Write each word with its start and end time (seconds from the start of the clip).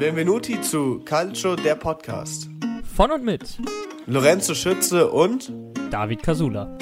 Benvenuti 0.00 0.58
zu 0.62 1.00
Calcio, 1.04 1.56
der 1.56 1.74
Podcast. 1.74 2.48
Von 2.96 3.10
und 3.10 3.22
mit 3.22 3.58
Lorenzo 4.06 4.54
Schütze 4.54 5.10
und 5.10 5.52
David 5.90 6.22
Casula. 6.22 6.78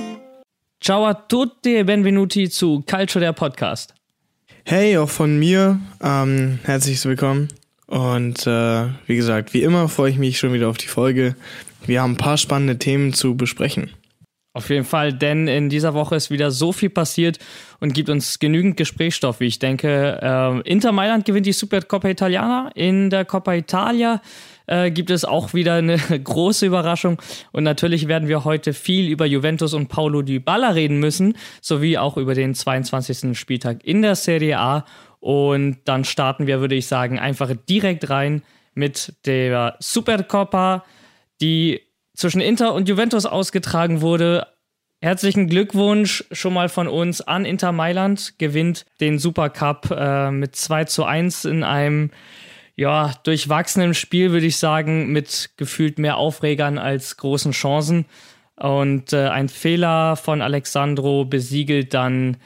Ciao 0.81 1.05
a 1.05 1.15
tutti 1.15 1.79
e 1.79 1.83
benvenuti 1.83 2.49
zu 2.49 2.85
Calcio, 2.87 3.19
der 3.19 3.33
Podcast. 3.33 3.93
Hey, 4.65 4.97
auch 4.99 5.09
von 5.09 5.37
mir. 5.37 5.81
Ähm, 6.01 6.61
herzlich 6.63 7.05
willkommen. 7.05 7.49
Und 7.89 8.47
äh, 8.47 8.87
wie 9.09 9.17
gesagt, 9.17 9.53
wie 9.53 9.65
immer 9.65 9.89
freue 9.89 10.13
ich 10.13 10.19
mich 10.19 10.39
schon 10.39 10.53
wieder 10.53 10.69
auf 10.69 10.79
die 10.79 10.87
Folge. 10.87 11.35
Wir 11.87 12.03
haben 12.03 12.13
ein 12.13 12.19
paar 12.19 12.37
spannende 12.37 12.79
Themen 12.79 13.13
zu 13.15 13.37
besprechen. 13.37 13.91
Auf 14.55 14.71
jeden 14.71 14.85
Fall, 14.85 15.13
denn 15.13 15.47
in 15.47 15.69
dieser 15.69 15.95
Woche 15.95 16.17
ist 16.17 16.31
wieder 16.31 16.51
so 16.51 16.73
viel 16.73 16.91
passiert 16.91 17.39
und 17.81 17.93
gibt 17.93 18.09
uns 18.09 18.39
genügend 18.39 18.77
Gesprächsstoff, 18.77 19.41
wie 19.41 19.47
ich 19.47 19.59
denke. 19.59 20.19
Äh, 20.21 20.61
Inter 20.69 20.91
Mailand 20.91 21.27
gewinnt 21.27 21.47
die 21.47 21.53
Supercoppa 21.53 22.09
Italiana. 22.09 22.71
In 22.75 23.11
der 23.11 23.25
Coppa 23.25 23.55
Italia 23.55 24.23
äh, 24.67 24.91
gibt 24.91 25.11
es 25.11 25.25
auch 25.25 25.53
wieder 25.53 25.75
eine 25.75 25.99
große 26.25 26.67
Überraschung. 26.67 27.21
Und 27.53 27.65
natürlich 27.65 28.09
werden 28.09 28.27
wir 28.27 28.45
heute 28.45 28.73
viel 28.73 29.11
über 29.11 29.27
Juventus 29.27 29.75
und 29.75 29.89
Paulo 29.89 30.23
Dybala 30.23 30.71
reden 30.71 30.99
müssen, 30.99 31.37
sowie 31.61 31.99
auch 31.99 32.17
über 32.17 32.35
den 32.35 32.55
22. 32.55 33.39
Spieltag 33.39 33.85
in 33.85 34.01
der 34.03 34.15
Serie 34.15 34.59
A. 34.59 34.87
Und 35.21 35.79
dann 35.85 36.05
starten 36.05 36.47
wir, 36.47 36.61
würde 36.61 36.75
ich 36.75 36.87
sagen, 36.87 37.19
einfach 37.19 37.53
direkt 37.69 38.09
rein 38.09 38.43
mit 38.75 39.15
der 39.27 39.77
Supercoppa, 39.79 40.85
die 41.41 41.81
zwischen 42.19 42.41
Inter 42.41 42.75
und 42.75 42.89
Juventus 42.89 43.27
ausgetragen 43.27 44.01
wurde. 44.01 44.49
Herzlichen 45.01 45.47
Glückwunsch 45.47 46.25
schon 46.33 46.53
mal 46.53 46.69
von 46.69 46.89
uns 46.89 47.21
an 47.21 47.45
Inter 47.45 47.71
Mailand, 47.71 48.35
gewinnt 48.39 48.85
den 49.01 49.21
Supercup 49.21 49.91
äh, 49.93 50.33
mit 50.33 50.57
2 50.57 50.85
zu 50.85 51.05
1 51.05 51.45
in 51.45 51.63
einem 51.63 52.11
ja, 52.75 53.15
durchwachsenen 53.23 53.95
Spiel, 53.95 54.33
würde 54.33 54.47
ich 54.47 54.57
sagen, 54.57 55.13
mit 55.13 55.51
gefühlt 55.57 56.01
mehr 56.01 56.17
Aufregern 56.17 56.79
als 56.79 57.17
großen 57.17 57.53
Chancen. 57.53 58.07
Und 58.57 59.13
äh, 59.13 59.29
ein 59.29 59.49
Fehler 59.49 60.17
von 60.17 60.43
Alexandro 60.43 61.25
besiegelt 61.25 61.95
dann 61.95 62.37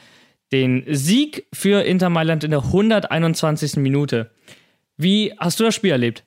den 0.51 0.83
Sieg 0.87 1.47
für 1.51 1.81
Inter 1.81 2.09
Mailand 2.09 2.43
in 2.43 2.51
der 2.51 2.63
121. 2.63 3.77
Minute. 3.77 4.29
Wie 4.97 5.33
hast 5.39 5.59
du 5.59 5.63
das 5.63 5.73
Spiel 5.73 5.91
erlebt? 5.91 6.23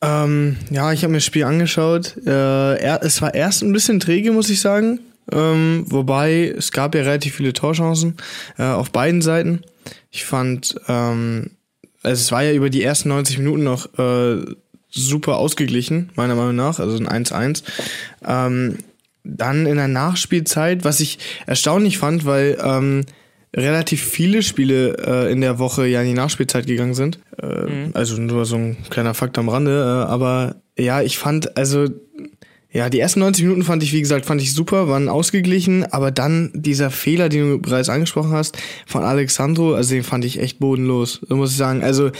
Ähm, 0.00 0.56
ja, 0.70 0.92
ich 0.92 1.02
habe 1.02 1.12
mir 1.12 1.18
das 1.18 1.24
Spiel 1.24 1.44
angeschaut. 1.44 2.16
Äh, 2.24 2.30
er, 2.30 3.02
es 3.02 3.20
war 3.20 3.34
erst 3.34 3.62
ein 3.62 3.72
bisschen 3.72 4.00
träge, 4.00 4.32
muss 4.32 4.50
ich 4.50 4.60
sagen. 4.60 5.00
Ähm, 5.30 5.84
wobei 5.86 6.54
es 6.56 6.72
gab 6.72 6.94
ja 6.94 7.02
relativ 7.02 7.34
viele 7.36 7.52
Torchancen 7.52 8.16
äh, 8.58 8.64
auf 8.64 8.90
beiden 8.90 9.20
Seiten. 9.20 9.62
Ich 10.10 10.24
fand, 10.24 10.76
ähm, 10.88 11.50
also 12.02 12.20
es 12.20 12.32
war 12.32 12.42
ja 12.42 12.52
über 12.52 12.70
die 12.70 12.82
ersten 12.82 13.10
90 13.10 13.38
Minuten 13.38 13.64
noch 13.64 13.98
äh, 13.98 14.44
super 14.88 15.36
ausgeglichen, 15.36 16.10
meiner 16.14 16.34
Meinung 16.34 16.56
nach, 16.56 16.78
also 16.78 16.96
ein 16.96 17.24
1-1. 17.26 17.62
Ähm, 18.26 18.78
dann 19.24 19.66
in 19.66 19.76
der 19.76 19.88
Nachspielzeit, 19.88 20.84
was 20.84 21.00
ich 21.00 21.18
erstaunlich 21.46 21.98
fand, 21.98 22.24
weil 22.24 22.56
ähm, 22.62 23.04
relativ 23.54 24.02
viele 24.02 24.42
Spiele 24.42 24.96
äh, 24.98 25.32
in 25.32 25.40
der 25.40 25.58
Woche 25.58 25.86
ja 25.86 26.00
in 26.02 26.08
die 26.08 26.14
Nachspielzeit 26.14 26.66
gegangen 26.66 26.94
sind. 26.94 27.18
Äh, 27.40 27.46
mhm. 27.46 27.90
Also 27.94 28.20
nur 28.20 28.44
so 28.44 28.56
ein 28.56 28.76
kleiner 28.90 29.14
Fakt 29.14 29.38
am 29.38 29.48
Rande. 29.48 29.80
Äh, 29.80 30.10
aber 30.10 30.56
ja, 30.76 31.02
ich 31.02 31.18
fand, 31.18 31.56
also 31.56 31.88
ja, 32.70 32.90
die 32.90 33.00
ersten 33.00 33.20
90 33.20 33.44
Minuten 33.44 33.62
fand 33.62 33.82
ich, 33.82 33.94
wie 33.94 34.00
gesagt, 34.00 34.26
fand 34.26 34.42
ich 34.42 34.52
super, 34.52 34.88
waren 34.88 35.08
ausgeglichen, 35.08 35.90
aber 35.90 36.10
dann 36.10 36.50
dieser 36.54 36.90
Fehler, 36.90 37.30
den 37.30 37.50
du 37.50 37.58
bereits 37.58 37.88
angesprochen 37.88 38.32
hast, 38.32 38.58
von 38.86 39.04
Alexandro, 39.04 39.72
also 39.72 39.94
den 39.94 40.04
fand 40.04 40.26
ich 40.26 40.38
echt 40.38 40.58
bodenlos, 40.58 41.22
muss 41.28 41.52
ich 41.52 41.56
sagen. 41.56 41.82
Also, 41.82 42.10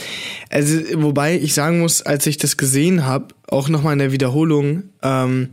also 0.49 0.79
wobei 0.95 1.37
ich 1.37 1.53
sagen 1.53 1.79
muss, 1.79 2.01
als 2.01 2.25
ich 2.25 2.37
das 2.37 2.57
gesehen 2.57 3.05
habe, 3.05 3.27
auch 3.47 3.69
nochmal 3.69 3.93
in 3.93 3.99
der 3.99 4.11
Wiederholung, 4.11 4.83
ähm, 5.03 5.49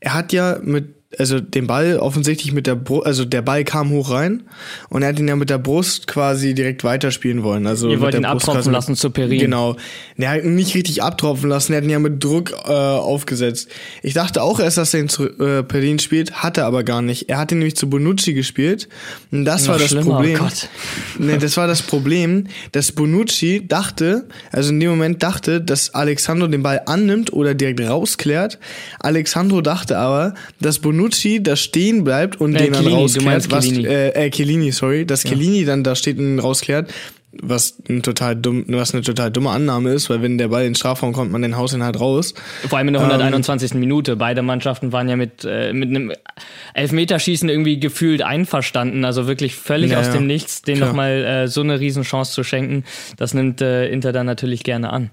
er 0.00 0.14
hat 0.14 0.32
ja 0.32 0.58
mit 0.62 0.94
also 1.18 1.40
den 1.40 1.66
Ball 1.66 1.98
offensichtlich 1.98 2.52
mit 2.52 2.66
der 2.66 2.74
Brust, 2.74 3.06
also 3.06 3.24
der 3.24 3.42
Ball 3.42 3.64
kam 3.64 3.90
hoch 3.90 4.10
rein 4.10 4.42
und 4.88 5.02
er 5.02 5.08
hat 5.08 5.18
ihn 5.18 5.28
ja 5.28 5.36
mit 5.36 5.50
der 5.50 5.58
Brust 5.58 6.06
quasi 6.06 6.54
direkt 6.54 6.84
weiterspielen 6.84 7.42
wollen. 7.42 7.66
Also 7.66 7.88
Ihr 7.88 8.00
wollt 8.00 8.14
ihn 8.14 8.24
abtropfen 8.24 8.72
lassen 8.72 8.96
zu 8.96 9.10
Perin. 9.10 9.38
Genau. 9.38 9.76
Er 10.16 10.30
hat 10.30 10.44
ihn 10.44 10.54
nicht 10.54 10.74
richtig 10.74 11.02
abtropfen 11.02 11.48
lassen, 11.48 11.72
er 11.72 11.78
hat 11.78 11.84
ihn 11.84 11.90
ja 11.90 11.98
mit 11.98 12.22
Druck 12.22 12.52
äh, 12.52 12.72
aufgesetzt. 12.72 13.68
Ich 14.02 14.14
dachte 14.14 14.42
auch 14.42 14.60
erst, 14.60 14.78
dass 14.78 14.94
er 14.94 15.00
ihn 15.00 15.08
zu 15.08 15.24
äh, 15.24 15.62
Perin 15.62 15.98
spielt, 15.98 16.42
hatte 16.42 16.64
aber 16.64 16.84
gar 16.84 17.02
nicht. 17.02 17.28
Er 17.28 17.38
hat 17.38 17.52
ihn 17.52 17.58
nämlich 17.58 17.76
zu 17.76 17.88
Bonucci 17.88 18.34
gespielt 18.34 18.88
und 19.30 19.44
das 19.44 19.62
Noch 19.62 19.72
war 19.72 19.78
das 19.78 19.90
schlimmer, 19.90 20.06
oh 20.06 20.14
Problem. 20.14 20.38
Oh 20.40 20.44
Gott. 20.44 20.68
nee, 21.18 21.38
das 21.38 21.56
war 21.56 21.66
das 21.66 21.82
Problem, 21.82 22.46
dass 22.72 22.92
Bonucci 22.92 23.66
dachte, 23.66 24.28
also 24.52 24.70
in 24.70 24.80
dem 24.80 24.90
Moment 24.90 25.22
dachte, 25.22 25.60
dass 25.60 25.94
Alexandro 25.94 26.46
den 26.46 26.62
Ball 26.62 26.82
annimmt 26.86 27.32
oder 27.32 27.54
direkt 27.54 27.80
rausklärt. 27.80 28.58
Alexandro 29.00 29.60
dachte 29.60 29.98
aber, 29.98 30.34
dass 30.60 30.78
Bonucci 30.78 31.03
Bonucci 31.04 31.42
da 31.42 31.56
stehen 31.56 32.04
bleibt 32.04 32.40
und 32.40 32.54
äh, 32.54 32.64
den 32.64 32.72
dann 32.72 32.86
rausklärt, 32.86 33.50
was, 33.50 33.70
äh, 33.70 34.08
äh, 34.08 34.30
Chiellini, 34.30 34.72
sorry, 34.72 35.06
dass 35.06 35.22
ja. 35.24 35.30
Chiellini 35.30 35.64
dann 35.64 35.84
da 35.84 35.94
steht 35.94 36.18
und 36.18 36.38
rausklärt, 36.38 36.92
was 37.42 37.76
ein 37.88 38.02
total 38.02 38.36
dumm, 38.36 38.64
was 38.68 38.94
eine 38.94 39.02
total 39.02 39.30
dumme 39.30 39.50
Annahme 39.50 39.90
ist, 39.90 40.08
weil 40.08 40.22
wenn 40.22 40.38
der 40.38 40.48
Ball 40.48 40.62
in 40.62 40.70
den 40.70 40.74
Strafraum 40.76 41.12
kommt, 41.12 41.32
man 41.32 41.42
den 41.42 41.56
Haus 41.56 41.74
ihn 41.74 41.82
halt 41.82 41.98
raus. 41.98 42.34
Vor 42.68 42.78
allem 42.78 42.88
in 42.88 42.94
der 42.94 43.02
121. 43.02 43.72
Ähm, 43.72 43.80
Minute. 43.80 44.16
Beide 44.16 44.42
Mannschaften 44.42 44.92
waren 44.92 45.08
ja 45.08 45.16
mit, 45.16 45.44
äh, 45.44 45.72
mit 45.72 45.88
einem 45.90 46.12
Elfmeterschießen 46.74 47.48
irgendwie 47.48 47.80
gefühlt 47.80 48.22
einverstanden. 48.22 49.04
Also 49.04 49.26
wirklich 49.26 49.56
völlig 49.56 49.92
ja, 49.92 50.00
aus 50.00 50.10
dem 50.10 50.26
Nichts, 50.26 50.62
den 50.62 50.78
nochmal 50.78 51.24
äh, 51.24 51.48
so 51.48 51.60
eine 51.60 51.80
Riesenchance 51.80 52.32
zu 52.32 52.44
schenken. 52.44 52.84
Das 53.16 53.34
nimmt 53.34 53.60
äh, 53.60 53.88
Inter 53.88 54.12
dann 54.12 54.26
natürlich 54.26 54.62
gerne 54.62 54.90
an 54.90 55.10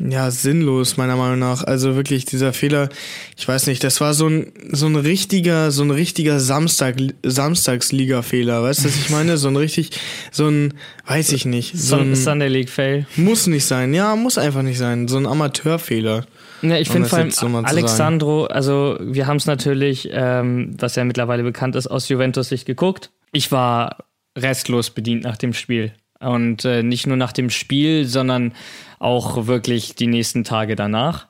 ja, 0.00 0.30
sinnlos, 0.30 0.96
meiner 0.96 1.16
Meinung 1.16 1.38
nach. 1.38 1.62
Also 1.64 1.94
wirklich 1.94 2.24
dieser 2.24 2.52
Fehler, 2.52 2.88
ich 3.36 3.46
weiß 3.46 3.66
nicht, 3.66 3.84
das 3.84 4.00
war 4.00 4.14
so 4.14 4.28
ein, 4.28 4.52
so 4.70 4.86
ein 4.86 4.96
richtiger, 4.96 5.70
so 5.70 5.82
ein 5.82 5.90
richtiger 5.90 6.40
Samstag, 6.40 6.96
Samstagsliga-Fehler, 7.22 8.62
weißt 8.62 8.80
du, 8.80 8.88
was 8.88 8.96
ich 8.96 9.10
meine? 9.10 9.36
So 9.36 9.48
ein 9.48 9.56
richtig, 9.56 9.90
so 10.32 10.48
ein, 10.48 10.74
weiß 11.06 11.32
ich 11.32 11.44
nicht. 11.44 11.76
So 11.76 11.96
ein 11.96 12.16
Sunday 12.16 12.48
League-Fail. 12.48 13.06
Muss 13.16 13.46
nicht 13.46 13.66
sein, 13.66 13.92
ja, 13.92 14.16
muss 14.16 14.38
einfach 14.38 14.62
nicht 14.62 14.78
sein. 14.78 15.08
So 15.08 15.18
ein 15.18 15.26
Amateurfehler. 15.26 16.24
Ja, 16.62 16.76
ich 16.76 16.90
finde 16.90 17.08
vor 17.08 17.18
allem 17.18 17.30
so 17.30 17.46
Alexandro, 17.46 18.44
also 18.44 18.98
wir 19.00 19.26
haben 19.26 19.38
es 19.38 19.46
natürlich, 19.46 20.08
ähm, 20.12 20.74
was 20.78 20.96
ja 20.96 21.04
mittlerweile 21.04 21.42
bekannt 21.42 21.74
ist, 21.76 21.86
aus 21.86 22.08
Juventus 22.08 22.48
Sicht 22.48 22.66
geguckt. 22.66 23.10
Ich 23.32 23.50
war 23.50 24.04
restlos 24.36 24.90
bedient 24.90 25.24
nach 25.24 25.36
dem 25.36 25.54
Spiel. 25.54 25.92
Und 26.20 26.64
äh, 26.64 26.82
nicht 26.82 27.06
nur 27.06 27.16
nach 27.16 27.32
dem 27.32 27.50
Spiel, 27.50 28.04
sondern 28.04 28.52
auch 28.98 29.46
wirklich 29.46 29.94
die 29.94 30.06
nächsten 30.06 30.44
Tage 30.44 30.76
danach, 30.76 31.28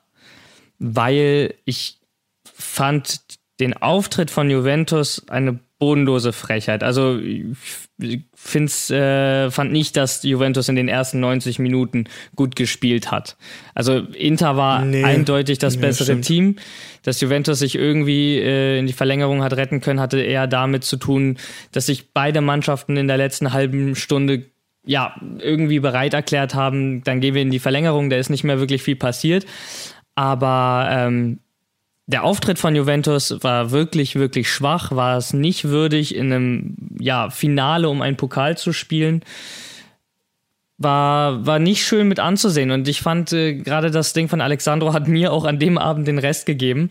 weil 0.79 1.55
ich 1.65 1.99
fand 2.43 3.21
den 3.61 3.73
Auftritt 3.73 4.31
von 4.31 4.49
Juventus 4.49 5.27
eine 5.29 5.59
bodenlose 5.81 6.33
Frechheit. 6.33 6.83
Also 6.83 7.17
ich 7.17 8.21
find's, 8.35 8.91
äh, 8.91 9.49
fand 9.49 9.71
nicht, 9.71 9.97
dass 9.97 10.21
Juventus 10.23 10.69
in 10.69 10.75
den 10.75 10.87
ersten 10.87 11.19
90 11.19 11.57
Minuten 11.57 12.05
gut 12.35 12.55
gespielt 12.55 13.11
hat. 13.11 13.35
Also 13.73 13.97
Inter 13.97 14.57
war 14.57 14.85
nee, 14.85 15.03
eindeutig 15.03 15.57
das 15.57 15.75
nee, 15.75 15.81
bessere 15.81 16.05
stimmt. 16.05 16.25
Team. 16.25 16.55
Dass 17.03 17.19
Juventus 17.19 17.59
sich 17.59 17.75
irgendwie 17.75 18.37
äh, 18.37 18.77
in 18.77 18.85
die 18.85 18.93
Verlängerung 18.93 19.41
hat 19.41 19.53
retten 19.53 19.81
können, 19.81 19.99
hatte 19.99 20.21
eher 20.21 20.45
damit 20.45 20.83
zu 20.83 20.97
tun, 20.97 21.37
dass 21.71 21.87
sich 21.87 22.13
beide 22.13 22.41
Mannschaften 22.41 22.95
in 22.95 23.07
der 23.07 23.17
letzten 23.17 23.53
halben 23.53 23.95
Stunde 23.95 24.45
ja, 24.83 25.15
irgendwie 25.39 25.79
bereit 25.79 26.13
erklärt 26.13 26.55
haben, 26.55 27.03
dann 27.03 27.19
gehen 27.19 27.35
wir 27.35 27.41
in 27.41 27.51
die 27.51 27.59
Verlängerung, 27.59 28.09
da 28.09 28.17
ist 28.17 28.29
nicht 28.29 28.43
mehr 28.43 28.59
wirklich 28.59 28.81
viel 28.81 28.95
passiert. 28.95 29.45
Aber 30.15 30.87
ähm, 30.91 31.39
der 32.07 32.23
Auftritt 32.23 32.59
von 32.59 32.75
Juventus 32.75 33.37
war 33.41 33.71
wirklich, 33.71 34.15
wirklich 34.15 34.51
schwach, 34.51 34.91
war 34.91 35.17
es 35.17 35.33
nicht 35.33 35.65
würdig, 35.65 36.15
in 36.15 36.33
einem 36.33 36.75
ja, 36.99 37.29
Finale 37.29 37.89
um 37.89 38.01
einen 38.01 38.17
Pokal 38.17 38.57
zu 38.57 38.73
spielen. 38.73 39.23
War, 40.77 41.45
war 41.45 41.59
nicht 41.59 41.85
schön 41.85 42.07
mit 42.07 42.19
anzusehen. 42.19 42.71
Und 42.71 42.87
ich 42.87 43.01
fand 43.01 43.31
äh, 43.33 43.53
gerade 43.53 43.91
das 43.91 44.13
Ding 44.13 44.29
von 44.29 44.41
Alexandro 44.41 44.93
hat 44.93 45.07
mir 45.07 45.31
auch 45.31 45.45
an 45.45 45.59
dem 45.59 45.77
Abend 45.77 46.07
den 46.07 46.17
Rest 46.17 46.47
gegeben. 46.47 46.89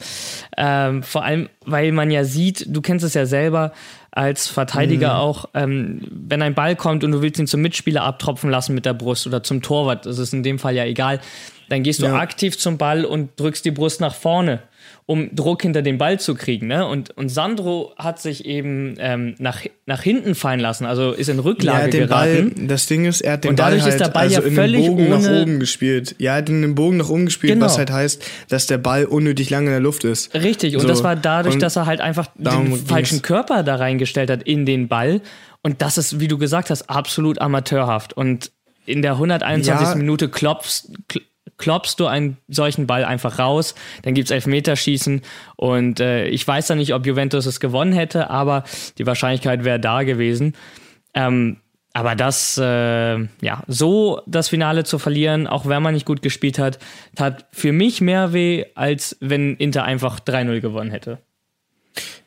Ähm, 0.57 1.03
vor 1.03 1.25
allem, 1.25 1.49
weil 1.67 1.91
man 1.91 2.13
ja 2.13 2.23
sieht, 2.23 2.65
du 2.69 2.81
kennst 2.83 3.05
es 3.05 3.15
ja 3.15 3.27
selber, 3.27 3.73
als 4.13 4.49
Verteidiger 4.49 5.15
mhm. 5.15 5.21
auch, 5.21 5.45
ähm, 5.55 6.01
wenn 6.11 6.43
ein 6.43 6.55
Ball 6.55 6.77
kommt 6.77 7.05
und 7.05 7.13
du 7.13 7.23
willst 7.23 7.39
ihn 7.39 7.47
zum 7.47 7.61
Mitspieler 7.61 8.03
abtropfen 8.03 8.51
lassen 8.51 8.75
mit 8.75 8.87
der 8.87 8.95
Brust 8.95 9.27
oder 9.27 9.43
zum 9.43 9.63
Torwart, 9.63 10.07
das 10.07 10.19
ist 10.19 10.33
in 10.33 10.43
dem 10.43 10.59
Fall 10.59 10.75
ja 10.75 10.85
egal, 10.85 11.21
dann 11.69 11.83
gehst 11.83 12.03
du 12.03 12.07
ja. 12.07 12.17
aktiv 12.17 12.59
zum 12.59 12.79
Ball 12.79 13.05
und 13.05 13.39
drückst 13.39 13.65
die 13.65 13.71
Brust 13.71 14.01
nach 14.01 14.15
vorne 14.15 14.63
um 15.11 15.35
Druck 15.35 15.63
hinter 15.63 15.83
den 15.83 15.99
Ball 15.99 16.21
zu 16.21 16.37
kriegen. 16.37 16.69
Ne? 16.69 16.87
Und, 16.87 17.11
und 17.17 17.31
Sandro 17.31 17.93
hat 17.97 18.21
sich 18.21 18.45
eben 18.45 18.95
ähm, 19.01 19.35
nach, 19.39 19.63
nach 19.85 20.03
hinten 20.03 20.37
fallen 20.37 20.61
lassen, 20.61 20.87
also 20.87 21.11
ist 21.11 21.29
in 21.29 21.41
Rücklage 21.41 21.87
ja, 21.87 21.89
den 21.89 22.01
geraten. 22.07 22.55
Ball, 22.55 22.67
das 22.69 22.87
Ding 22.87 23.05
ist, 23.07 23.21
er 23.21 23.33
hat 23.33 23.43
den 23.43 23.51
und 23.51 23.59
dadurch 23.59 23.83
Ball 23.83 23.91
halt, 23.91 24.01
ist 24.01 24.07
der 24.07 24.13
Ball 24.13 24.23
also 24.23 24.41
ja 24.41 24.47
in 24.47 24.55
völlig 24.55 24.83
den 24.85 24.97
Bogen 24.97 25.09
nach 25.09 25.29
oben 25.29 25.59
gespielt. 25.59 26.15
Ja, 26.19 26.35
er 26.35 26.37
hat 26.37 26.49
in 26.49 26.63
den 26.63 26.77
Bogen 26.77 26.97
nach 26.99 27.09
oben 27.09 27.25
gespielt, 27.25 27.55
genau. 27.55 27.67
was 27.67 27.77
halt 27.77 27.91
heißt, 27.91 28.25
dass 28.51 28.69
der 28.69 28.79
Ball 28.79 29.05
unnötig 29.05 29.51
lange 29.51 29.67
in 29.67 29.73
der 29.73 29.81
Luft 29.81 30.05
ist. 30.05 30.33
Richtig, 30.33 30.77
und 30.77 30.83
so. 30.83 30.87
das 30.87 31.03
war 31.03 31.17
dadurch, 31.17 31.59
dass 31.59 31.75
er 31.75 31.87
halt 31.87 32.01
einfach 32.01 32.29
den 32.37 32.77
falschen 32.77 33.21
Körper 33.21 33.65
da 33.65 33.75
reingestellt 33.75 34.31
hat 34.31 34.45
in 34.45 34.65
den 34.65 34.87
Ball. 34.87 35.23
Und 35.63 35.83
das 35.83 35.99
ist, 35.99 36.21
wie 36.21 36.29
du 36.29 36.39
gesagt 36.39 36.71
hast, 36.71 36.89
absolut 36.89 37.41
amateurhaft. 37.41 38.13
Und 38.13 38.53
in 38.87 39.03
der 39.03 39.15
121. 39.15 39.89
Ja. 39.89 39.95
Minute 39.97 40.29
klopfst, 40.29 40.93
klopfst 41.61 41.97
du 41.99 42.07
einen 42.07 42.39
solchen 42.49 42.87
Ball 42.87 43.05
einfach 43.05 43.39
raus, 43.39 43.75
dann 44.03 44.15
gibt 44.15 44.27
es 44.27 44.33
Elfmeterschießen 44.33 45.23
und 45.57 46.01
äh, 46.01 46.27
ich 46.27 46.47
weiß 46.47 46.69
ja 46.69 46.75
nicht, 46.75 46.95
ob 46.95 47.07
Juventus 47.07 47.47
es 47.47 47.61
gewonnen 47.61 47.93
hätte, 47.93 48.31
aber 48.31 48.65
die 48.99 49.07
Wahrscheinlichkeit 49.07 49.65
wäre 49.65 49.79
da 49.79 50.03
gewesen. 50.03 50.55
Ähm, 51.15 51.59
aber 51.93 52.15
das, 52.15 52.57
äh, 52.57 53.19
ja, 53.19 53.63
so 53.67 54.23
das 54.27 54.49
Finale 54.49 54.85
zu 54.85 54.99
verlieren, 54.99 55.47
auch 55.47 55.67
wenn 55.67 55.83
man 55.83 55.95
nicht 55.95 56.07
gut 56.07 56.23
gespielt 56.23 56.59
hat, 56.59 56.79
tat 57.17 57.47
für 57.53 57.73
mich 57.73 58.01
mehr 58.01 58.33
weh, 58.33 58.65
als 58.75 59.17
wenn 59.21 59.57
Inter 59.57 59.85
einfach 59.85 60.21
3-0 60.21 60.61
gewonnen 60.61 60.91
hätte. 60.91 61.19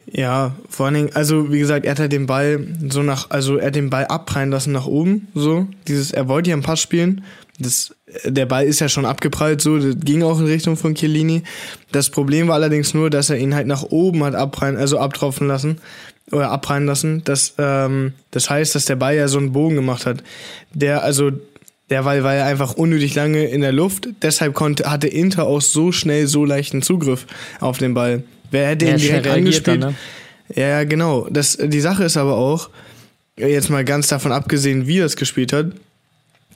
Ja, 0.05 0.55
vor 0.69 0.87
allen 0.87 0.95
Dingen, 0.95 1.09
also 1.13 1.51
wie 1.51 1.59
gesagt, 1.59 1.85
er 1.85 1.91
hat 1.91 1.99
halt 1.99 2.11
den 2.11 2.25
Ball 2.25 2.67
so 2.89 3.03
nach, 3.03 3.29
also 3.29 3.57
er 3.57 3.67
hat 3.67 3.75
den 3.75 3.89
Ball 3.89 4.05
abprallen 4.05 4.51
lassen 4.51 4.73
nach 4.73 4.85
oben, 4.85 5.29
so. 5.33 5.67
Dieses, 5.87 6.11
er 6.11 6.27
wollte 6.27 6.49
ja 6.49 6.55
einen 6.55 6.63
Pass 6.63 6.81
spielen. 6.81 7.23
Das, 7.57 7.95
der 8.25 8.45
Ball 8.45 8.65
ist 8.65 8.79
ja 8.79 8.89
schon 8.89 9.05
abgeprallt, 9.05 9.61
so, 9.61 9.77
das 9.77 9.95
ging 9.99 10.23
auch 10.23 10.39
in 10.39 10.45
Richtung 10.45 10.77
von 10.77 10.95
Chiellini. 10.95 11.43
Das 11.91 12.09
Problem 12.09 12.47
war 12.47 12.55
allerdings 12.55 12.93
nur, 12.93 13.09
dass 13.09 13.29
er 13.29 13.37
ihn 13.37 13.55
halt 13.55 13.67
nach 13.67 13.83
oben 13.83 14.23
hat 14.23 14.35
abprallen, 14.35 14.77
also 14.77 14.99
abtropfen 14.99 15.47
lassen 15.47 15.79
oder 16.31 16.51
abprallen 16.51 16.85
lassen. 16.85 17.23
Das, 17.25 17.53
ähm, 17.57 18.13
das 18.31 18.49
heißt, 18.49 18.75
dass 18.75 18.85
der 18.85 18.95
Ball 18.95 19.15
ja 19.15 19.27
so 19.27 19.37
einen 19.37 19.53
Bogen 19.53 19.75
gemacht 19.75 20.05
hat. 20.05 20.23
Der, 20.73 21.03
also, 21.03 21.31
der 21.89 22.03
Ball 22.03 22.23
war 22.23 22.35
ja 22.35 22.45
einfach 22.45 22.73
unnötig 22.73 23.15
lange 23.15 23.45
in 23.45 23.61
der 23.61 23.71
Luft. 23.71 24.07
Deshalb 24.21 24.53
konnte, 24.53 24.89
hatte 24.89 25.07
Inter 25.07 25.45
auch 25.45 25.61
so 25.61 25.91
schnell 25.91 26.27
so 26.27 26.45
leichten 26.45 26.81
Zugriff 26.81 27.25
auf 27.59 27.77
den 27.77 27.93
Ball. 27.93 28.23
Wer 28.51 28.67
hätte 28.67 28.85
ihn 28.85 28.97
direkt 28.97 29.27
angespielt? 29.27 29.83
Dann, 29.83 29.91
ne? 29.91 29.95
Ja, 30.55 30.83
genau. 30.83 31.27
Das, 31.29 31.57
die 31.57 31.81
Sache 31.81 32.03
ist 32.03 32.17
aber 32.17 32.35
auch, 32.35 32.69
jetzt 33.37 33.69
mal 33.69 33.83
ganz 33.83 34.07
davon 34.07 34.31
abgesehen, 34.31 34.87
wie 34.87 34.99
er 34.99 35.05
es 35.05 35.15
gespielt 35.15 35.53
hat, 35.53 35.67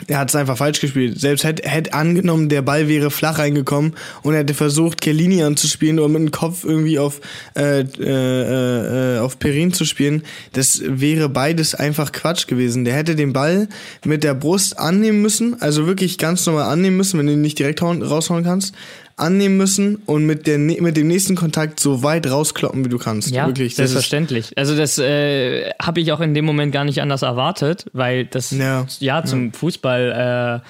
er 0.05 0.19
hat 0.19 0.29
es 0.29 0.35
einfach 0.35 0.57
falsch 0.57 0.79
gespielt. 0.79 1.19
Selbst 1.19 1.43
hätte 1.43 1.67
hätt 1.67 1.93
angenommen, 1.93 2.49
der 2.49 2.61
Ball 2.61 2.87
wäre 2.87 3.09
flach 3.09 3.39
reingekommen 3.39 3.95
und 4.21 4.33
er 4.33 4.39
hätte 4.39 4.53
versucht, 4.53 5.01
Kellini 5.01 5.43
anzuspielen 5.43 5.99
oder 5.99 6.09
mit 6.09 6.21
dem 6.21 6.31
Kopf 6.31 6.63
irgendwie 6.63 6.99
auf, 6.99 7.19
äh, 7.55 7.81
äh, 7.81 9.15
äh, 9.15 9.19
auf 9.19 9.39
Perin 9.39 9.73
zu 9.73 9.85
spielen. 9.85 10.23
Das 10.53 10.81
wäre 10.85 11.29
beides 11.29 11.73
einfach 11.73 12.11
Quatsch 12.11 12.47
gewesen. 12.47 12.85
Der 12.85 12.93
hätte 12.93 13.15
den 13.15 13.33
Ball 13.33 13.67
mit 14.05 14.23
der 14.23 14.33
Brust 14.33 14.77
annehmen 14.77 15.21
müssen, 15.21 15.61
also 15.61 15.87
wirklich 15.87 16.17
ganz 16.17 16.45
normal 16.45 16.71
annehmen 16.71 16.97
müssen, 16.97 17.19
wenn 17.19 17.27
du 17.27 17.33
ihn 17.33 17.41
nicht 17.41 17.59
direkt 17.59 17.81
raushauen 17.81 18.43
kannst 18.43 18.73
annehmen 19.17 19.57
müssen 19.57 19.95
und 20.05 20.25
mit, 20.25 20.45
der, 20.45 20.59
mit 20.59 20.95
dem 20.95 21.07
nächsten 21.07 21.35
Kontakt 21.35 21.79
so 21.79 22.03
weit 22.03 22.29
rauskloppen, 22.29 22.85
wie 22.85 22.89
du 22.89 22.99
kannst. 22.99 23.31
Ja, 23.31 23.47
Wirklich, 23.47 23.75
selbstverständlich. 23.75 24.55
Also 24.57 24.77
das 24.77 24.99
äh, 24.99 25.71
habe 25.81 25.99
ich 25.99 26.11
auch 26.11 26.21
in 26.21 26.35
dem 26.35 26.45
Moment 26.45 26.71
gar 26.71 26.85
nicht 26.85 27.01
anders 27.01 27.23
erwartet, 27.23 27.87
weil 27.93 28.25
das 28.25 28.51
ja, 28.51 28.85
ja 28.99 29.23
zum 29.25 29.47
ja. 29.47 29.51
Fußball 29.53 30.61
äh, 30.63 30.67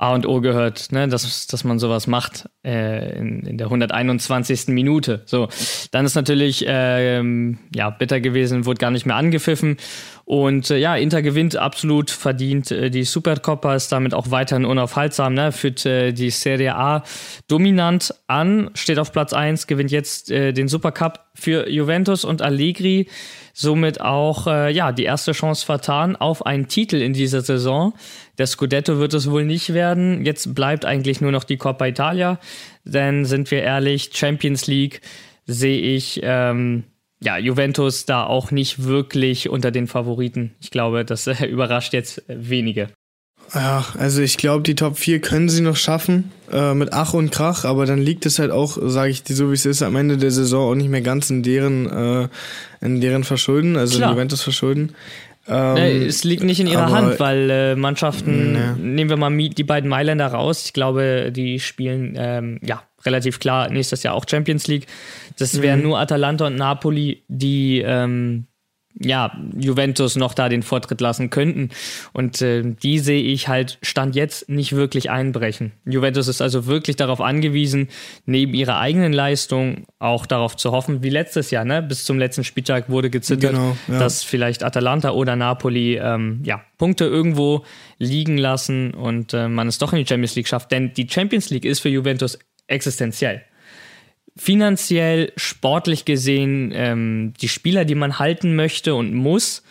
A 0.00 0.14
und 0.14 0.26
O 0.26 0.40
gehört, 0.40 0.92
ne? 0.92 1.08
dass, 1.08 1.46
dass 1.46 1.64
man 1.64 1.78
sowas 1.78 2.06
macht 2.06 2.48
äh, 2.64 3.18
in, 3.18 3.40
in 3.40 3.58
der 3.58 3.66
121. 3.66 4.68
Minute. 4.68 5.22
So, 5.26 5.48
dann 5.90 6.06
ist 6.06 6.14
natürlich 6.14 6.66
äh, 6.66 7.22
ja 7.74 7.90
bitter 7.90 8.20
gewesen, 8.20 8.64
wurde 8.64 8.78
gar 8.78 8.90
nicht 8.90 9.04
mehr 9.04 9.16
angepfiffen 9.16 9.76
und 10.30 10.70
äh, 10.70 10.76
ja, 10.76 10.94
Inter 10.94 11.22
gewinnt 11.22 11.56
absolut 11.56 12.08
verdient 12.08 12.70
äh, 12.70 12.88
die 12.88 13.02
Supercoppa, 13.02 13.74
ist 13.74 13.90
damit 13.90 14.14
auch 14.14 14.30
weiterhin 14.30 14.64
unaufhaltsam, 14.64 15.34
ne? 15.34 15.50
führt 15.50 15.84
äh, 15.84 16.12
die 16.12 16.30
Serie 16.30 16.76
A 16.76 17.02
dominant 17.48 18.14
an, 18.28 18.70
steht 18.74 19.00
auf 19.00 19.10
Platz 19.10 19.32
1, 19.32 19.66
gewinnt 19.66 19.90
jetzt 19.90 20.30
äh, 20.30 20.52
den 20.52 20.68
Supercup 20.68 21.18
für 21.34 21.68
Juventus 21.68 22.24
und 22.24 22.42
Allegri, 22.42 23.08
somit 23.54 24.00
auch 24.00 24.46
äh, 24.46 24.72
ja, 24.72 24.92
die 24.92 25.02
erste 25.02 25.32
Chance 25.32 25.66
vertan 25.66 26.14
auf 26.14 26.46
einen 26.46 26.68
Titel 26.68 27.02
in 27.02 27.12
dieser 27.12 27.40
Saison. 27.40 27.92
Der 28.38 28.46
Scudetto 28.46 29.00
wird 29.00 29.14
es 29.14 29.28
wohl 29.32 29.44
nicht 29.44 29.74
werden. 29.74 30.24
Jetzt 30.24 30.54
bleibt 30.54 30.84
eigentlich 30.84 31.20
nur 31.20 31.32
noch 31.32 31.42
die 31.42 31.56
Coppa 31.56 31.86
Italia, 31.86 32.38
denn 32.84 33.24
sind 33.24 33.50
wir 33.50 33.62
ehrlich, 33.62 34.10
Champions 34.14 34.68
League 34.68 35.00
sehe 35.46 35.80
ich 35.80 36.20
ähm, 36.22 36.84
ja, 37.22 37.36
Juventus 37.36 38.06
da 38.06 38.24
auch 38.24 38.50
nicht 38.50 38.84
wirklich 38.84 39.48
unter 39.48 39.70
den 39.70 39.86
Favoriten. 39.86 40.54
Ich 40.60 40.70
glaube, 40.70 41.04
das 41.04 41.26
äh, 41.26 41.44
überrascht 41.48 41.92
jetzt 41.92 42.22
wenige. 42.28 42.88
Ja, 43.54 43.84
also 43.98 44.22
ich 44.22 44.36
glaube, 44.36 44.62
die 44.62 44.76
Top 44.76 44.96
4 44.96 45.20
können 45.20 45.48
sie 45.48 45.60
noch 45.60 45.74
schaffen, 45.74 46.30
äh, 46.52 46.72
mit 46.72 46.92
Ach 46.92 47.14
und 47.14 47.32
Krach, 47.32 47.64
aber 47.64 47.84
dann 47.84 47.98
liegt 47.98 48.24
es 48.24 48.38
halt 48.38 48.52
auch, 48.52 48.78
sage 48.80 49.10
ich 49.10 49.24
dir 49.24 49.34
so 49.34 49.50
wie 49.50 49.54
es 49.54 49.66
ist, 49.66 49.82
am 49.82 49.96
Ende 49.96 50.18
der 50.18 50.30
Saison 50.30 50.70
auch 50.70 50.74
nicht 50.76 50.88
mehr 50.88 51.00
ganz 51.00 51.30
in 51.30 51.42
deren, 51.42 51.90
äh, 51.90 52.28
in 52.80 53.00
deren 53.00 53.24
Verschulden, 53.24 53.76
also 53.76 53.98
Klar. 53.98 54.10
in 54.10 54.16
Juventus 54.16 54.42
Verschulden. 54.42 54.94
Ähm, 55.48 55.74
nee, 55.74 56.04
es 56.04 56.22
liegt 56.22 56.44
nicht 56.44 56.60
in 56.60 56.68
ihrer 56.68 56.92
Hand, 56.92 57.18
weil 57.18 57.50
äh, 57.50 57.74
Mannschaften, 57.74 58.52
nee. 58.52 58.94
nehmen 58.94 59.10
wir 59.10 59.16
mal 59.16 59.36
die 59.36 59.64
beiden 59.64 59.90
Mailänder 59.90 60.28
raus, 60.28 60.66
ich 60.66 60.72
glaube, 60.72 61.32
die 61.34 61.58
spielen 61.58 62.14
ähm, 62.16 62.60
ja 62.62 62.84
relativ 63.04 63.38
klar 63.38 63.70
nächstes 63.70 64.02
Jahr 64.02 64.14
auch 64.14 64.24
Champions 64.28 64.66
League. 64.66 64.86
Das 65.38 65.62
wären 65.62 65.80
mhm. 65.80 65.86
nur 65.86 65.98
Atalanta 65.98 66.46
und 66.46 66.56
Napoli, 66.56 67.22
die 67.28 67.82
ähm, 67.84 68.46
ja, 68.98 69.32
Juventus 69.56 70.16
noch 70.16 70.34
da 70.34 70.48
den 70.48 70.62
Vortritt 70.62 71.00
lassen 71.00 71.30
könnten. 71.30 71.70
Und 72.12 72.42
äh, 72.42 72.62
die 72.62 72.98
sehe 72.98 73.22
ich 73.22 73.48
halt 73.48 73.78
Stand 73.82 74.16
jetzt 74.16 74.48
nicht 74.48 74.74
wirklich 74.74 75.10
einbrechen. 75.10 75.72
Juventus 75.84 76.28
ist 76.28 76.42
also 76.42 76.66
wirklich 76.66 76.96
darauf 76.96 77.20
angewiesen, 77.20 77.88
neben 78.26 78.52
ihrer 78.52 78.78
eigenen 78.78 79.12
Leistung 79.12 79.86
auch 79.98 80.26
darauf 80.26 80.56
zu 80.56 80.72
hoffen, 80.72 81.02
wie 81.02 81.08
letztes 81.08 81.50
Jahr, 81.50 81.64
ne? 81.64 81.82
Bis 81.82 82.04
zum 82.04 82.18
letzten 82.18 82.44
Spieltag 82.44 82.90
wurde 82.90 83.10
gezittert, 83.10 83.52
genau, 83.52 83.76
ja. 83.88 83.98
dass 83.98 84.24
vielleicht 84.24 84.64
Atalanta 84.64 85.10
oder 85.12 85.36
Napoli 85.36 85.96
ähm, 85.96 86.40
ja, 86.44 86.62
Punkte 86.76 87.04
irgendwo 87.04 87.64
liegen 87.98 88.38
lassen 88.38 88.92
und 88.92 89.34
äh, 89.34 89.48
man 89.48 89.68
es 89.68 89.78
doch 89.78 89.92
in 89.92 89.98
die 89.98 90.06
Champions 90.06 90.34
League 90.34 90.48
schafft. 90.48 90.72
Denn 90.72 90.92
die 90.94 91.08
Champions 91.08 91.50
League 91.50 91.64
ist 91.64 91.80
für 91.80 91.88
Juventus 91.88 92.38
existenziell. 92.70 93.42
Finanziell, 94.36 95.32
sportlich 95.36 96.04
gesehen, 96.04 96.72
ähm, 96.74 97.34
die 97.40 97.48
Spieler, 97.48 97.84
die 97.84 97.94
man 97.94 98.18
halten 98.18 98.54
möchte 98.54 98.94
und 98.94 99.12
muss, 99.12 99.62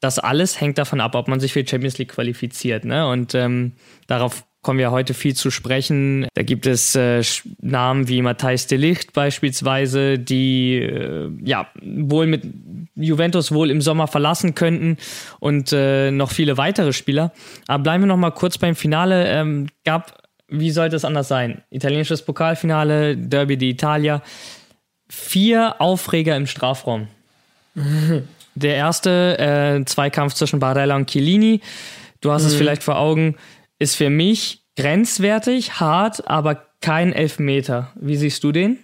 das 0.00 0.18
alles 0.18 0.60
hängt 0.60 0.78
davon 0.78 1.00
ab, 1.00 1.14
ob 1.14 1.28
man 1.28 1.40
sich 1.40 1.52
für 1.52 1.62
die 1.62 1.68
Champions 1.68 1.98
League 1.98 2.12
qualifiziert. 2.12 2.84
Ne? 2.84 3.08
Und 3.08 3.34
ähm, 3.34 3.72
darauf 4.06 4.44
kommen 4.62 4.78
wir 4.78 4.90
heute 4.90 5.14
viel 5.14 5.34
zu 5.34 5.50
sprechen. 5.50 6.26
Da 6.34 6.42
gibt 6.42 6.66
es 6.66 6.94
äh, 6.94 7.22
Namen 7.60 8.08
wie 8.08 8.22
Matthijs 8.22 8.66
de 8.66 8.78
Licht 8.78 9.12
beispielsweise, 9.12 10.18
die 10.18 10.76
äh, 10.76 11.30
ja 11.42 11.68
wohl 11.82 12.26
mit 12.26 12.42
Juventus 12.94 13.52
wohl 13.52 13.70
im 13.70 13.80
Sommer 13.80 14.06
verlassen 14.08 14.54
könnten 14.54 14.96
und 15.40 15.72
äh, 15.72 16.10
noch 16.10 16.30
viele 16.30 16.56
weitere 16.56 16.92
Spieler. 16.92 17.32
Aber 17.66 17.82
bleiben 17.82 18.04
wir 18.04 18.08
noch 18.08 18.16
mal 18.16 18.30
kurz 18.30 18.58
beim 18.58 18.74
Finale. 18.74 19.28
Ähm, 19.28 19.68
gab 19.84 20.27
wie 20.48 20.70
sollte 20.70 20.96
es 20.96 21.04
anders 21.04 21.28
sein? 21.28 21.62
Italienisches 21.70 22.22
Pokalfinale, 22.22 23.16
Derby 23.16 23.54
d'Italia. 23.56 24.22
Vier 25.08 25.80
Aufreger 25.80 26.36
im 26.36 26.46
Strafraum. 26.46 27.08
Der 28.54 28.74
erste, 28.74 29.38
äh, 29.38 29.84
Zweikampf 29.84 30.34
zwischen 30.34 30.58
Barella 30.58 30.96
und 30.96 31.08
Chiellini. 31.08 31.60
Du 32.20 32.32
hast 32.32 32.42
mhm. 32.42 32.48
es 32.48 32.54
vielleicht 32.56 32.82
vor 32.82 32.98
Augen, 32.98 33.36
ist 33.78 33.94
für 33.94 34.10
mich 34.10 34.62
grenzwertig, 34.76 35.80
hart, 35.80 36.28
aber 36.28 36.66
kein 36.80 37.12
Elfmeter. 37.12 37.92
Wie 37.94 38.16
siehst 38.16 38.42
du 38.42 38.52
den? 38.52 38.78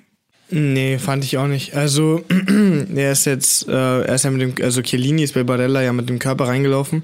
Nee, 0.50 0.98
fand 0.98 1.24
ich 1.24 1.38
auch 1.38 1.46
nicht. 1.46 1.74
Also, 1.74 2.24
er 2.94 3.12
ist 3.12 3.24
jetzt, 3.24 3.66
äh, 3.68 4.02
er 4.02 4.14
ist 4.14 4.24
ja 4.24 4.30
mit 4.30 4.40
dem, 4.40 4.64
also 4.64 4.82
Chiellini 4.82 5.22
ist 5.22 5.34
bei 5.34 5.42
Barella 5.42 5.82
ja 5.82 5.92
mit 5.92 6.08
dem 6.08 6.18
Körper 6.18 6.46
reingelaufen. 6.46 7.02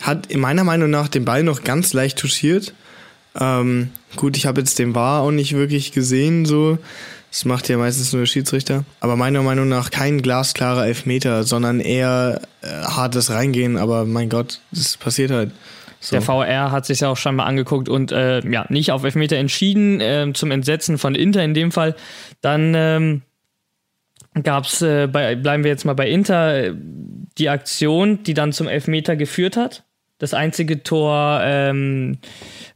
Hat 0.00 0.26
in 0.26 0.40
meiner 0.40 0.64
Meinung 0.64 0.90
nach 0.90 1.08
den 1.08 1.24
Ball 1.24 1.42
noch 1.42 1.62
ganz 1.62 1.92
leicht 1.92 2.18
touchiert. 2.18 2.74
Ähm, 3.38 3.90
gut, 4.16 4.36
ich 4.36 4.46
habe 4.46 4.60
jetzt 4.60 4.78
den 4.78 4.94
War 4.94 5.22
auch 5.22 5.30
nicht 5.30 5.54
wirklich 5.54 5.92
gesehen, 5.92 6.44
so. 6.44 6.78
Das 7.30 7.46
macht 7.46 7.70
ja 7.70 7.78
meistens 7.78 8.12
nur 8.12 8.22
der 8.22 8.26
Schiedsrichter. 8.26 8.84
Aber 9.00 9.16
meiner 9.16 9.42
Meinung 9.42 9.66
nach 9.66 9.90
kein 9.90 10.20
glasklarer 10.20 10.86
Elfmeter, 10.86 11.44
sondern 11.44 11.80
eher 11.80 12.42
äh, 12.60 12.66
hartes 12.68 13.30
Reingehen. 13.30 13.78
Aber 13.78 14.04
mein 14.04 14.28
Gott, 14.28 14.60
das 14.70 14.98
passiert 14.98 15.30
halt. 15.30 15.50
So. 15.98 16.16
Der 16.16 16.22
VR 16.22 16.72
hat 16.72 16.84
sich 16.84 17.00
ja 17.00 17.08
auch 17.08 17.16
schon 17.16 17.36
mal 17.36 17.44
angeguckt 17.44 17.88
und 17.88 18.12
äh, 18.12 18.46
ja, 18.46 18.66
nicht 18.68 18.90
auf 18.90 19.04
Elfmeter 19.04 19.36
entschieden, 19.36 20.00
äh, 20.00 20.30
zum 20.34 20.50
Entsetzen 20.50 20.98
von 20.98 21.14
Inter 21.14 21.42
in 21.42 21.54
dem 21.54 21.72
Fall. 21.72 21.94
Dann 22.42 22.74
ähm, 22.76 23.22
gab 24.42 24.64
es, 24.64 24.82
äh, 24.82 25.06
bleiben 25.06 25.64
wir 25.64 25.70
jetzt 25.70 25.84
mal 25.84 25.94
bei 25.94 26.10
Inter, 26.10 26.74
die 27.38 27.48
Aktion, 27.48 28.22
die 28.24 28.34
dann 28.34 28.52
zum 28.52 28.68
Elfmeter 28.68 29.16
geführt 29.16 29.56
hat. 29.56 29.84
Das 30.22 30.34
einzige 30.34 30.84
Tor, 30.84 31.40
ähm, 31.42 32.18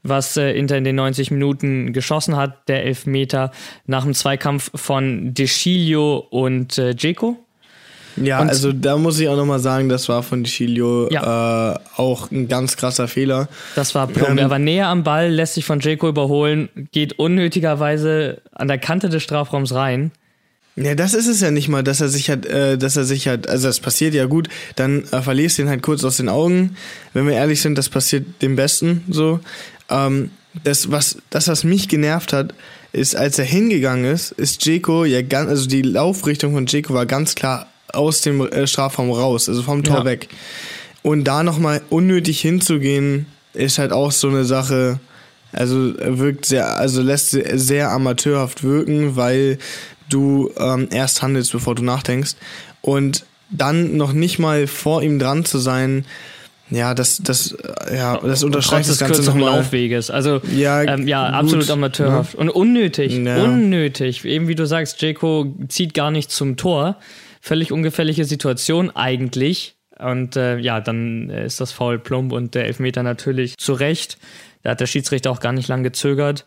was 0.03 0.37
äh, 0.37 0.51
Inter 0.51 0.79
in 0.79 0.83
den 0.83 0.97
90 0.97 1.31
Minuten 1.31 1.93
geschossen 1.93 2.37
hat, 2.37 2.67
der 2.67 2.85
Elfmeter 2.85 3.53
nach 3.87 4.03
dem 4.03 4.15
Zweikampf 4.15 4.73
von 4.75 5.33
De 5.33 5.47
Sciglio 5.47 6.27
und 6.29 6.77
äh, 6.77 6.97
Dzeko. 6.97 7.37
Ja, 8.17 8.41
und 8.41 8.49
also 8.49 8.73
da 8.73 8.97
muss 8.97 9.21
ich 9.21 9.29
auch 9.29 9.37
nochmal 9.37 9.61
sagen, 9.61 9.89
das 9.89 10.09
war 10.09 10.25
von 10.25 10.45
Sciglio 10.45 11.09
ja. 11.13 11.75
äh, 11.75 11.79
auch 11.95 12.33
ein 12.33 12.49
ganz 12.49 12.77
krasser 12.77 13.07
Fehler. 13.07 13.49
Das 13.77 13.95
war 13.95 14.09
plump. 14.09 14.31
Ähm, 14.31 14.39
er 14.39 14.51
war 14.51 14.59
näher 14.59 14.89
am 14.89 15.05
Ball, 15.05 15.31
lässt 15.31 15.55
sich 15.55 15.65
von 15.65 15.79
Dzeko 15.79 16.09
überholen, 16.09 16.69
geht 16.91 17.17
unnötigerweise 17.17 18.43
an 18.51 18.67
der 18.67 18.79
Kante 18.79 19.09
des 19.09 19.23
Strafraums 19.23 19.73
rein. 19.73 20.11
Ja, 20.77 20.95
das 20.95 21.15
ist 21.15 21.27
es 21.27 21.41
ja 21.41 21.51
nicht 21.51 21.69
mal, 21.69 21.83
dass 21.83 22.03
er 22.03 22.09
sich 22.11 22.29
hat, 22.29 22.45
äh, 22.45 22.77
dass 22.77 22.97
er 22.97 23.05
sich 23.05 23.29
hat, 23.29 23.49
also 23.49 23.67
das 23.67 23.81
passiert 23.81 24.13
ja 24.13 24.27
gut, 24.27 24.49
dann 24.77 25.05
äh, 25.11 25.23
verlierst 25.23 25.57
du 25.57 25.63
ihn 25.63 25.69
halt 25.71 25.83
kurz 25.83 26.05
aus 26.05 26.19
den 26.19 26.29
Augen. 26.29 26.77
Wenn 27.15 27.27
wir 27.27 27.33
ehrlich 27.35 27.63
sind, 27.63 27.79
das 27.79 27.89
passiert 27.89 28.27
dem 28.43 28.57
Besten 28.57 29.03
so. 29.09 29.41
Ähm, 29.89 30.31
das, 30.65 30.91
was, 30.91 31.17
das, 31.31 31.49
was 31.49 31.65
mich 31.65 31.89
genervt 31.89 32.33
hat, 32.35 32.53
ist, 32.93 33.17
als 33.17 33.39
er 33.39 33.45
hingegangen 33.47 34.05
ist, 34.11 34.33
ist 34.33 34.65
Jeko 34.67 35.05
ja 35.07 35.23
ganz, 35.23 35.49
also 35.51 35.67
die 35.67 35.83
Laufrichtung 35.83 36.53
von 36.55 36.67
Jeko 36.67 36.93
war 36.95 37.07
ganz 37.07 37.35
klar 37.35 37.67
aus 37.93 38.21
dem 38.21 38.41
äh, 38.43 38.67
Strafraum 38.67 39.11
raus, 39.11 39.49
also 39.49 39.63
vom 39.63 39.83
Tor 39.83 39.99
Ja. 40.01 40.05
weg. 40.05 40.29
Und 41.03 41.25
da 41.25 41.43
nochmal 41.43 41.81
unnötig 41.89 42.41
hinzugehen, 42.41 43.27
ist 43.55 43.79
halt 43.79 43.93
auch 43.93 44.13
so 44.13 44.29
eine 44.29 44.45
Sache, 44.45 44.99
also 45.53 45.95
er 45.95 46.19
wirkt 46.19 46.45
sehr, 46.47 46.77
also 46.77 47.01
lässt 47.01 47.31
se- 47.31 47.45
sehr 47.59 47.91
amateurhaft 47.93 48.63
wirken, 48.65 49.17
weil 49.17 49.59
du 50.09 50.51
ähm, 50.59 50.89
erst 50.91 51.23
handelst, 51.23 51.53
bevor 51.53 51.75
du 51.75 51.83
nachdenkst. 51.83 52.37
Und 52.81 53.25
dann 53.51 53.97
noch 53.97 54.13
nicht 54.13 54.39
mal 54.39 54.67
vor 54.67 55.03
ihm 55.03 55.19
dran 55.19 55.45
zu 55.45 55.59
sein, 55.59 56.05
ja, 56.69 56.95
das, 56.95 57.19
das, 57.19 57.53
äh, 57.53 57.97
ja, 57.97 58.19
das 58.19 58.43
unterstreicht 58.43 58.89
das 58.89 58.99
Ganze 58.99 59.23
nochmal. 59.23 59.57
Laufweges. 59.57 60.11
Also 60.11 60.41
Ja, 60.55 60.83
ähm, 60.83 61.07
ja, 61.07 61.27
gut, 61.27 61.35
absolut 61.35 61.71
amateurhaft. 61.71 62.35
Und 62.35 62.51
unnötig. 62.51 63.17
Ja. 63.17 63.43
Unnötig. 63.45 64.25
Eben 64.25 64.49
wie 64.49 64.57
du 64.57 64.67
sagst, 64.67 65.01
Jeko 65.01 65.55
zieht 65.69 65.95
gar 65.95 66.11
nicht 66.11 66.31
zum 66.31 66.57
Tor. 66.57 66.97
Völlig 67.41 67.71
ungefährliche 67.71 68.25
Situation 68.25 68.91
eigentlich. 68.91 69.77
Und 69.99 70.37
äh, 70.37 70.59
ja, 70.59 70.81
dann 70.81 71.31
äh, 71.31 71.47
ist 71.47 71.61
das 71.61 71.71
Foul 71.71 71.99
plump 71.99 72.33
und 72.33 72.55
der 72.55 72.67
Elfmeter 72.67 73.03
natürlich 73.05 73.57
zu 73.57 73.73
Recht. 73.73 74.19
Da 74.63 74.71
hat 74.71 74.81
der 74.81 74.87
Schiedsrichter 74.87 75.31
auch 75.31 75.41
gar 75.41 75.53
nicht 75.53 75.69
lang 75.69 75.85
gezögert. 75.85 76.45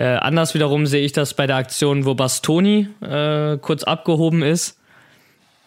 Äh, 0.00 0.16
anders 0.16 0.54
wiederum 0.54 0.86
sehe 0.86 1.04
ich 1.04 1.12
das 1.12 1.34
bei 1.34 1.46
der 1.46 1.56
Aktion, 1.56 2.06
wo 2.06 2.14
Bastoni 2.14 2.88
äh, 3.02 3.58
kurz 3.58 3.82
abgehoben 3.84 4.42
ist. 4.42 4.78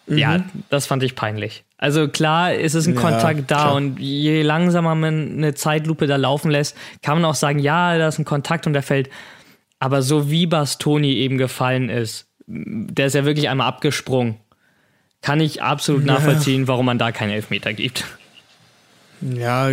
Ja, 0.08 0.44
das 0.72 0.88
fand 0.88 1.04
ich 1.04 1.16
peinlich. 1.16 1.63
Also 1.78 2.08
klar, 2.08 2.54
ist 2.56 2.74
es 2.74 2.88
ein 2.88 2.96
Ja, 2.96 3.02
Kontakt 3.02 3.52
da 3.52 3.56
klar. 3.58 3.75
und 3.75 4.00
je 4.00 4.42
langsamer 4.42 4.96
man 4.96 5.34
eine 5.38 5.54
Zeitlupe 5.54 6.08
da 6.08 6.16
laufen 6.16 6.50
lässt, 6.50 6.75
kann 7.04 7.22
man 7.22 7.30
auch 7.30 7.36
sagen, 7.36 7.60
ja, 7.60 7.96
da 8.00 8.08
ist 8.08 8.18
ein 8.18 8.25
Kontakt 8.25 8.66
und 8.66 8.74
der 8.74 8.82
fällt. 8.82 9.10
Aber 9.78 10.02
so 10.02 10.32
wie 10.32 10.48
Bastoni 10.48 11.13
eben 11.13 11.38
gefallen 11.38 11.90
ist, 11.90 12.25
der 12.48 13.06
ist 13.06 13.13
ja 13.13 13.25
wirklich 13.25 13.50
einmal 13.50 13.68
abgesprungen, 13.68 14.38
kann 15.22 15.40
ich 15.42 15.62
absolut 15.62 16.06
nachvollziehen, 16.06 16.68
warum 16.68 16.88
man 16.88 16.98
da 16.98 17.12
keinen 17.12 17.30
Elfmeter 17.32 17.72
gibt. 17.74 18.04
Ja, 19.22 19.70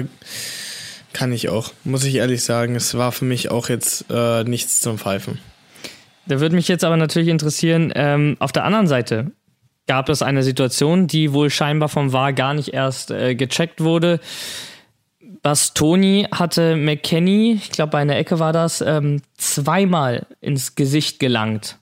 kann 1.13 1.33
ich 1.33 1.49
auch. 1.49 1.73
Muss 1.85 2.05
ich 2.05 2.17
ehrlich 2.17 2.43
sagen, 2.45 2.77
es 2.77 2.97
war 2.97 3.13
für 3.13 3.25
mich 3.25 3.51
auch 3.51 3.69
jetzt 3.69 4.07
äh, 4.11 4.45
nichts 4.45 4.81
zum 4.81 4.99
Pfeifen. 4.99 5.39
Da 6.27 6.41
würde 6.41 6.55
mich 6.55 6.69
jetzt 6.69 6.85
aber 6.85 6.97
natürlich 6.97 7.29
interessieren, 7.29 7.93
ähm, 7.95 8.37
auf 8.39 8.53
der 8.53 8.65
anderen 8.65 8.87
Seite 8.87 9.33
gab 9.87 10.09
es 10.09 10.23
eine 10.23 10.43
Situation, 10.45 11.09
die 11.09 11.33
wohl 11.33 11.51
scheinbar 11.51 11.89
vom 11.89 12.13
VAR 12.13 12.33
gar 12.33 12.55
nicht 12.55 12.69
erst 12.73 13.11
äh, 13.11 13.35
gecheckt 13.35 13.81
wurde. 13.81 14.21
Bastoni 15.43 16.27
hatte 16.31 16.77
McKenny, 16.77 17.55
ich 17.63 17.71
glaube 17.71 17.93
bei 17.93 17.99
einer 17.99 18.17
Ecke 18.17 18.39
war 18.39 18.53
das, 18.53 18.81
ähm, 18.81 19.23
zweimal 19.37 20.27
ins 20.41 20.75
Gesicht 20.75 21.19
gelangt 21.19 21.79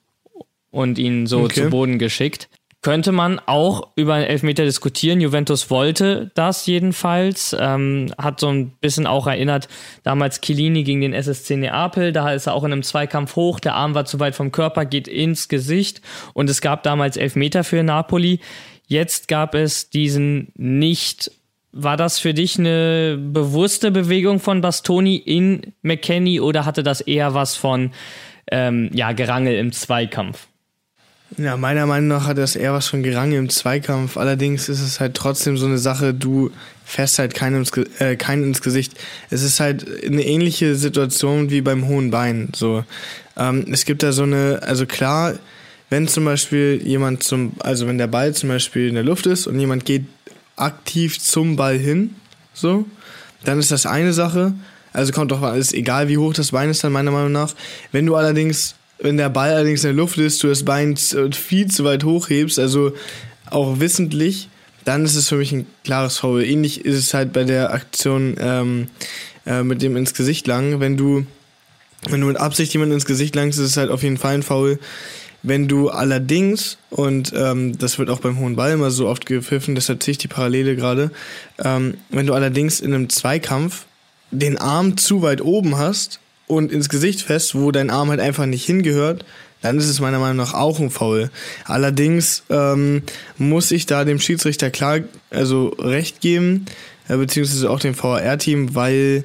und 0.71 0.99
ihn 0.99 1.27
so 1.27 1.41
Okay. 1.45 1.65
zu 1.65 1.71
Boden 1.71 1.99
geschickt. 1.99 2.49
Könnte 2.81 3.11
man 3.11 3.41
auch 3.45 3.89
über 3.97 4.15
einen 4.15 4.27
Elfmeter 4.27 4.65
diskutieren. 4.65 5.21
Juventus 5.21 5.69
wollte 5.69 6.31
das 6.37 6.65
jedenfalls. 6.67 7.57
Ähm, 7.59 8.13
hat 8.17 8.39
so 8.39 8.49
ein 8.49 8.71
bisschen 8.81 9.09
auch 9.09 9.27
erinnert, 9.27 9.67
damals 10.05 10.41
Chiellini 10.41 10.85
gegen 10.85 11.01
den 11.01 11.13
SSC 11.13 11.57
Neapel. 11.57 12.13
Da 12.13 12.31
ist 12.33 12.47
er 12.47 12.55
auch 12.55 12.63
in 12.63 12.73
einem 12.73 12.85
Zweikampf 12.85 13.35
hoch. 13.35 13.59
Der 13.59 13.75
Arm 13.75 13.95
war 13.95 14.05
zu 14.05 14.21
weit 14.21 14.37
vom 14.37 14.53
Körper, 14.53 14.85
geht 14.85 15.09
ins 15.09 15.49
Gesicht. 15.49 16.03
Und 16.35 16.49
es 16.49 16.61
gab 16.61 16.85
damals 16.85 17.17
Elfmeter 17.17 17.65
für 17.65 17.83
Napoli. 17.83 18.39
Jetzt 18.87 19.27
gab 19.27 19.57
es 19.57 19.91
diesen 19.91 20.53
nicht. 20.55 21.33
War 21.73 21.97
das 21.97 22.19
für 22.19 22.33
dich 22.33 22.59
eine 22.59 23.19
bewusste 23.21 23.91
Bewegung 23.91 24.39
von 24.39 24.61
Bastoni 24.61 25.17
in 25.17 25.75
McKenny 25.83 26.41
oder 26.41 26.65
hatte 26.65 26.85
das 26.85 27.01
eher 27.01 27.35
was 27.35 27.57
von 27.57 27.91
ähm, 28.51 28.89
ja, 28.95 29.13
Gerangel 29.13 29.57
im 29.57 29.73
Zweikampf? 29.73 30.48
Ja, 31.37 31.57
meiner 31.57 31.87
Meinung 31.87 32.09
nach 32.09 32.27
hat 32.27 32.39
das 32.39 32.57
eher 32.57 32.73
was 32.73 32.87
von 32.87 33.03
Gerangel 33.03 33.39
im 33.39 33.51
Zweikampf. 33.51 34.17
Allerdings 34.17 34.69
ist 34.69 34.81
es 34.81 34.99
halt 34.99 35.15
trotzdem 35.15 35.59
so 35.59 35.67
eine 35.67 35.79
Sache, 35.79 36.15
du 36.15 36.51
fährst 36.85 37.19
halt 37.19 37.35
keinen 37.35 37.57
ins, 37.57 37.71
äh, 37.99 38.17
keinen 38.17 38.45
ins 38.45 38.63
Gesicht. 38.63 38.95
Es 39.29 39.43
ist 39.43 39.61
halt 39.61 39.87
eine 40.05 40.25
ähnliche 40.25 40.75
Situation 40.75 41.51
wie 41.51 41.61
beim 41.61 41.87
hohen 41.87 42.11
Bein. 42.11 42.49
So, 42.57 42.83
ähm, 43.37 43.67
es 43.71 43.85
gibt 43.85 44.03
da 44.03 44.13
so 44.13 44.23
eine, 44.23 44.61
also 44.63 44.87
klar, 44.87 45.35
wenn 45.91 46.09
zum 46.09 46.25
Beispiel 46.25 46.81
jemand 46.83 47.23
zum, 47.23 47.53
also 47.61 47.87
wenn 47.87 47.99
der 47.99 48.07
Ball 48.07 48.35
zum 48.35 48.49
Beispiel 48.49 48.89
in 48.89 48.95
der 48.95 49.05
Luft 49.05 49.27
ist 49.27 49.47
und 49.47 49.61
jemand 49.61 49.85
geht 49.85 50.07
aktiv 50.57 51.21
zum 51.21 51.57
Ball 51.57 51.77
hin, 51.79 52.17
so, 52.55 52.87
dann 53.45 53.59
ist 53.59 53.71
das 53.71 53.85
eine 53.85 54.15
Sache. 54.15 54.55
Also 54.95 55.13
kommt 55.13 55.31
doch, 55.31 55.55
ist 55.55 55.75
egal 55.75 56.09
wie 56.09 56.19
hoch 56.19 56.33
das 56.33 56.51
Bein 56.51 56.71
ist 56.71 56.83
dann 56.83 56.93
meiner 56.93 57.11
Meinung 57.11 57.33
nach. 57.33 57.55
Wenn 57.93 58.07
du 58.07 58.17
allerdings, 58.17 58.75
wenn 58.99 59.17
der 59.17 59.29
Ball 59.29 59.53
allerdings 59.53 59.85
in 59.85 59.89
der 59.91 59.97
Luft 59.97 60.19
ist, 60.19 60.43
du 60.43 60.49
das 60.49 60.65
Bein 60.65 60.97
z- 60.97 61.35
viel 61.37 61.69
zu 61.69 61.85
weit 61.85 62.05
hochhebst, 62.05 62.59
also 62.59 62.93
auch 63.51 63.81
wissentlich, 63.81 64.49
dann 64.85 65.05
ist 65.05 65.15
es 65.17 65.29
für 65.29 65.37
mich 65.37 65.53
ein 65.53 65.67
klares 65.85 66.19
Foul. 66.19 66.43
Ähnlich 66.45 66.85
ist 66.85 66.97
es 66.97 67.15
halt 67.15 67.33
bei 67.33 67.45
der 67.45 67.73
Aktion 67.73 68.37
ähm, 68.41 68.89
äh, 69.47 69.63
mit 69.63 69.83
dem 69.83 69.97
ins 69.97 70.15
Gesicht 70.15 70.47
lang. 70.47 70.81
Wenn 70.81 70.97
du, 70.97 71.27
wenn 72.09 72.21
du 72.21 72.27
mit 72.27 72.39
Absicht 72.39 72.73
jemanden 72.73 72.95
ins 72.95 73.05
Gesicht 73.07 73.35
langst, 73.35 73.59
ist 73.59 73.67
es 73.67 73.77
halt 73.77 73.91
auf 73.91 74.03
jeden 74.03 74.17
Fall 74.17 74.35
ein 74.35 74.43
Foul. 74.43 74.79
Wenn 75.43 75.69
du 75.69 75.91
allerdings, 75.91 76.79
und 76.91 77.33
ähm, 77.37 77.79
das 77.79 77.99
wird 77.99 78.11
auch 78.11 78.19
beim 78.19 78.39
hohen 78.41 78.57
Ball 78.57 78.73
immer 78.73 78.91
so 78.91 79.07
oft 79.07 79.25
gepfiffen, 79.25 79.77
deshalb 79.77 80.03
ziehe 80.03 80.13
ich 80.13 80.19
die 80.19 80.27
Parallele 80.27 80.75
gerade, 80.75 81.13
ähm, 81.63 81.95
wenn 82.11 82.27
du 82.27 82.35
allerdings 82.35 82.81
in 82.81 82.93
einem 82.93 83.09
Zweikampf 83.09 83.87
den 84.31 84.59
Arm 84.59 84.97
zu 84.97 85.23
weit 85.23 85.41
oben 85.41 85.79
hast 85.79 86.19
und 86.49 86.73
ins 86.73 86.89
Gesicht 86.89 87.23
fest, 87.23 87.55
wo 87.55 87.71
dein 87.71 87.91
Arm 87.91 88.11
halt 88.11 88.21
einfach 88.21 88.47
nicht 88.47 88.65
hingehört, 88.65 89.25
dann 89.63 89.79
ist 89.79 89.89
es 89.89 90.01
meiner 90.01 90.19
Meinung 90.19 90.37
nach 90.37 90.55
auch 90.55 90.81
ein 90.81 90.91
Foul. 90.91 91.31
Allerdings 91.65 92.45
ähm, 92.51 93.03
muss 93.37 93.71
ich 93.71 93.87
da 93.87 94.05
dem 94.05 94.21
Schiedsrichter 94.21 94.71
klar, 94.71 95.01
also 95.31 95.69
recht 95.79 96.21
geben, 96.21 96.67
äh, 97.09 97.17
beziehungsweise 97.17 97.69
auch 97.71 97.81
dem 97.81 98.01
VAR-Team, 98.01 98.75
weil 98.75 99.25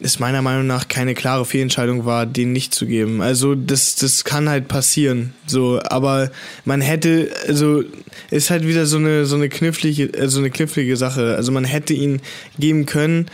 es 0.00 0.18
meiner 0.18 0.42
Meinung 0.42 0.66
nach 0.66 0.88
keine 0.88 1.14
klare 1.14 1.44
Fehlentscheidung 1.44 2.06
war, 2.06 2.24
den 2.24 2.52
nicht 2.52 2.74
zu 2.74 2.86
geben. 2.86 3.20
Also 3.20 3.54
das, 3.54 3.96
das 3.96 4.24
kann 4.24 4.48
halt 4.48 4.66
passieren. 4.66 5.34
So, 5.46 5.80
aber 5.82 6.30
man 6.64 6.80
hätte, 6.80 7.30
also 7.46 7.84
ist 8.30 8.50
halt 8.50 8.66
wieder 8.66 8.86
so 8.86 8.96
eine 8.96 9.26
so 9.26 9.36
eine 9.36 9.48
knifflige, 9.48 10.04
äh, 10.14 10.28
so 10.28 10.38
eine 10.38 10.50
knifflige 10.50 10.96
Sache. 10.96 11.36
Also 11.36 11.52
man 11.52 11.64
hätte 11.64 11.92
ihn 11.92 12.22
geben 12.58 12.86
können, 12.86 13.26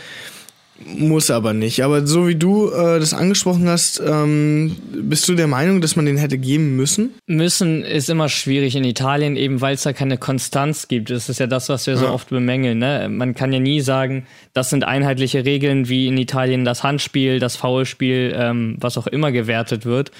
muss 0.85 1.31
aber 1.31 1.53
nicht. 1.53 1.83
Aber 1.83 2.05
so 2.05 2.27
wie 2.27 2.35
du 2.35 2.69
äh, 2.69 2.99
das 2.99 3.13
angesprochen 3.13 3.67
hast, 3.67 4.01
ähm, 4.05 4.75
bist 4.93 5.27
du 5.27 5.33
der 5.35 5.47
Meinung, 5.47 5.81
dass 5.81 5.95
man 5.95 6.05
den 6.05 6.17
hätte 6.17 6.37
geben 6.37 6.75
müssen? 6.75 7.13
Müssen 7.25 7.83
ist 7.83 8.09
immer 8.09 8.29
schwierig 8.29 8.75
in 8.75 8.83
Italien, 8.83 9.35
eben 9.35 9.59
weil 9.61 9.75
es 9.75 9.83
da 9.83 9.93
keine 9.93 10.17
Konstanz 10.17 10.87
gibt. 10.87 11.09
Das 11.09 11.29
ist 11.29 11.39
ja 11.39 11.47
das, 11.47 11.69
was 11.69 11.87
wir 11.87 11.97
so 11.97 12.05
Ja. 12.05 12.11
oft 12.11 12.29
bemängeln. 12.29 12.77
Ne? 12.77 13.07
Man 13.09 13.33
kann 13.35 13.51
ja 13.51 13.59
nie 13.59 13.81
sagen, 13.81 14.27
das 14.53 14.69
sind 14.69 14.83
einheitliche 14.83 15.45
Regeln, 15.45 15.89
wie 15.89 16.07
in 16.07 16.17
Italien 16.17 16.63
das 16.65 16.83
Handspiel, 16.83 17.39
das 17.39 17.55
Foulspiel, 17.55 18.33
ähm, 18.37 18.77
was 18.79 18.97
auch 18.97 19.07
immer 19.07 19.31
gewertet 19.31 19.85
wird. 19.85 20.11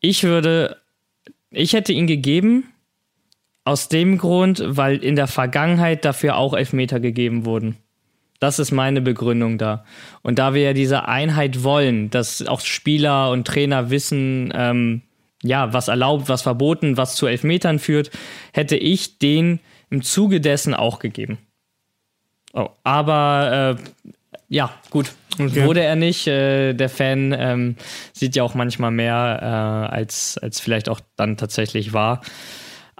Ich 0.00 0.22
würde, 0.24 0.76
ich 1.50 1.72
hätte 1.72 1.92
ihn 1.92 2.06
gegeben, 2.06 2.64
aus 3.64 3.88
dem 3.88 4.16
Grund, 4.16 4.62
weil 4.64 4.96
in 4.98 5.14
der 5.16 5.26
Vergangenheit 5.26 6.04
dafür 6.06 6.36
auch 6.36 6.54
Elfmeter 6.54 7.00
gegeben 7.00 7.44
wurden. 7.44 7.76
Das 8.40 8.58
ist 8.58 8.70
meine 8.70 9.00
Begründung 9.00 9.58
da. 9.58 9.84
Und 10.22 10.38
da 10.38 10.54
wir 10.54 10.62
ja 10.62 10.72
diese 10.72 11.08
Einheit 11.08 11.64
wollen, 11.64 12.10
dass 12.10 12.46
auch 12.46 12.60
Spieler 12.60 13.30
und 13.30 13.46
Trainer 13.46 13.90
wissen, 13.90 14.52
ähm, 14.54 15.02
ja, 15.42 15.72
was 15.72 15.88
erlaubt, 15.88 16.28
was 16.28 16.42
verboten, 16.42 16.96
was 16.96 17.14
zu 17.14 17.26
Elfmetern 17.26 17.78
führt, 17.78 18.10
hätte 18.52 18.76
ich 18.76 19.18
den 19.18 19.60
im 19.90 20.02
Zuge 20.02 20.40
dessen 20.40 20.74
auch 20.74 20.98
gegeben. 20.98 21.38
Oh, 22.52 22.68
aber 22.84 23.76
äh, 23.78 24.14
ja, 24.48 24.72
gut. 24.90 25.12
Okay. 25.38 25.64
Wurde 25.64 25.82
er 25.82 25.94
nicht. 25.94 26.26
Äh, 26.26 26.74
der 26.74 26.88
Fan 26.88 27.34
ähm, 27.36 27.76
sieht 28.12 28.34
ja 28.34 28.42
auch 28.42 28.54
manchmal 28.54 28.90
mehr, 28.90 29.38
äh, 29.40 29.94
als, 29.94 30.38
als 30.38 30.58
vielleicht 30.60 30.88
auch 30.88 31.00
dann 31.16 31.36
tatsächlich 31.36 31.92
war. 31.92 32.22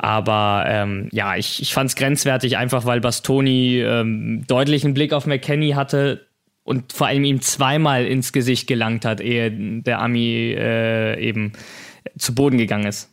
Aber 0.00 0.64
ähm, 0.68 1.08
ja, 1.10 1.34
ich, 1.34 1.60
ich 1.60 1.74
fand 1.74 1.90
es 1.90 1.96
grenzwertig, 1.96 2.56
einfach 2.56 2.84
weil 2.84 3.00
Bastoni 3.00 3.80
ähm, 3.80 4.44
deutlichen 4.46 4.94
Blick 4.94 5.12
auf 5.12 5.26
McKenny 5.26 5.70
hatte 5.70 6.28
und 6.62 6.92
vor 6.92 7.08
allem 7.08 7.24
ihm 7.24 7.40
zweimal 7.40 8.06
ins 8.06 8.32
Gesicht 8.32 8.68
gelangt 8.68 9.04
hat, 9.04 9.20
ehe 9.20 9.50
der 9.82 10.00
Ami 10.00 10.54
äh, 10.56 11.20
eben 11.20 11.52
zu 12.16 12.32
Boden 12.32 12.58
gegangen 12.58 12.86
ist. 12.86 13.10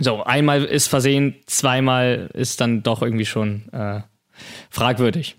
So, 0.00 0.24
einmal 0.24 0.64
ist 0.64 0.88
versehen, 0.88 1.36
zweimal 1.46 2.30
ist 2.34 2.60
dann 2.60 2.82
doch 2.82 3.02
irgendwie 3.02 3.26
schon 3.26 3.68
äh, 3.72 4.00
fragwürdig. 4.70 5.36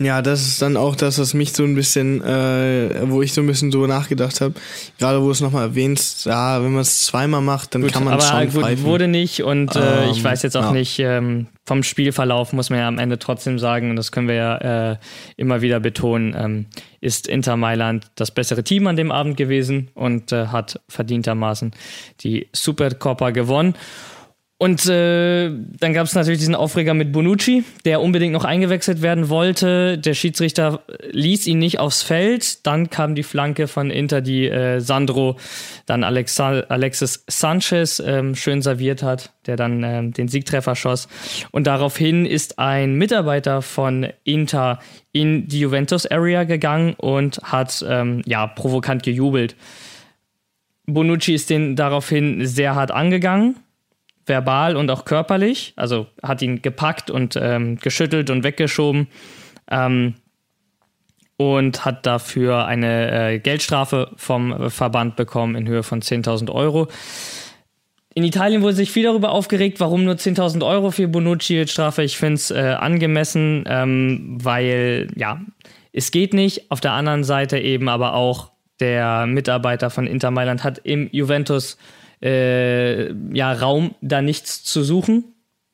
Ja, 0.00 0.22
das 0.22 0.46
ist 0.46 0.62
dann 0.62 0.76
auch 0.76 0.94
das, 0.94 1.18
was 1.18 1.34
mich 1.34 1.52
so 1.52 1.64
ein 1.64 1.74
bisschen, 1.74 2.22
äh, 2.22 3.10
wo 3.10 3.20
ich 3.20 3.32
so 3.32 3.40
ein 3.40 3.48
bisschen 3.48 3.72
so 3.72 3.84
nachgedacht 3.88 4.40
habe. 4.40 4.54
Gerade 4.96 5.20
wo 5.22 5.30
es 5.30 5.40
nochmal 5.40 5.64
erwähnt, 5.64 6.24
ja, 6.24 6.62
wenn 6.62 6.70
man 6.70 6.82
es 6.82 7.02
zweimal 7.02 7.40
macht, 7.40 7.74
dann 7.74 7.82
gut, 7.82 7.92
kann 7.92 8.04
man 8.04 8.14
aber 8.14 8.22
schon 8.22 8.50
gut, 8.52 8.62
pfeifen. 8.62 8.84
wurde 8.84 9.08
nicht 9.08 9.42
und 9.42 9.74
äh, 9.74 10.04
Ähm, 10.04 10.10
ich 10.12 10.22
weiß 10.22 10.42
jetzt 10.44 10.56
auch 10.56 10.66
ja. 10.66 10.72
nicht, 10.72 11.00
ähm, 11.00 11.48
vom 11.66 11.82
Spielverlauf 11.82 12.52
muss 12.52 12.70
man 12.70 12.78
ja 12.78 12.86
am 12.86 12.98
Ende 12.98 13.18
trotzdem 13.18 13.58
sagen, 13.58 13.90
und 13.90 13.96
das 13.96 14.12
können 14.12 14.28
wir 14.28 14.36
ja 14.36 14.92
äh, 14.92 14.96
immer 15.36 15.62
wieder 15.62 15.80
betonen, 15.80 16.32
ähm, 16.38 16.66
ist 17.00 17.26
Inter 17.26 17.56
Mailand 17.56 18.06
das 18.14 18.30
bessere 18.30 18.62
Team 18.62 18.86
an 18.86 18.94
dem 18.94 19.10
Abend 19.10 19.36
gewesen 19.36 19.88
und 19.94 20.30
äh, 20.30 20.46
hat 20.46 20.80
verdientermaßen 20.88 21.72
die 22.20 22.46
Supercoppa 22.52 23.30
gewonnen. 23.30 23.74
Und 24.60 24.86
äh, 24.86 25.52
dann 25.78 25.94
gab 25.94 26.06
es 26.06 26.16
natürlich 26.16 26.40
diesen 26.40 26.56
Aufreger 26.56 26.92
mit 26.92 27.12
Bonucci, 27.12 27.62
der 27.84 28.00
unbedingt 28.00 28.32
noch 28.32 28.44
eingewechselt 28.44 29.02
werden 29.02 29.28
wollte. 29.28 29.98
Der 29.98 30.14
Schiedsrichter 30.14 30.82
ließ 31.12 31.46
ihn 31.46 31.60
nicht 31.60 31.78
aufs 31.78 32.02
Feld. 32.02 32.66
Dann 32.66 32.90
kam 32.90 33.14
die 33.14 33.22
Flanke 33.22 33.68
von 33.68 33.92
Inter, 33.92 34.20
die 34.20 34.48
äh, 34.48 34.80
Sandro 34.80 35.36
dann 35.86 36.02
Alexa 36.02 36.64
Alexis 36.68 37.22
Sanchez 37.28 38.02
ähm, 38.04 38.34
schön 38.34 38.60
serviert 38.60 39.04
hat, 39.04 39.32
der 39.46 39.54
dann 39.54 39.84
ähm, 39.84 40.12
den 40.12 40.26
Siegtreffer 40.26 40.74
schoss. 40.74 41.06
Und 41.52 41.68
daraufhin 41.68 42.26
ist 42.26 42.58
ein 42.58 42.94
Mitarbeiter 42.94 43.62
von 43.62 44.08
Inter 44.24 44.80
in 45.12 45.46
die 45.46 45.60
Juventus 45.60 46.04
Area 46.04 46.42
gegangen 46.42 46.94
und 46.94 47.38
hat 47.44 47.84
ähm, 47.88 48.22
ja 48.26 48.48
provokant 48.48 49.04
gejubelt. 49.04 49.54
Bonucci 50.86 51.34
ist 51.34 51.48
den 51.48 51.76
daraufhin 51.76 52.44
sehr 52.44 52.74
hart 52.74 52.90
angegangen 52.90 53.54
verbal 54.28 54.76
und 54.76 54.90
auch 54.90 55.04
körperlich. 55.04 55.72
Also 55.76 56.06
hat 56.22 56.42
ihn 56.42 56.62
gepackt 56.62 57.10
und 57.10 57.36
ähm, 57.40 57.76
geschüttelt 57.76 58.30
und 58.30 58.44
weggeschoben. 58.44 59.08
Ähm, 59.70 60.14
und 61.36 61.84
hat 61.84 62.04
dafür 62.04 62.66
eine 62.66 63.32
äh, 63.34 63.38
Geldstrafe 63.38 64.10
vom 64.16 64.70
Verband 64.70 65.14
bekommen 65.14 65.54
in 65.54 65.68
Höhe 65.68 65.84
von 65.84 66.02
10.000 66.02 66.50
Euro. 66.50 66.88
In 68.12 68.24
Italien 68.24 68.62
wurde 68.62 68.74
sich 68.74 68.90
viel 68.90 69.04
darüber 69.04 69.30
aufgeregt, 69.30 69.78
warum 69.78 70.02
nur 70.02 70.14
10.000 70.14 70.66
Euro 70.66 70.90
für 70.90 71.06
Bonucci 71.06 71.68
Strafe. 71.68 72.02
Ich 72.02 72.18
finde 72.18 72.34
es 72.34 72.50
äh, 72.50 72.74
angemessen, 72.76 73.62
ähm, 73.68 74.38
weil 74.42 75.06
ja, 75.14 75.40
es 75.92 76.10
geht 76.10 76.34
nicht. 76.34 76.72
Auf 76.72 76.80
der 76.80 76.92
anderen 76.92 77.22
Seite 77.22 77.58
eben 77.58 77.88
aber 77.88 78.14
auch 78.14 78.50
der 78.80 79.26
Mitarbeiter 79.26 79.90
von 79.90 80.08
Inter 80.08 80.32
Mailand 80.32 80.64
hat 80.64 80.78
im 80.78 81.08
Juventus 81.12 81.78
äh, 82.22 83.12
ja, 83.34 83.52
Raum, 83.52 83.94
da 84.00 84.22
nichts 84.22 84.64
zu 84.64 84.82
suchen. 84.82 85.24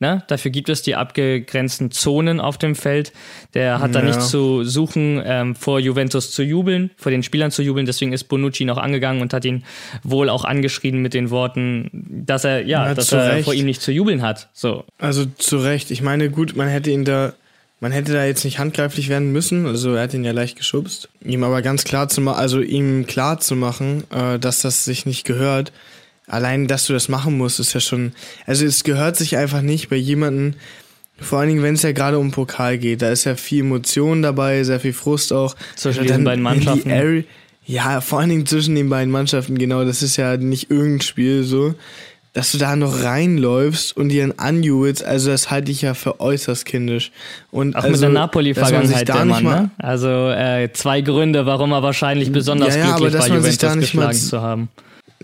Ne? 0.00 0.24
Dafür 0.26 0.50
gibt 0.50 0.68
es 0.68 0.82
die 0.82 0.96
abgegrenzten 0.96 1.90
Zonen 1.92 2.40
auf 2.40 2.58
dem 2.58 2.74
Feld. 2.74 3.12
Der 3.54 3.78
hat 3.80 3.94
da 3.94 4.00
Ja. 4.00 4.06
nichts 4.06 4.28
zu 4.28 4.64
suchen, 4.64 5.22
ähm, 5.24 5.54
vor 5.54 5.78
Juventus 5.78 6.32
zu 6.32 6.42
jubeln, 6.42 6.90
vor 6.96 7.10
den 7.12 7.22
Spielern 7.22 7.52
zu 7.52 7.62
jubeln. 7.62 7.86
Deswegen 7.86 8.12
ist 8.12 8.24
Bonucci 8.24 8.64
noch 8.64 8.76
angegangen 8.76 9.22
und 9.22 9.32
hat 9.32 9.44
ihn 9.44 9.62
wohl 10.02 10.28
auch 10.28 10.44
angeschrien 10.44 11.00
mit 11.00 11.14
den 11.14 11.30
Worten, 11.30 12.24
dass 12.26 12.44
er, 12.44 12.62
ja, 12.66 12.88
Ja, 12.88 12.94
dass 12.94 13.12
er 13.12 13.34
Recht. 13.34 13.44
vor 13.44 13.54
ihm 13.54 13.66
nicht 13.66 13.80
zu 13.80 13.92
jubeln 13.92 14.20
hat. 14.20 14.50
So. 14.52 14.84
Also 14.98 15.26
zu 15.38 15.58
Recht. 15.58 15.90
Ich 15.92 16.02
meine, 16.02 16.28
gut, 16.28 16.56
man 16.56 16.68
hätte 16.68 16.90
ihn 16.90 17.04
da, 17.04 17.32
man 17.80 17.92
hätte 17.92 18.12
da 18.12 18.24
jetzt 18.26 18.44
nicht 18.44 18.58
handgreiflich 18.58 19.08
werden 19.08 19.30
müssen. 19.32 19.64
Also 19.64 19.94
er 19.94 20.02
hat 20.02 20.12
ihn 20.12 20.24
ja 20.24 20.32
leicht 20.32 20.56
geschubst. 20.56 21.08
Ihm 21.24 21.44
aber 21.44 21.62
ganz 21.62 21.84
klar 21.84 22.08
zu 22.08 22.20
machen, 22.20 22.38
also 22.40 22.60
ihm 22.60 23.06
klar 23.06 23.38
zu 23.38 23.54
machen, 23.54 24.02
äh, 24.10 24.38
dass 24.40 24.60
das 24.60 24.84
sich 24.84 25.06
nicht 25.06 25.24
gehört. 25.24 25.72
Allein, 26.26 26.66
dass 26.69 26.87
du 26.87 26.93
das 26.95 27.09
machen 27.09 27.37
musst, 27.37 27.61
ist 27.61 27.75
ja 27.75 27.81
schon, 27.81 28.12
also 28.47 28.64
es 28.64 28.83
gehört 28.85 29.16
sich 29.16 29.37
einfach 29.37 29.61
nicht 29.61 29.90
bei 29.90 29.97
jemandem, 29.97 30.54
vor 31.21 31.38
allen 31.38 31.49
Dingen, 31.50 31.62
wenn 31.62 31.75
es 31.75 31.83
ja 31.83 31.93
gerade 31.93 32.19
um 32.19 32.31
Pokal 32.31 32.78
geht, 32.78 33.02
da 33.02 33.11
ist 33.11 33.25
ja 33.25 33.37
viel 33.37 33.61
Emotion 33.61 34.23
dabei, 34.23 34.64
sehr 34.64 34.81
viel 34.81 34.93
Frust 34.95 35.33
auch. 35.33 35.54
Zwischen 35.76 36.07
dann 36.07 36.25
beiden 36.25 36.43
Mannschaften. 36.43 36.90
Area- 36.90 37.25
ja, 37.66 38.00
vor 38.02 38.21
allen 38.21 38.28
Dingen 38.31 38.47
zwischen 38.47 38.75
den 38.75 38.90
beiden 38.90 39.11
Mannschaften, 39.11 39.57
genau, 39.57 39.85
das 39.85 40.02
ist 40.02 40.16
ja 40.16 40.37
nicht 40.37 40.71
irgendein 40.71 41.00
Spiel 41.02 41.45
so. 41.45 41.75
Dass 42.35 42.50
du 42.50 42.59
da 42.59 42.75
noch 42.75 43.04
reinläufst 43.04 43.97
und 43.97 44.09
dir 44.09 44.35
anjubelst, 44.38 45.04
also 45.04 45.31
das 45.31 45.50
halte 45.52 45.71
ich 45.71 45.83
ja 45.83 45.95
für 45.95 46.19
äußerst 46.21 46.64
kindisch. 46.66 47.12
Und 47.52 47.76
Auch 47.76 47.85
also, 47.85 47.93
mit 47.93 48.02
der 48.02 48.09
Napoli-Vergangenheit 48.11 49.09
da 49.09 49.14
der 49.14 49.25
Mann, 49.25 49.45
mal- 49.45 49.61
ne? 49.62 49.71
Also 49.78 50.31
äh, 50.31 50.69
zwei 50.73 51.00
Gründe, 51.00 51.47
warum 51.47 51.71
er 51.73 51.85
wahrscheinlich 51.85 52.33
besonders 52.33 52.75
Ja, 52.75 52.81
ja, 52.81 52.85
aber 52.88 52.97
glücklich 53.09 53.12
dass 53.21 53.28
war, 53.31 53.37
man 53.37 53.45
sich 53.45 53.59
da 53.59 53.66
Juventus 53.69 53.83
nicht 53.88 53.95
mal- 53.95 54.09
geschlagen 54.09 54.28
zu 54.28 54.43
haben. 54.43 54.69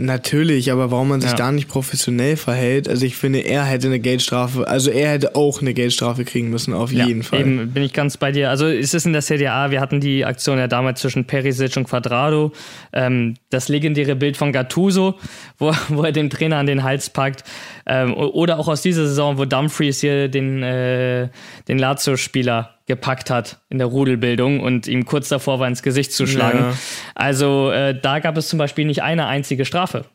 Natürlich, 0.00 0.72
aber 0.72 0.90
warum 0.90 1.09
man 1.09 1.20
sich 1.20 1.31
Ja. 1.33 1.37
da 1.37 1.53
nicht 1.53 1.68
professionell 1.68 2.37
verhält, 2.37 2.88
also 2.88 3.05
ich 3.05 3.16
finde, 3.16 3.40
er 3.40 3.64
hätte 3.64 3.87
eine 3.87 4.01
Geldstrafe, 4.01 4.66
also 4.66 4.90
er 4.90 5.11
hätte 5.11 5.37
auch 5.37 5.61
eine 5.61 5.74
Geldstrafe 5.74 6.24
kriegen 6.24 6.48
müssen, 6.48 6.72
auf 6.72 6.90
jeden 6.90 7.22
Fall. 7.22 7.40
Eben 7.40 7.70
bin 7.70 7.83
ich 7.83 7.92
ganz 7.92 8.16
bei 8.16 8.33
dir. 8.33 8.48
Also 8.51 8.66
es 8.66 8.94
ist 8.94 9.05
in 9.05 9.12
der 9.12 9.22
CDA, 9.22 9.70
wir 9.70 9.81
hatten 9.81 10.01
die 10.01 10.24
Aktion 10.24 10.59
ja 10.59 10.68
damals 10.68 11.01
zwischen 11.01 11.27
Perisic 11.27 11.77
und 11.77 11.85
Quadrado. 11.85 12.53
Ähm, 12.92 13.35
das 13.51 13.68
legendäre 13.68 14.16
Bild 14.16 14.37
von 14.37 14.53
Gattuso, 14.53 15.16
wo, 15.59 15.72
wo 15.88 16.03
er 16.03 16.12
den 16.12 16.31
Trainer 16.31 16.57
an 16.57 16.66
den 16.66 16.83
Hals 16.83 17.11
packt. 17.11 17.44
Ähm, 17.87 18.14
oder 18.14 18.59
auch 18.59 18.68
aus 18.68 18.83
dieser 18.83 19.07
Saison, 19.07 19.37
wo 19.38 19.44
Dumfries 19.44 20.01
hier 20.01 20.29
den, 20.29 20.62
äh, 20.62 21.29
den 21.68 21.79
Lazio-Spieler 21.79 22.77
gepackt 22.90 23.31
hat 23.31 23.59
in 23.68 23.79
der 23.79 23.87
Rudelbildung 23.87 24.59
und 24.59 24.88
ihm 24.88 25.05
kurz 25.05 25.29
davor 25.29 25.61
war, 25.61 25.68
ins 25.68 25.85
Gesicht 25.85 26.12
zu 26.12 26.26
schlagen. 26.26 26.59
Ja. 26.59 26.74
Also 27.14 27.70
äh, 27.70 27.96
da 27.98 28.18
gab 28.18 28.37
es 28.37 28.48
zum 28.48 28.59
Beispiel 28.59 28.85
nicht 28.85 29.05
eine 29.05 29.26
einzige 29.26 29.64
Strafe. 29.64 30.07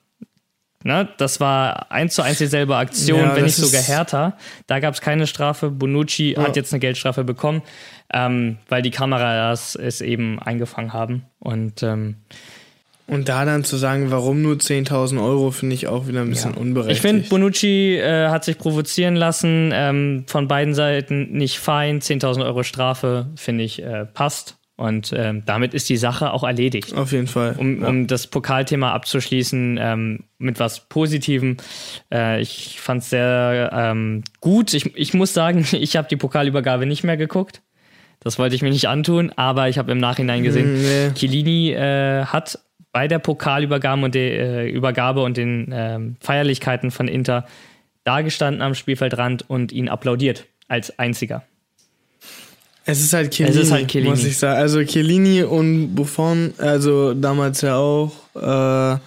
Ne? 0.84 1.08
Das 1.18 1.40
war 1.40 1.90
eins 1.90 2.16
zu 2.16 2.22
eins 2.22 2.38
dieselbe 2.38 2.76
Aktion, 2.76 3.20
Ja, 3.20 3.36
wenn 3.36 3.46
nicht 3.46 3.56
sogar 3.56 3.82
härter. 3.82 4.38
Da 4.68 4.82
gab 4.82 4.94
es 4.94 5.00
keine 5.00 5.26
Strafe. 5.26 5.72
Bonucci 5.72 6.36
hat 6.38 6.58
jetzt 6.58 6.74
eine 6.74 6.82
Geldstrafe 6.82 7.24
bekommen, 7.24 7.62
ähm, 8.14 8.58
weil 8.68 8.82
die 8.82 8.92
Kameras 8.92 9.76
es 9.76 10.02
eben 10.02 10.38
eingefangen 10.40 10.92
haben. 10.92 11.24
Und 11.40 11.82
ähm, 11.82 12.18
Und 13.08 13.30
da 13.30 13.46
dann 13.46 13.64
zu 13.64 13.78
sagen, 13.78 14.10
warum 14.10 14.42
nur 14.42 14.56
10.000 14.56 15.24
Euro, 15.24 15.52
finde 15.52 15.76
ich 15.76 15.88
auch 15.88 16.08
wieder 16.08 16.22
ein 16.22 16.30
bisschen 16.30 16.56
unberechtigt. 16.56 16.98
ich 16.98 17.02
finde, 17.02 17.30
Bonucci 17.30 17.98
äh, 17.98 18.30
hat 18.30 18.44
sich 18.44 18.58
provozieren 18.58 19.16
lassen. 19.16 19.72
Ähm, 19.74 20.24
von 20.28 20.48
beiden 20.48 20.74
Seiten 20.74 21.32
nicht 21.32 21.60
fein. 21.60 22.02
10.000 22.02 22.44
Euro 22.44 22.64
Strafe, 22.64 23.28
finde 23.36 23.64
ich, 23.64 23.82
äh, 23.84 24.06
passt. 24.06 24.58
Und 24.78 25.14
ähm, 25.16 25.44
damit 25.46 25.74
ist 25.74 25.88
die 25.88 25.96
Sache 25.96 26.34
auch 26.34 26.44
erledigt. 26.44 26.94
Auf 26.96 27.14
jeden 27.14 27.28
Fall. 27.28 27.56
Um, 27.58 27.82
ja. 27.82 27.88
um 27.88 28.08
das 28.08 28.28
Pokalthema 28.28 28.92
abzuschließen 28.92 29.80
ähm, 29.80 30.24
mit 30.38 30.60
was 30.60 30.90
Positivem. 30.90 31.58
Äh, 32.12 32.42
ich 32.42 32.82
fand 32.82 33.04
es 33.04 33.10
sehr 33.10 33.70
ähm, 33.72 34.24
gut. 34.42 34.74
Ich, 34.74 34.94
ich 34.98 35.14
muss 35.14 35.34
sagen, 35.34 35.66
ich 35.72 35.96
habe 35.96 36.10
die 36.10 36.18
Pokalübergabe 36.18 36.86
nicht 36.86 37.04
mehr 37.04 37.18
geguckt. 37.18 37.62
Das 38.20 38.40
wollte 38.40 38.56
ich 38.56 38.64
mir 38.64 38.72
nicht 38.72 38.88
antun, 38.88 39.32
aber 39.36 39.70
ich 39.70 39.78
habe 39.78 39.92
im 39.92 40.00
Nachhinein 40.00 40.42
gesehen, 40.42 40.74
Mm, 40.74 40.82
nee. 40.82 41.12
Chiellini 41.14 41.72
äh, 41.72 42.26
hat 42.26 42.60
bei 42.96 43.10
der 43.10 43.20
Pokalübergabe 43.20 44.06
und 44.06 44.16
der 44.16 44.40
äh, 44.40 44.70
Übergabe 44.70 45.22
und 45.22 45.36
den 45.36 45.70
ähm, 45.74 46.16
Feierlichkeiten 46.22 46.92
von 46.92 47.10
Inter 47.10 47.46
dagestanden 48.06 48.62
am 48.62 48.74
Spielfeldrand 48.74 49.44
und 49.50 49.74
ihn 49.74 49.90
applaudiert 49.90 50.46
als 50.70 50.98
einziger. 50.98 51.44
Es 52.86 53.02
ist 53.02 53.12
halt 53.12 53.34
Chiellini, 53.34 53.58
Es 53.58 53.64
ist 53.66 53.74
halt 53.74 53.90
Chiellini. 53.90 54.12
muss 54.12 54.24
ich 54.24 54.38
sagen. 54.38 54.58
Also 54.58 54.82
Chiellini 54.82 55.44
und 55.44 55.94
Buffon, 55.94 56.54
also 56.58 57.14
damals 57.14 57.60
ja 57.60 57.76
auch. 57.76 58.14
Äh, 58.34 58.98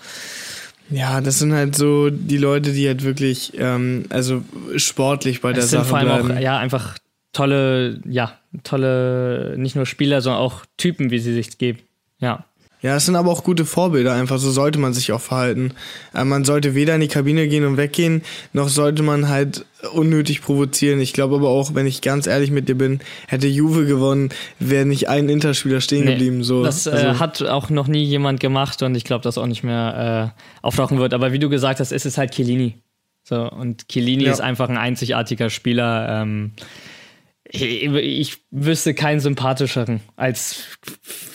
ja, 0.95 1.23
das 1.23 1.39
sind 1.39 1.55
halt 1.55 1.75
so 1.75 2.11
die 2.11 2.37
Leute, 2.37 2.73
die 2.75 2.87
halt 2.89 3.05
wirklich, 3.05 3.55
ähm, 3.57 4.05
also 4.11 4.45
sportlich 4.77 5.41
bei 5.41 5.55
der 5.55 5.65
Es 5.65 5.71
sind 5.71 5.79
Sache 5.79 5.89
vor 5.89 5.99
allem 5.99 6.09
bleiben. 6.27 6.33
auch 6.37 6.43
ja 6.43 6.59
einfach 6.59 6.99
tolle, 7.33 8.01
ja 8.07 8.35
tolle, 8.65 9.55
nicht 9.57 9.77
nur 9.77 9.87
Spieler, 9.87 10.21
sondern 10.21 10.43
auch 10.43 10.67
Typen, 10.77 11.11
wie 11.11 11.21
sie 11.21 11.33
sich 11.33 11.57
geben. 11.57 11.79
Ja. 12.19 12.45
Ja, 12.81 12.95
es 12.95 13.07
sind 13.07 13.17
aber 13.17 13.31
auch 13.33 13.43
gute 13.43 13.65
Vorbilder, 13.65 14.13
einfach 14.13 14.39
so 14.39 14.53
sollte 14.53 14.79
man 14.79 14.93
sich 14.95 15.11
auch 15.11 15.21
verhalten. 15.21 15.73
Äh, 16.15 16.23
man 16.25 16.45
sollte 16.45 16.77
weder 16.77 16.95
in 16.95 17.01
die 17.01 17.09
Kabine 17.09 17.49
gehen 17.49 17.65
und 17.65 17.77
weggehen, 17.77 18.23
noch 18.53 18.69
sollte 18.69 19.03
man 19.03 19.29
halt 19.29 19.65
unnötig 19.95 20.43
provozieren. 20.43 21.01
Ich 21.01 21.13
glaube 21.13 21.35
aber 21.37 21.49
auch, 21.49 21.75
wenn 21.75 21.87
ich 21.89 22.03
ganz 22.03 22.29
ehrlich 22.29 22.53
mit 22.53 22.69
dir 22.69 22.77
bin, 22.77 23.01
hätte 23.27 23.49
Juve 23.49 23.85
gewonnen, 23.85 24.29
wäre 24.61 24.87
nicht 24.87 25.09
ein 25.09 25.29
Interspieler 25.29 25.81
stehen 25.81 26.05
Nee, 26.05 26.13
geblieben. 26.13 26.45
So. 26.45 26.63
Das 26.63 26.87
äh, 26.87 26.91
Also- 26.91 27.19
hat 27.19 27.43
auch 27.43 27.69
noch 27.69 27.89
nie 27.89 28.05
jemand 28.05 28.39
gemacht 28.39 28.81
und 28.83 28.95
ich 28.95 29.03
glaube, 29.05 29.25
dass 29.25 29.39
auch 29.39 29.47
nicht 29.47 29.65
mehr 29.65 30.33
äh, 30.37 30.65
auftauchen 30.67 30.99
wird. 30.99 31.15
Aber 31.15 31.33
wie 31.33 31.41
du 31.41 31.49
gesagt 31.49 31.81
hast, 31.81 31.91
ist 31.91 32.07
es 32.07 32.17
halt 32.17 32.33
Chiellini. 32.33 32.77
So, 33.25 33.43
und 33.51 33.89
Chiellini 33.89 34.25
Ja. 34.25 34.33
ist 34.33 34.41
einfach 34.41 34.69
ein 34.69 34.79
einzigartiger 34.79 35.51
Spieler. 35.51 36.23
Ähm, 36.23 36.53
ich, 37.45 37.83
ich 37.85 38.37
wüsste 38.53 38.95
keinen 38.95 39.19
sympathischeren 39.21 40.01
als 40.17 40.65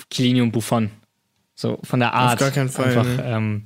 Chiellini 0.10 0.42
und 0.42 0.52
Buffon. 0.54 0.90
So 1.64 1.80
von 1.82 2.02
der 2.02 2.14
Art. 2.14 2.40
gar 2.40 2.52
keinen 2.52 2.68
Fall, 2.68 2.90
Einfach 2.90 3.06
ne. 3.06 3.24
ähm, 3.26 3.64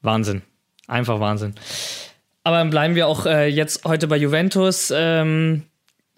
Wahnsinn. 0.00 0.40
Einfach 0.88 1.20
Wahnsinn. 1.20 1.54
Aber 2.44 2.56
dann 2.56 2.70
bleiben 2.70 2.94
wir 2.94 3.08
auch 3.08 3.26
äh, 3.26 3.46
jetzt 3.46 3.84
heute 3.84 4.08
bei 4.08 4.16
Juventus. 4.16 4.90
Ähm, 4.96 5.64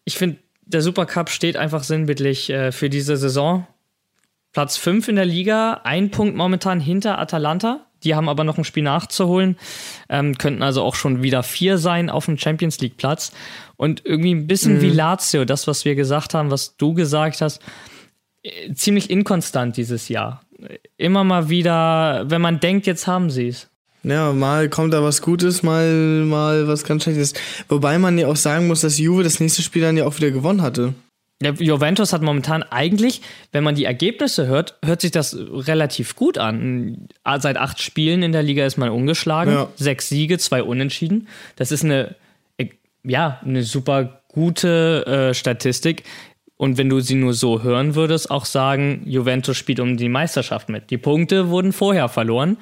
ich 0.05 0.17
finde, 0.17 0.39
der 0.65 0.81
Supercup 0.81 1.29
steht 1.29 1.57
einfach 1.57 1.83
sinnbildlich 1.83 2.51
äh, 2.51 2.71
für 2.71 2.89
diese 2.89 3.17
Saison. 3.17 3.67
Platz 4.53 4.77
5 4.77 5.09
in 5.09 5.17
der 5.17 5.25
Liga, 5.25 5.81
ein 5.83 6.13
Punkt 6.13 6.37
momentan 6.37 6.79
hinter 6.79 7.19
Atalanta, 7.19 7.85
Die 8.05 8.15
haben 8.15 8.29
aber 8.29 8.45
noch 8.45 8.57
ein 8.57 8.65
Spiel 8.65 8.85
nachzuholen, 8.85 9.57
ähm, 10.09 10.39
könnten 10.39 10.63
also 10.63 10.85
auch 10.85 10.95
schon 10.95 11.21
wieder 11.23 11.43
vier 11.43 11.79
sein 11.79 12.11
auf 12.11 12.27
dem 12.27 12.39
Champions 12.39 12.79
League 12.79 12.97
Platz. 12.97 13.33
Und 13.77 14.03
irgendwie 14.05 14.35
ein 14.35 14.47
bisschen 14.47 14.77
mhm. 14.77 14.83
wie 14.83 14.91
Lazio, 14.91 15.45
das, 15.45 15.67
was 15.67 15.85
wir 15.85 15.97
gesagt 15.97 16.33
haben, 16.35 16.53
was 16.53 16.77
du 16.77 16.95
gesagt 16.95 17.41
hast, 17.41 17.61
äh, 18.45 18.73
ziemlich 18.73 19.11
inkonstant 19.11 19.77
dieses 19.77 20.09
Jahr. 20.09 20.42
Immer 20.97 21.25
mal 21.25 21.49
wieder, 21.49 22.25
wenn 22.29 22.41
man 22.41 22.61
denkt, 22.61 22.87
jetzt 22.87 23.07
haben 23.07 23.31
sie 23.31 23.49
es. 23.49 23.69
Ja, 24.05 24.33
mal 24.33 24.69
kommt 24.69 24.93
da 24.95 25.03
was 25.03 25.23
Gutes, 25.23 25.63
mal, 25.63 26.25
mal 26.25 26.67
was 26.67 26.85
ganz 26.85 27.05
Schlechtes. 27.05 27.35
Wobei 27.69 27.99
man 27.99 28.19
ja 28.19 28.27
auch 28.27 28.37
sagen 28.37 28.67
muss, 28.67 28.81
dass 28.81 28.99
Juve 28.99 29.23
das 29.23 29.39
nächste 29.39 29.63
Spiel 29.63 29.83
dann 29.83 29.97
ja 29.97 30.05
auch 30.05 30.17
wieder 30.17 30.31
gewonnen 30.31 30.63
hatte. 30.63 30.95
Ja, 31.41 31.51
Juventus 31.53 32.13
hat 32.13 32.23
momentan 32.23 32.63
eigentlich, 32.63 33.21
wenn 33.51 33.65
man 33.65 33.75
die 33.75 33.85
Ergebnisse 33.85 34.47
hört, 34.47 34.79
hört 34.85 35.01
sich 35.01 35.11
das 35.11 35.37
relativ 35.37 36.15
gut 36.15 36.39
an. 36.39 37.09
Seit 37.39 37.57
acht 37.57 37.81
Spielen 37.81 38.23
in 38.23 38.33
der 38.33 38.43
Liga 38.43 38.65
ist 38.65 38.77
man 38.77 38.91
ungeschlagen. 38.91 39.53
Ja. 39.53 39.69
Sechs 39.77 40.09
Siege, 40.09 40.39
zwei 40.39 40.63
Unentschieden. 40.63 41.29
Das 41.57 41.73
ist 41.73 41.85
eine, 41.85 42.15
ja, 43.03 43.41
eine 43.45 43.65
super 43.65 44.23
gute 44.29 45.05
äh, 45.07 45.35
Statistik. 45.35 46.05
Und 46.63 46.79
wenn 46.79 46.89
du 46.89 47.01
sie 47.01 47.17
nur 47.17 47.35
so 47.35 47.65
hören 47.65 47.97
würdest, 47.97 48.31
auch 48.31 48.45
sagen, 48.45 49.03
Juventus 49.05 49.57
spielt 49.57 49.81
um 49.81 49.97
die 49.97 50.09
Meisterschaft 50.09 50.69
mit. 50.69 50.91
Die 50.91 50.97
Punkte 50.97 51.49
wurden 51.49 51.73
vorher 51.73 52.09
verloren. 52.09 52.57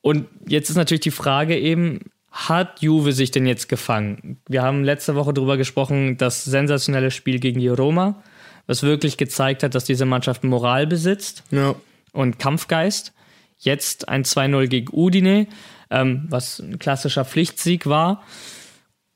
Und 0.00 0.28
jetzt 0.46 0.70
ist 0.70 0.76
natürlich 0.76 1.00
die 1.00 1.10
Frage 1.10 1.58
eben, 1.58 2.12
hat 2.30 2.80
Juve 2.80 3.12
sich 3.12 3.32
denn 3.32 3.44
jetzt 3.44 3.68
gefangen? 3.68 4.38
Wir 4.48 4.62
haben 4.62 4.84
letzte 4.84 5.16
Woche 5.16 5.34
darüber 5.34 5.56
gesprochen, 5.56 6.16
das 6.16 6.44
sensationelle 6.44 7.10
Spiel 7.10 7.40
gegen 7.40 7.58
die 7.58 7.66
Roma, 7.66 8.22
was 8.68 8.84
wirklich 8.84 9.16
gezeigt 9.16 9.64
hat, 9.64 9.74
dass 9.74 9.82
diese 9.82 10.06
Mannschaft 10.06 10.44
Moral 10.44 10.86
besitzt 10.86 11.42
ja. 11.50 11.74
und 12.12 12.38
Kampfgeist. 12.38 13.14
Jetzt 13.58 14.08
ein 14.08 14.22
2-0 14.22 14.68
gegen 14.68 14.96
Udine, 14.96 15.48
ähm, 15.90 16.26
was 16.30 16.60
ein 16.60 16.78
klassischer 16.78 17.24
Pflichtsieg 17.24 17.86
war. 17.86 18.22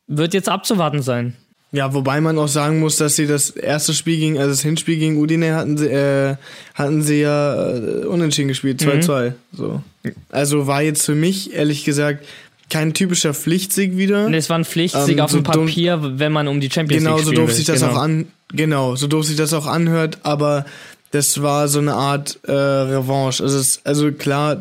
Wird 0.09 0.35
jetzt 0.35 0.49
abzuwarten 0.49 1.03
sein. 1.03 1.37
Ja, 1.75 1.95
wobei 1.95 2.21
man 2.21 2.39
auch 2.39 2.49
sagen 2.49 2.81
muss, 2.81 2.97
dass 2.97 3.17
sie 3.17 3.27
das 3.27 3.49
erste 3.49 3.95
Spiel 3.95 4.19
gegen, 4.19 4.39
also 4.39 4.51
das 4.51 4.61
Hinspiel 4.61 4.99
gegen 4.99 5.17
Udine 5.17 5.55
hatten 5.55 5.79
sie, 5.79 5.89
äh, 5.89 6.37
hatten 6.75 7.03
sie 7.03 7.23
ja 7.23 7.75
äh, 7.75 8.05
unentschieden 8.05 8.49
gespielt, 8.49 8.83
2-2. 8.83 9.31
Mhm. 9.31 9.35
So. 9.53 9.83
Also 10.31 10.67
war 10.67 10.83
jetzt 10.83 11.07
für 11.07 11.15
mich, 11.15 11.55
ehrlich 11.55 11.85
gesagt, 11.85 12.27
kein 12.69 12.93
typischer 12.93 13.33
Pflichtsieg 13.33 13.97
wieder. 13.97 14.29
Nee, 14.29 14.37
es 14.37 14.51
war 14.51 14.59
ein 14.59 14.67
Pflichtsieg 14.67 15.17
ähm, 15.17 15.25
auf 15.25 15.31
so 15.31 15.39
dem 15.39 15.45
Papier, 15.45 16.19
wenn 16.19 16.33
man 16.33 16.47
um 16.47 16.61
die 16.61 16.71
Champions 16.71 17.05
genau, 17.05 17.17
League 17.17 17.27
Genau, 17.27 17.37
so 17.37 17.43
doof 17.47 17.53
sich 17.53 17.65
das 17.65 17.81
genau. 17.81 17.93
auch 17.93 17.99
an, 17.99 18.27
genau, 18.53 18.97
so 18.97 19.07
doof 19.07 19.25
sich 19.25 19.37
das 19.37 19.55
auch 19.55 19.67
anhört, 19.67 20.19
aber 20.25 20.67
das 21.11 21.43
war 21.43 21.69
so 21.69 21.79
eine 21.79 21.95
Art 21.95 22.39
äh, 22.45 22.53
Revanche. 22.53 23.43
Also, 23.43 23.59
es, 23.59 23.81
also 23.85 24.13
klar, 24.13 24.57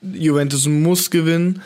Juventus 0.00 0.66
muss 0.66 1.10
gewinnen, 1.10 1.62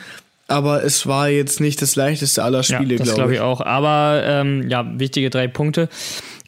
aber 0.49 0.85
es 0.85 1.07
war 1.07 1.29
jetzt 1.29 1.61
nicht 1.61 1.81
das 1.81 1.97
leichteste 1.97 2.43
aller 2.43 2.63
Spiele, 2.63 2.97
ja, 2.97 3.03
glaube 3.03 3.11
ich. 3.11 3.15
glaube 3.15 3.35
ich 3.35 3.41
auch. 3.41 3.61
Aber 3.61 4.23
ähm, 4.25 4.69
ja, 4.69 4.99
wichtige 4.99 5.31
drei 5.31 5.49
Punkte. 5.49 5.89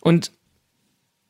Und 0.01 0.31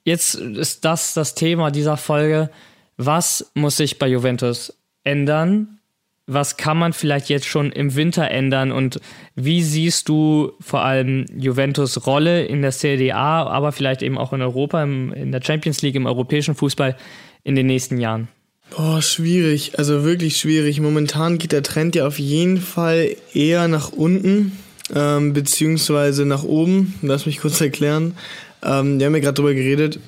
jetzt 0.05 0.35
ist 0.35 0.85
das 0.85 1.15
das 1.15 1.35
Thema 1.35 1.71
dieser 1.71 1.97
Folge. 1.97 2.51
Was 2.97 3.51
muss 3.55 3.77
sich 3.77 3.99
bei 3.99 4.09
Juventus 4.09 4.73
ändern, 5.05 5.79
was 6.27 6.57
kann 6.57 6.79
man 6.79 6.93
vielleicht 6.93 7.29
jetzt 7.29 7.47
schon 7.47 7.71
im 7.71 7.95
Winter 7.97 8.31
ändern 8.31 8.73
und 8.73 9.01
wie 9.35 9.63
siehst 9.63 10.09
du 10.09 10.53
vor 10.61 10.83
allem 10.83 11.27
Juventus 11.37 12.07
Rolle 12.07 12.45
in 12.45 12.63
der 12.63 12.71
CDA, 12.71 13.43
aber 13.45 13.73
vielleicht 13.73 14.03
eben 14.03 14.17
auch 14.17 14.33
in 14.33 14.41
Europa, 14.41 14.83
im, 14.83 15.13
in 15.13 15.33
der 15.33 15.43
Champions 15.43 15.83
League, 15.83 15.97
im 15.97 16.07
europäischen 16.07 16.55
Fußball 16.55 16.97
in 17.43 17.55
den 17.57 17.67
nächsten 17.67 17.99
Jahren? 17.99 18.29
Boah, 18.77 19.01
schwierig, 19.03 19.79
also 19.79 20.05
wirklich 20.05 20.37
schwierig. 20.37 20.81
Momentan 20.81 21.39
geht 21.39 21.53
der 21.53 21.63
Trend 21.63 21.95
ja 21.95 22.07
auf 22.07 22.19
jeden 22.19 22.61
Fall 22.61 23.15
eher 23.33 23.69
nach 23.69 23.93
unten, 23.93 24.53
ähm, 24.95 25.33
beziehungsweise 25.33 26.25
nach 26.27 26.43
oben. 26.43 26.95
Lass 27.03 27.27
mich 27.27 27.41
kurz 27.41 27.61
erklären. 27.61 28.17
Ähm, 28.65 28.99
wir 28.99 29.07
haben 29.07 29.15
ja 29.15 29.21
gerade 29.21 29.35
drüber 29.35 29.55
geredet 29.55 30.01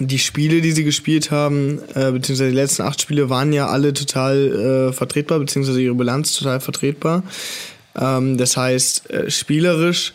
die 0.00 0.18
Spiele, 0.18 0.60
die 0.60 0.72
sie 0.72 0.84
gespielt 0.84 1.30
haben, 1.30 1.80
äh, 1.94 2.12
beziehungsweise 2.12 2.50
die 2.50 2.56
letzten 2.56 2.82
acht 2.82 3.00
Spiele, 3.00 3.30
waren 3.30 3.52
ja 3.52 3.68
alle 3.68 3.92
total 3.92 4.90
äh, 4.90 4.92
vertretbar, 4.92 5.38
beziehungsweise 5.38 5.80
ihre 5.80 5.94
Bilanz 5.94 6.34
total 6.34 6.60
vertretbar. 6.60 7.22
Ähm, 7.96 8.36
das 8.36 8.56
heißt, 8.56 9.10
äh, 9.10 9.30
spielerisch 9.30 10.12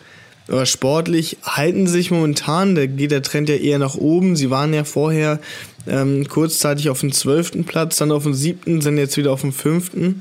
oder 0.48 0.66
sportlich 0.66 1.38
halten 1.44 1.88
sich 1.88 2.12
momentan, 2.12 2.76
da 2.76 2.86
geht 2.86 3.12
der 3.12 3.24
Trend 3.24 3.50
ja 3.50 3.56
eher 3.56 3.80
nach 3.80 3.96
oben. 3.96 4.36
Sie 4.36 4.50
waren 4.50 4.74
ja 4.74 4.84
vorher 4.84 5.40
ähm, 5.88 6.28
kurzzeitig 6.28 6.90
auf 6.90 7.00
dem 7.02 7.12
zwölften 7.12 7.66
Platz, 7.66 7.98
dann 7.98 8.12
auf 8.12 8.24
dem 8.24 8.34
siebten, 8.34 8.82
sind 8.82 8.98
jetzt 8.98 9.18
wieder 9.18 9.32
auf 9.32 9.42
dem 9.42 9.54
fünften. 9.54 10.20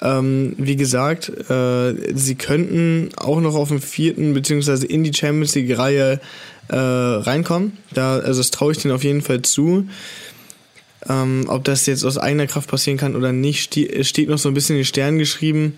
Ähm, 0.00 0.54
wie 0.58 0.76
gesagt, 0.76 1.30
äh, 1.50 1.94
sie 2.14 2.34
könnten 2.34 3.10
auch 3.16 3.40
noch 3.40 3.54
auf 3.54 3.68
dem 3.68 3.80
vierten, 3.80 4.34
beziehungsweise 4.34 4.86
in 4.86 5.04
die 5.04 5.14
Champions 5.14 5.54
League-Reihe 5.54 6.20
äh, 6.68 6.76
reinkommen. 6.76 7.78
Da, 7.92 8.18
also 8.18 8.40
das 8.40 8.50
traue 8.50 8.72
ich 8.72 8.78
denen 8.78 8.94
auf 8.94 9.04
jeden 9.04 9.22
Fall 9.22 9.42
zu. 9.42 9.86
Ähm, 11.08 11.44
ob 11.48 11.64
das 11.64 11.86
jetzt 11.86 12.04
aus 12.04 12.18
eigener 12.18 12.46
Kraft 12.46 12.70
passieren 12.70 12.96
kann 12.96 13.16
oder 13.16 13.32
nicht, 13.32 13.74
ste 13.74 14.04
steht 14.04 14.28
noch 14.28 14.38
so 14.38 14.48
ein 14.48 14.54
bisschen 14.54 14.76
in 14.76 14.80
den 14.80 14.86
Sternen 14.86 15.18
geschrieben. 15.18 15.74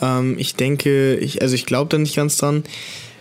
Ähm, 0.00 0.36
ich 0.38 0.54
denke, 0.54 1.16
ich, 1.16 1.42
also 1.42 1.54
ich 1.54 1.66
glaube 1.66 1.88
da 1.88 1.98
nicht 1.98 2.16
ganz 2.16 2.36
dran. 2.36 2.64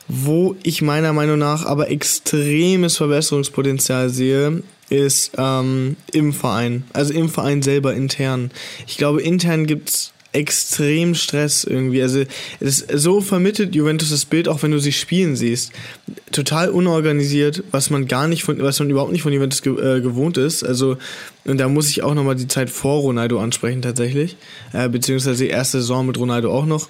Wo 0.07 0.55
ich 0.61 0.83
meiner 0.83 1.13
Meinung 1.13 1.39
nach 1.39 1.65
aber 1.65 1.89
extremes 1.89 2.97
Verbesserungspotenzial 2.97 4.09
sehe, 4.09 4.61
ist 4.89 5.31
ähm, 5.37 5.97
im 6.11 6.33
Verein. 6.33 6.83
Also 6.93 7.13
im 7.13 7.29
Verein 7.29 7.61
selber 7.61 7.93
intern. 7.93 8.51
Ich 8.87 8.97
glaube, 8.97 9.21
intern 9.21 9.65
gibt's 9.65 10.13
extrem 10.35 11.15
Stress 11.15 11.63
irgendwie. 11.63 12.01
Also 12.01 12.23
es, 12.59 12.85
so 12.93 13.21
vermittelt 13.21 13.73
Juventus 13.73 14.09
das 14.09 14.25
Bild, 14.25 14.49
auch 14.49 14.61
wenn 14.63 14.71
du 14.71 14.79
sie 14.79 14.91
spielen 14.91 15.35
siehst. 15.35 15.71
Total 16.31 16.69
unorganisiert, 16.69 17.63
was 17.71 17.89
man 17.89 18.05
gar 18.07 18.27
nicht 18.27 18.43
von, 18.43 18.61
was 18.61 18.79
man 18.79 18.89
überhaupt 18.89 19.13
nicht 19.13 19.21
von 19.21 19.31
Juventus 19.31 19.61
ge, 19.61 19.73
äh, 19.73 20.01
gewohnt 20.01 20.37
ist. 20.37 20.63
Also 20.63 20.97
und 21.45 21.59
da 21.59 21.69
muss 21.69 21.89
ich 21.89 22.03
auch 22.03 22.13
nochmal 22.13 22.35
die 22.35 22.47
Zeit 22.47 22.69
vor 22.69 23.01
Ronaldo 23.01 23.39
ansprechen 23.39 23.81
tatsächlich, 23.81 24.35
äh, 24.73 24.89
beziehungsweise 24.89 25.45
die 25.45 25.49
erste 25.49 25.79
Saison 25.79 26.05
mit 26.05 26.17
Ronaldo 26.17 26.51
auch 26.51 26.65
noch. 26.65 26.89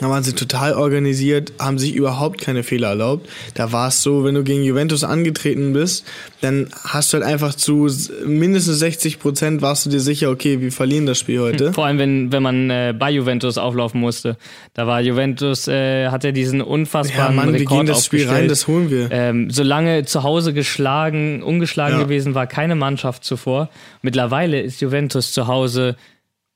Da 0.00 0.08
waren 0.08 0.22
sie 0.22 0.32
total 0.32 0.74
organisiert, 0.74 1.52
haben 1.58 1.78
sich 1.78 1.94
überhaupt 1.94 2.40
keine 2.40 2.62
Fehler 2.62 2.88
erlaubt. 2.88 3.28
Da 3.54 3.72
war 3.72 3.88
es 3.88 4.02
so, 4.02 4.24
wenn 4.24 4.34
du 4.34 4.44
gegen 4.44 4.62
Juventus 4.62 5.02
angetreten 5.02 5.72
bist, 5.72 6.04
dann 6.40 6.68
hast 6.84 7.12
du 7.12 7.16
halt 7.16 7.26
einfach 7.26 7.54
zu 7.54 7.88
mindestens 8.24 8.78
60 8.78 9.18
Prozent 9.18 9.60
warst 9.60 9.86
du 9.86 9.90
dir 9.90 10.00
sicher, 10.00 10.30
okay, 10.30 10.60
wir 10.60 10.70
verlieren 10.70 11.06
das 11.06 11.18
Spiel 11.18 11.40
heute. 11.40 11.72
Vor 11.72 11.86
allem, 11.86 11.98
wenn, 11.98 12.32
wenn 12.32 12.42
man 12.42 12.70
äh, 12.70 12.94
bei 12.96 13.10
Juventus 13.10 13.58
auflaufen 13.58 14.00
musste. 14.00 14.36
Da 14.74 14.86
war 14.86 15.00
Juventus, 15.00 15.66
äh, 15.66 16.08
hat 16.08 16.24
er 16.24 16.32
diesen 16.32 16.60
unfassbaren 16.60 17.36
ja, 17.36 17.42
Mann, 17.42 17.54
Rekord 17.54 17.70
wir 17.70 17.76
gehen 17.78 17.86
das 17.86 18.04
Spiel 18.04 18.28
rein, 18.28 18.46
das 18.46 18.68
holen 18.68 18.90
wir. 18.90 19.10
Ähm, 19.10 19.50
solange 19.50 20.04
zu 20.04 20.22
Hause 20.22 20.52
geschlagen, 20.52 21.42
ungeschlagen 21.42 21.98
ja. 21.98 22.04
gewesen 22.04 22.34
war, 22.34 22.46
keine 22.46 22.76
Mannschaft 22.76 23.24
zuvor. 23.24 23.68
Mittlerweile 24.02 24.60
ist 24.60 24.80
Juventus 24.80 25.32
zu 25.32 25.48
Hause 25.48 25.96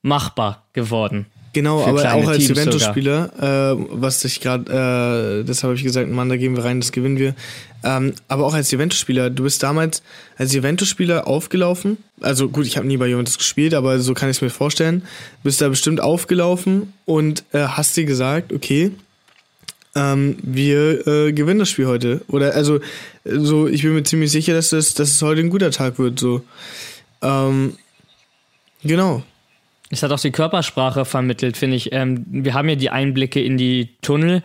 machbar 0.02 0.66
geworden. 0.72 1.26
Genau, 1.52 1.84
aber 1.84 2.14
auch 2.14 2.28
als 2.28 2.48
Juventus-Spieler, 2.48 3.74
äh, 3.76 3.86
was 3.90 4.24
ich 4.24 4.40
gerade, 4.40 5.42
äh, 5.42 5.44
das 5.44 5.62
habe 5.62 5.74
ich 5.74 5.82
gesagt, 5.82 6.10
Mann, 6.10 6.30
da 6.30 6.36
gehen 6.36 6.56
wir 6.56 6.64
rein, 6.64 6.80
das 6.80 6.92
gewinnen 6.92 7.18
wir. 7.18 7.34
Ähm, 7.84 8.14
aber 8.28 8.46
auch 8.46 8.54
als 8.54 8.70
Juventus-Spieler, 8.70 9.28
du 9.28 9.42
bist 9.42 9.62
damals 9.62 10.02
als 10.38 10.54
Juventus-Spieler 10.54 11.26
aufgelaufen. 11.26 11.98
Also 12.20 12.48
gut, 12.48 12.66
ich 12.66 12.78
habe 12.78 12.86
nie 12.86 12.96
bei 12.96 13.06
Juventus 13.06 13.36
gespielt, 13.36 13.74
aber 13.74 13.98
so 13.98 14.14
kann 14.14 14.30
ich 14.30 14.38
es 14.38 14.40
mir 14.40 14.50
vorstellen. 14.50 15.02
Bist 15.42 15.60
da 15.60 15.68
bestimmt 15.68 16.00
aufgelaufen 16.00 16.94
und 17.04 17.44
äh, 17.52 17.58
hast 17.58 17.96
dir 17.96 18.04
gesagt, 18.04 18.52
okay, 18.52 18.92
ähm, 19.94 20.38
wir 20.42 21.06
äh, 21.06 21.32
gewinnen 21.32 21.58
das 21.58 21.68
Spiel 21.68 21.86
heute. 21.86 22.22
Oder 22.28 22.54
also, 22.54 22.80
so, 23.24 23.66
ich 23.66 23.82
bin 23.82 23.92
mir 23.92 24.04
ziemlich 24.04 24.30
sicher, 24.30 24.54
dass 24.54 24.72
es, 24.72 24.94
dass 24.94 25.10
es 25.10 25.20
heute 25.20 25.40
ein 25.40 25.50
guter 25.50 25.70
Tag 25.70 25.98
wird. 25.98 26.18
So, 26.18 26.42
ähm, 27.20 27.76
genau. 28.82 29.22
Es 29.92 30.02
hat 30.02 30.10
auch 30.10 30.18
die 30.18 30.30
Körpersprache 30.30 31.04
vermittelt, 31.04 31.58
finde 31.58 31.76
ich. 31.76 31.92
Ähm, 31.92 32.24
wir 32.26 32.54
haben 32.54 32.66
ja 32.70 32.76
die 32.76 32.88
Einblicke 32.88 33.42
in 33.42 33.58
die 33.58 33.90
Tunnel. 34.00 34.42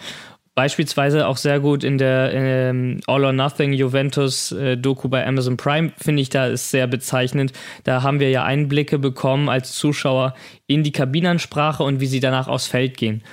Beispielsweise 0.55 1.25
auch 1.25 1.38
sehr 1.38 1.62
gut 1.62 1.86
in 1.86 1.97
der 1.97 2.33
ähm, 2.33 2.99
All 3.07 3.23
or 3.23 3.31
Nothing 3.31 3.71
Juventus 3.71 4.51
äh, 4.51 4.75
Doku 4.75 5.07
bei 5.07 5.25
Amazon 5.25 5.55
Prime, 5.55 5.93
finde 5.95 6.21
ich, 6.21 6.29
da 6.29 6.47
ist 6.47 6.69
sehr 6.69 6.86
bezeichnend. 6.86 7.53
Da 7.86 8.03
haben 8.03 8.19
wir 8.19 8.29
ja 8.29 8.43
Einblicke 8.43 8.99
bekommen 8.99 9.47
als 9.47 9.71
Zuschauer 9.71 10.36
in 10.65 10.83
die 10.83 10.91
Kabinenansprache 10.91 11.81
und 11.81 12.01
wie 12.01 12.07
sie 12.07 12.19
danach 12.19 12.49
aufs 12.49 12.67
Feld 12.67 12.97
gehen. 12.97 13.23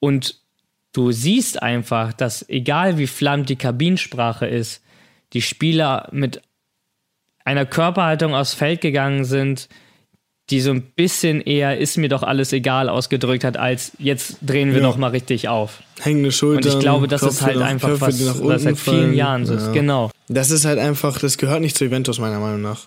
Und 0.00 0.40
du 0.92 1.12
siehst 1.12 1.62
einfach, 1.62 2.12
dass 2.12 2.46
egal 2.50 2.98
wie 2.98 3.06
flammt 3.06 3.48
die 3.48 3.56
Kabinensprache 3.56 4.46
ist, 4.46 4.82
die 5.32 5.40
Spieler 5.40 6.10
mit 6.12 6.42
einer 7.42 7.64
Körperhaltung 7.64 8.34
aufs 8.34 8.52
Feld 8.52 8.82
gegangen 8.82 9.24
sind, 9.24 9.70
die 10.50 10.60
so 10.60 10.70
ein 10.70 10.82
bisschen 10.82 11.40
eher 11.40 11.78
ist 11.78 11.96
mir 11.96 12.08
doch 12.08 12.22
alles 12.22 12.52
egal 12.52 12.88
ausgedrückt 12.88 13.44
hat, 13.44 13.56
als 13.56 13.92
jetzt 13.98 14.38
drehen 14.42 14.70
wir 14.70 14.78
ja. 14.78 14.82
noch 14.82 14.98
mal 14.98 15.08
richtig 15.08 15.48
auf. 15.48 15.82
Hängende 16.00 16.32
Schultern. 16.32 16.70
Und 16.70 16.74
ich 16.74 16.80
glaube, 16.80 17.08
das 17.08 17.22
Kopf 17.22 17.30
ist 17.30 17.42
halt 17.42 17.58
einfach 17.58 17.88
Köpfe, 17.88 18.06
was, 18.06 18.44
was 18.44 18.62
seit 18.62 18.78
vielen 18.78 19.14
Jahren 19.14 19.46
so 19.46 19.54
ist. 19.54 19.72
Genau. 19.72 20.10
Das 20.28 20.50
ist 20.50 20.66
halt 20.66 20.78
einfach, 20.78 21.18
das 21.18 21.38
gehört 21.38 21.62
nicht 21.62 21.76
zu 21.76 21.84
Juventus 21.84 22.18
meiner 22.18 22.40
Meinung 22.40 22.60
nach. 22.60 22.86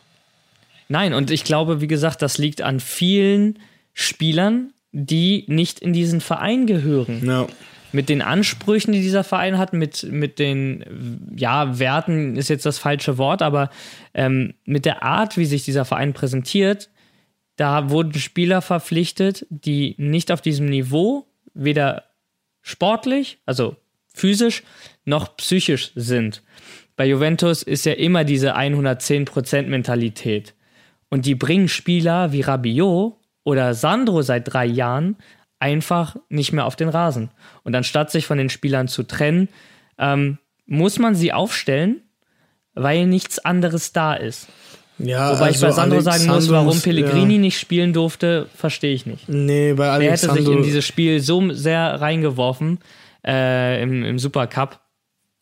Nein, 0.87 1.13
und 1.13 1.31
ich 1.31 1.43
glaube, 1.43 1.81
wie 1.81 1.87
gesagt, 1.87 2.21
das 2.21 2.37
liegt 2.37 2.61
an 2.61 2.79
vielen 2.79 3.59
Spielern, 3.93 4.71
die 4.91 5.43
nicht 5.47 5.79
in 5.79 5.93
diesen 5.93 6.21
Verein 6.21 6.67
gehören. 6.67 7.25
Ja. 7.25 7.47
Mit 7.91 8.09
den 8.09 8.21
Ansprüchen, 8.21 8.91
die 8.91 9.01
dieser 9.01 9.23
Verein 9.23 9.57
hat, 9.57 9.73
mit, 9.73 10.03
mit 10.03 10.39
den, 10.39 11.33
ja, 11.35 11.79
Werten 11.79 12.35
ist 12.35 12.49
jetzt 12.49 12.65
das 12.65 12.77
falsche 12.77 13.17
Wort, 13.17 13.41
aber 13.41 13.69
ähm, 14.13 14.53
mit 14.65 14.85
der 14.85 15.03
Art, 15.03 15.37
wie 15.37 15.45
sich 15.45 15.63
dieser 15.65 15.85
Verein 15.85 16.13
präsentiert, 16.13 16.89
da 17.57 17.89
wurden 17.89 18.13
Spieler 18.13 18.61
verpflichtet, 18.61 19.45
die 19.49 19.95
nicht 19.97 20.31
auf 20.31 20.41
diesem 20.41 20.67
Niveau, 20.67 21.27
weder 21.53 22.03
sportlich, 22.61 23.39
also 23.45 23.75
physisch, 24.13 24.63
noch 25.05 25.35
psychisch 25.37 25.91
sind. 25.95 26.43
Bei 26.95 27.05
Juventus 27.05 27.63
ist 27.63 27.85
ja 27.85 27.93
immer 27.93 28.23
diese 28.23 28.55
110% 28.55 29.63
Mentalität. 29.63 30.53
Und 31.09 31.25
die 31.25 31.35
bringen 31.35 31.67
Spieler 31.67 32.31
wie 32.31 32.41
Rabiot 32.41 33.17
oder 33.43 33.73
Sandro 33.73 34.21
seit 34.21 34.51
drei 34.51 34.65
Jahren 34.65 35.15
einfach 35.59 36.15
nicht 36.29 36.53
mehr 36.53 36.65
auf 36.65 36.75
den 36.75 36.89
Rasen. 36.89 37.31
Und 37.63 37.75
anstatt 37.75 38.11
sich 38.11 38.25
von 38.25 38.37
den 38.37 38.49
Spielern 38.49 38.87
zu 38.87 39.03
trennen, 39.03 39.49
ähm, 39.97 40.37
muss 40.65 40.99
man 40.99 41.15
sie 41.15 41.33
aufstellen, 41.33 42.01
weil 42.73 43.07
nichts 43.07 43.39
anderes 43.39 43.93
da 43.93 44.13
ist. 44.13 44.47
Ja, 44.99 45.35
Wobei 45.35 45.51
ich 45.51 45.59
bei 45.59 45.67
also 45.67 45.75
Sandro 45.75 46.01
sagen 46.01 46.25
muss, 46.25 46.49
warum 46.49 46.81
Pellegrini 46.81 47.35
ja. 47.35 47.39
nicht 47.39 47.59
spielen 47.59 47.93
durfte, 47.93 48.47
verstehe 48.55 48.93
ich 48.93 49.05
nicht. 49.05 49.29
Nee, 49.29 49.73
bei 49.73 49.85
Er 49.85 50.11
hätte 50.11 50.31
sich 50.31 50.47
in 50.47 50.63
dieses 50.63 50.85
Spiel 50.85 51.19
so 51.19 51.51
sehr 51.53 52.01
reingeworfen 52.01 52.79
äh, 53.25 53.81
im, 53.81 54.03
im 54.03 54.19
Supercup. 54.19 54.79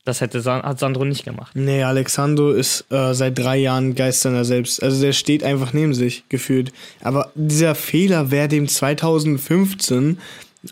Das 0.04 0.22
hätte 0.22 0.42
San 0.42 0.62
hat 0.62 0.78
Sandro 0.78 1.04
nicht 1.04 1.26
gemacht. 1.26 1.54
Nee, 1.56 1.82
Alexandro 1.84 2.52
ist 2.52 2.86
äh, 2.92 3.14
seit 3.14 3.40
drei 3.40 3.58
Jahren 3.58 3.96
geisternder 3.96 4.46
selbst. 4.46 4.84
Also 4.84 5.02
der 5.02 5.14
steht 5.14 5.44
einfach 5.44 5.74
neben 5.74 5.96
sich, 5.96 6.26
gefühlt. 6.30 6.72
Aber 7.02 7.32
dieser 7.34 7.74
Fehler 7.74 8.30
wäre 8.30 8.48
dem 8.48 8.68
2015, 8.68 10.20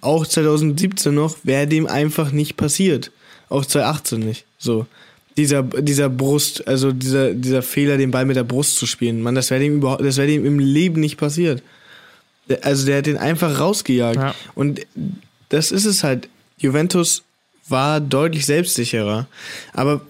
auch 0.02 0.28
2017 0.28 1.16
noch, 1.16 1.38
wäre 1.44 1.66
dem 1.66 1.88
einfach 1.88 2.32
nicht 2.32 2.58
passiert. 2.58 3.12
Auch 3.50 3.66
2018 3.66 4.20
nicht. 4.20 4.46
So. 4.60 4.86
Dieser, 5.38 5.64
dieser 5.64 6.10
Brust, 6.10 6.68
also 6.68 6.92
dieser, 6.92 7.34
dieser 7.34 7.64
Fehler, 7.64 7.98
den 7.98 8.12
Ball 8.12 8.26
mit 8.26 8.36
der 8.36 8.44
Brust 8.44 8.78
zu 8.78 8.86
spielen, 8.86 9.22
man, 9.22 9.34
das 9.34 9.50
wäre 9.50 9.62
dem 9.62 9.78
überhaupt, 9.78 10.04
das 10.04 10.18
wäre 10.18 10.28
dem 10.28 10.46
im 10.46 10.60
Leben 10.60 11.00
nicht 11.00 11.18
passiert. 11.18 11.64
Also 12.62 12.86
der 12.86 12.98
hat 13.00 13.06
den 13.06 13.18
einfach 13.18 13.60
rausgejagt. 13.60 14.18
Ja. 14.18 14.36
Und 14.54 14.82
das 15.50 15.72
ist 15.72 15.86
es 15.86 16.04
halt. 16.04 16.30
Juventus 16.58 17.24
war 17.68 18.00
deutlich 18.00 18.46
selbstsicherer. 18.46 19.28
Aber 19.74 20.02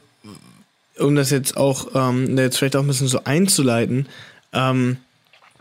um 1.00 1.16
das 1.16 1.30
jetzt 1.30 1.58
auch, 1.58 1.88
ähm, 1.96 2.38
jetzt 2.38 2.58
vielleicht 2.58 2.76
auch 2.76 2.82
ein 2.82 2.88
bisschen 2.88 3.08
so 3.08 3.24
einzuleiten, 3.24 4.08
ähm, 4.52 4.98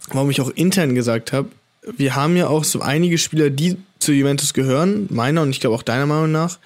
warum 0.09 0.31
ich 0.31 0.41
auch 0.41 0.51
intern 0.51 0.95
gesagt 0.95 1.33
habe, 1.33 1.49
wir 1.97 2.15
haben 2.15 2.37
ja 2.37 2.47
auch 2.49 2.65
so 2.65 2.81
einige 2.81 3.19
Spieler, 3.19 3.51
die 3.51 3.77
zu 3.99 4.13
Juventus 4.13 4.55
gehören, 4.55 5.07
meiner 5.11 5.43
und 5.43 5.51
ich 5.51 5.61
glaube 5.61 5.77
auch 5.77 5.83
deiner 5.83 6.07
Meinung 6.07 6.33
nach, 6.33 6.59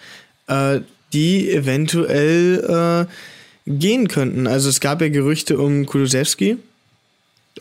äh, 0.48 0.80
die 1.16 1.50
eventuell 1.50 3.06
äh, 3.08 3.70
gehen 3.70 4.08
könnten. 4.08 4.46
Also 4.46 4.68
es 4.68 4.80
gab 4.80 5.00
ja 5.00 5.08
Gerüchte 5.08 5.58
um 5.58 5.86
Kulusewski, 5.86 6.58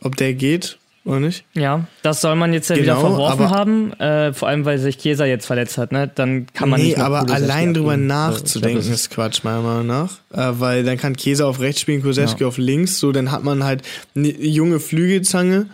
ob 0.02 0.16
der 0.18 0.34
geht 0.34 0.78
oder 1.06 1.20
nicht. 1.20 1.44
Ja, 1.54 1.88
das 2.02 2.22
soll 2.22 2.36
man 2.36 2.52
jetzt 2.52 2.70
ja 2.70 2.76
wieder 2.76 2.96
Genau, 2.96 3.10
verworfen 3.16 3.46
aber- 3.46 3.50
haben, 3.56 3.94
äh, 3.94 4.34
vor 4.34 4.48
allem 4.48 4.66
weil 4.66 4.78
sich 4.80 4.98
Chiesa 4.98 5.26
jetzt 5.26 5.46
verletzt 5.46 5.78
hat, 5.78 5.92
ne? 5.92 6.10
Dann 6.14 6.48
kann 6.54 6.68
man 6.70 6.80
nee, 6.82 6.88
nicht. 6.88 6.98
aber 7.00 7.20
Kulusewski 7.22 7.44
allein 7.44 7.74
drüber 7.74 7.92
abgeben. 7.92 8.08
nachzudenken 8.08 8.78
Also, 8.78 8.90
glaub, 8.90 8.92
das 8.94 9.02
ist 9.02 9.10
Quatsch, 9.12 9.44
meiner 9.44 9.62
Meinung 9.62 9.88
nach. 9.88 10.12
Äh, 10.34 10.60
weil 10.60 10.84
dann 10.84 10.98
kann 10.98 11.16
Käse 11.16 11.46
auf 11.46 11.60
rechts 11.60 11.82
spielen, 11.82 12.02
Kuseski 12.02 12.42
Ja. 12.42 12.48
auf 12.48 12.58
links. 12.58 13.00
So, 13.00 13.12
dann 13.12 13.32
hat 13.32 13.44
man 13.44 13.64
halt 13.64 13.84
eine 14.16 14.30
junge 14.30 14.80
Flügelzange, 14.80 15.68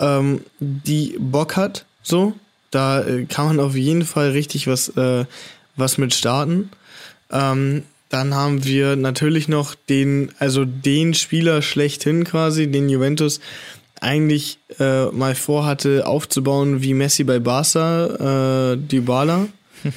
ähm, 0.00 0.40
die 0.58 1.16
Bock 1.20 1.56
hat. 1.56 1.84
So, 2.02 2.32
da 2.70 3.02
äh, 3.02 3.26
kann 3.26 3.46
man 3.46 3.60
auf 3.60 3.76
jeden 3.76 4.04
Fall 4.06 4.30
richtig 4.30 4.66
was, 4.66 4.88
äh, 4.96 5.24
was 5.76 5.98
mit 5.98 6.14
starten. 6.14 6.70
Ähm, 7.32 7.82
dann 8.08 8.34
haben 8.34 8.64
wir 8.64 8.96
natürlich 8.96 9.48
noch 9.48 9.74
den, 9.74 10.32
also 10.38 10.64
den 10.66 11.14
Spieler 11.14 11.62
schlechthin 11.62 12.24
quasi, 12.24 12.70
den 12.70 12.88
Juventus 12.90 13.40
eigentlich 14.00 14.58
äh, 14.78 15.06
mal 15.06 15.34
vorhatte 15.34 16.06
aufzubauen 16.06 16.82
wie 16.82 16.92
Messi 16.92 17.24
bei 17.24 17.38
Barca, 17.38 18.72
äh, 18.72 18.76
Dybala. 18.76 19.46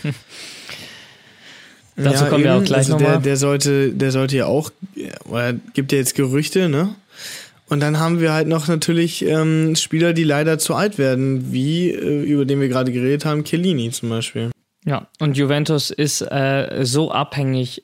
Dazu 1.97 2.25
kommen 2.25 2.43
wir 2.43 2.55
auch 2.55 2.63
gleich 2.63 2.87
also 2.87 2.97
der, 2.97 3.07
nochmal. 3.07 3.23
der 3.23 3.37
sollte, 3.37 3.91
der 3.93 4.11
sollte 4.11 4.37
ja 4.37 4.45
auch, 4.45 4.71
oder 5.25 5.53
gibt 5.73 5.91
ja 5.91 5.97
jetzt 5.97 6.15
Gerüchte, 6.15 6.69
ne? 6.69 6.95
Und 7.67 7.79
dann 7.79 7.99
haben 7.99 8.19
wir 8.19 8.31
halt 8.31 8.47
noch 8.47 8.67
natürlich 8.67 9.25
ähm, 9.25 9.75
Spieler, 9.75 10.13
die 10.13 10.23
leider 10.23 10.59
zu 10.59 10.75
alt 10.75 10.99
werden, 10.99 11.51
wie 11.51 11.89
äh, 11.89 12.21
über 12.23 12.45
den 12.45 12.61
wir 12.61 12.67
gerade 12.67 12.91
geredet 12.91 13.25
haben, 13.25 13.43
Chiellini 13.43 13.89
zum 13.91 14.09
Beispiel. 14.09 14.51
Ja, 14.85 15.07
und 15.19 15.35
Juventus 15.35 15.89
ist 15.89 16.21
äh, 16.21 16.81
so 16.83 17.11
abhängig. 17.11 17.83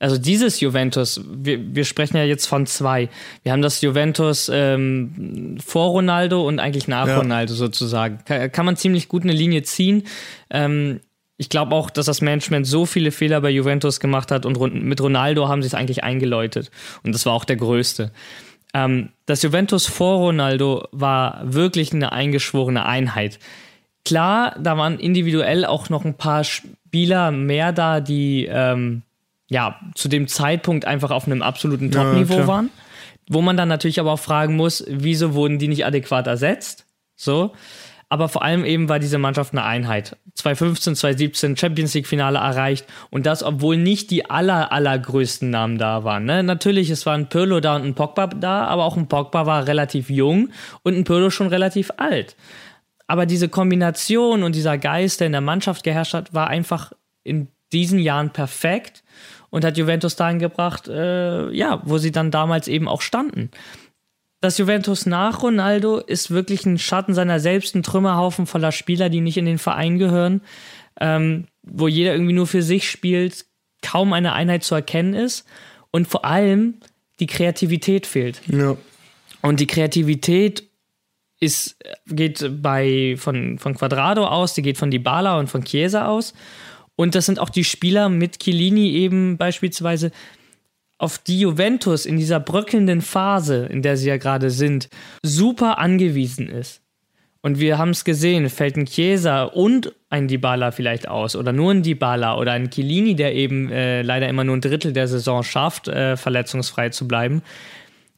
Also 0.00 0.18
dieses 0.18 0.58
Juventus, 0.58 1.20
wir, 1.30 1.76
wir 1.76 1.84
sprechen 1.84 2.16
ja 2.16 2.24
jetzt 2.24 2.46
von 2.46 2.66
zwei. 2.66 3.08
Wir 3.44 3.52
haben 3.52 3.62
das 3.62 3.80
Juventus 3.80 4.50
ähm, 4.52 5.58
vor 5.64 5.90
Ronaldo 5.90 6.46
und 6.46 6.58
eigentlich 6.58 6.88
nach 6.88 7.06
Ja. 7.06 7.18
Ronaldo 7.18 7.54
sozusagen. 7.54 8.18
Kann, 8.24 8.50
kann 8.50 8.66
man 8.66 8.76
ziemlich 8.76 9.06
gut 9.06 9.22
eine 9.22 9.32
Linie 9.32 9.62
ziehen. 9.62 10.02
Ähm, 10.50 10.98
ich 11.36 11.48
glaube 11.48 11.76
auch, 11.76 11.88
dass 11.88 12.06
das 12.06 12.20
Management 12.20 12.66
so 12.66 12.84
viele 12.84 13.12
Fehler 13.12 13.40
bei 13.40 13.50
Juventus 13.50 14.00
gemacht 14.00 14.32
hat 14.32 14.44
und 14.44 14.58
mit 14.74 15.00
Ronaldo 15.00 15.48
haben 15.48 15.62
sie 15.62 15.68
es 15.68 15.74
eigentlich 15.74 16.02
eingeläutet. 16.02 16.72
Und 17.04 17.14
das 17.14 17.24
war 17.24 17.32
auch 17.32 17.44
der 17.44 17.56
größte. 17.56 18.10
Ähm, 18.74 19.10
das 19.26 19.42
Juventus 19.42 19.86
vor 19.86 20.18
Ronaldo 20.18 20.88
war 20.92 21.40
wirklich 21.44 21.92
eine 21.92 22.12
eingeschworene 22.12 22.84
Einheit. 22.86 23.38
Klar, 24.04 24.56
da 24.58 24.76
waren 24.76 24.98
individuell 24.98 25.64
auch 25.64 25.88
noch 25.88 26.04
ein 26.04 26.14
paar 26.14 26.44
Spieler 26.44 27.30
mehr 27.30 27.72
da, 27.72 28.00
die 28.00 28.48
ähm, 28.50 29.02
ja 29.48 29.78
zu 29.94 30.08
dem 30.08 30.26
Zeitpunkt 30.28 30.84
einfach 30.84 31.10
auf 31.10 31.26
einem 31.26 31.42
absoluten 31.42 31.90
Ja, 31.90 32.02
Top-Niveau 32.02 32.34
klar. 32.34 32.46
waren. 32.48 32.70
Wo 33.28 33.40
man 33.40 33.56
dann 33.56 33.68
natürlich 33.68 34.00
aber 34.00 34.12
auch 34.12 34.18
fragen 34.18 34.56
muss, 34.56 34.84
wieso 34.88 35.34
wurden 35.34 35.58
die 35.58 35.68
nicht 35.68 35.86
adäquat 35.86 36.26
ersetzt? 36.26 36.86
So. 37.14 37.52
Aber 38.08 38.28
vor 38.28 38.42
allem 38.42 38.66
eben 38.66 38.90
war 38.90 38.98
diese 38.98 39.16
Mannschaft 39.16 39.54
eine 39.54 39.64
Einheit. 39.64 40.18
2015, 40.34 40.96
2017 40.96 41.56
Champions 41.56 41.94
League 41.94 42.06
Finale 42.06 42.38
erreicht 42.38 42.84
und 43.08 43.24
das, 43.24 43.42
obwohl 43.42 43.78
nicht 43.78 44.10
die 44.10 44.28
aller, 44.28 44.70
allergrößten 44.70 45.48
Namen 45.48 45.78
da 45.78 46.04
waren. 46.04 46.26
Ne? 46.26 46.42
Natürlich, 46.42 46.90
es 46.90 47.06
waren 47.06 47.30
Pirlo 47.30 47.60
da 47.60 47.76
und 47.76 47.84
ein 47.84 47.94
Pogba 47.94 48.26
da, 48.26 48.66
aber 48.66 48.84
auch 48.84 48.98
ein 48.98 49.08
Pogba 49.08 49.46
war 49.46 49.66
relativ 49.66 50.10
jung 50.10 50.50
und 50.82 50.94
ein 50.94 51.04
Pirlo 51.04 51.30
schon 51.30 51.46
relativ 51.46 51.90
alt. 51.96 52.36
Aber 53.12 53.26
diese 53.26 53.50
Kombination 53.50 54.42
und 54.42 54.54
dieser 54.54 54.78
Geist, 54.78 55.20
der 55.20 55.26
in 55.26 55.32
der 55.32 55.42
Mannschaft 55.42 55.84
geherrscht 55.84 56.14
hat, 56.14 56.32
war 56.32 56.48
einfach 56.48 56.94
in 57.24 57.48
diesen 57.70 57.98
Jahren 57.98 58.30
perfekt 58.30 59.04
und 59.50 59.66
hat 59.66 59.76
Juventus 59.76 60.16
dahin 60.16 60.38
gebracht, 60.38 60.88
äh, 60.88 61.50
ja, 61.50 61.82
wo 61.84 61.98
sie 61.98 62.10
dann 62.10 62.30
damals 62.30 62.68
eben 62.68 62.88
auch 62.88 63.02
standen. 63.02 63.50
Das 64.40 64.56
Juventus 64.56 65.04
nach 65.04 65.42
Ronaldo 65.42 65.98
ist 65.98 66.30
wirklich 66.30 66.64
ein 66.64 66.78
Schatten 66.78 67.12
seiner 67.12 67.38
selbst, 67.38 67.74
ein 67.74 67.82
Trümmerhaufen 67.82 68.46
voller 68.46 68.72
Spieler, 68.72 69.10
die 69.10 69.20
nicht 69.20 69.36
in 69.36 69.44
den 69.44 69.58
Verein 69.58 69.98
gehören, 69.98 70.40
ähm, 70.98 71.48
wo 71.62 71.88
jeder 71.88 72.14
irgendwie 72.14 72.32
nur 72.32 72.46
für 72.46 72.62
sich 72.62 72.88
spielt, 72.90 73.44
kaum 73.82 74.14
eine 74.14 74.32
Einheit 74.32 74.64
zu 74.64 74.74
erkennen 74.74 75.12
ist 75.12 75.44
und 75.90 76.08
vor 76.08 76.24
allem 76.24 76.76
die 77.20 77.26
Kreativität 77.26 78.06
fehlt. 78.06 78.40
Ja. 78.46 78.74
Und 79.42 79.60
die 79.60 79.66
Kreativität 79.66 80.71
ist, 81.42 81.76
geht 82.06 82.62
bei, 82.62 83.16
von, 83.18 83.58
von 83.58 83.74
Quadrado 83.74 84.26
aus, 84.26 84.54
die 84.54 84.62
geht 84.62 84.78
von 84.78 84.90
Dybala 84.90 85.38
und 85.38 85.48
von 85.48 85.64
Chiesa 85.64 86.06
aus. 86.06 86.34
Und 86.94 87.14
das 87.14 87.26
sind 87.26 87.40
auch 87.40 87.50
die 87.50 87.64
Spieler 87.64 88.08
mit 88.08 88.38
Chiellini 88.38 88.92
eben 88.92 89.36
beispielsweise, 89.36 90.12
auf 90.98 91.18
die 91.18 91.40
Juventus 91.40 92.06
in 92.06 92.16
dieser 92.16 92.38
bröckelnden 92.38 93.00
Phase, 93.00 93.66
in 93.66 93.82
der 93.82 93.96
sie 93.96 94.08
ja 94.08 94.18
gerade 94.18 94.50
sind, 94.50 94.88
super 95.24 95.78
angewiesen 95.78 96.48
ist. 96.48 96.80
Und 97.40 97.58
wir 97.58 97.76
haben 97.76 97.90
es 97.90 98.04
gesehen, 98.04 98.48
fällt 98.48 98.76
ein 98.76 98.86
Chiesa 98.86 99.42
und 99.42 99.92
ein 100.10 100.28
Dybala 100.28 100.70
vielleicht 100.70 101.08
aus 101.08 101.34
oder 101.34 101.52
nur 101.52 101.72
ein 101.72 101.82
Dybala 101.82 102.38
oder 102.38 102.52
ein 102.52 102.70
Chiellini, 102.70 103.16
der 103.16 103.34
eben 103.34 103.68
äh, 103.68 104.02
leider 104.02 104.28
immer 104.28 104.44
nur 104.44 104.56
ein 104.56 104.60
Drittel 104.60 104.92
der 104.92 105.08
Saison 105.08 105.42
schafft, 105.42 105.88
äh, 105.88 106.16
verletzungsfrei 106.16 106.90
zu 106.90 107.08
bleiben. 107.08 107.42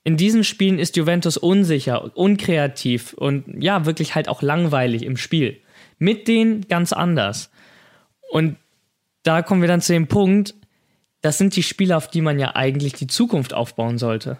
In 0.04 0.18
diesen 0.18 0.44
Spielen 0.44 0.78
ist 0.78 0.96
Juventus 0.96 1.38
unsicher, 1.38 2.16
unkreativ 2.16 3.14
und 3.14 3.62
ja, 3.62 3.86
wirklich 3.86 4.14
halt 4.14 4.28
auch 4.28 4.42
langweilig 4.42 5.02
im 5.02 5.16
Spiel. 5.16 5.60
Mit 5.98 6.28
denen 6.28 6.68
ganz 6.68 6.92
anders. 6.92 7.50
Und 8.30 8.56
da 9.22 9.40
kommen 9.42 9.62
wir 9.62 9.68
dann 9.68 9.80
zu 9.80 9.94
dem 9.94 10.06
Punkt, 10.06 10.54
das 11.22 11.38
sind 11.38 11.56
die 11.56 11.62
Spieler, 11.62 11.96
auf 11.96 12.08
die 12.08 12.20
man 12.20 12.38
ja 12.38 12.54
eigentlich 12.54 12.92
die 12.92 13.06
Zukunft 13.06 13.54
aufbauen 13.54 13.96
sollte. 13.96 14.38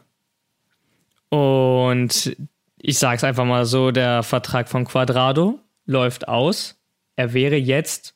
Und 1.30 2.36
ich 2.76 2.98
sage 2.98 3.16
es 3.16 3.24
einfach 3.24 3.46
mal 3.46 3.64
so, 3.64 3.90
der 3.90 4.22
Vertrag 4.22 4.68
von 4.68 4.84
Quadrado 4.84 5.58
läuft 5.86 6.28
aus. 6.28 6.78
Er 7.16 7.32
wäre 7.32 7.56
jetzt, 7.56 8.14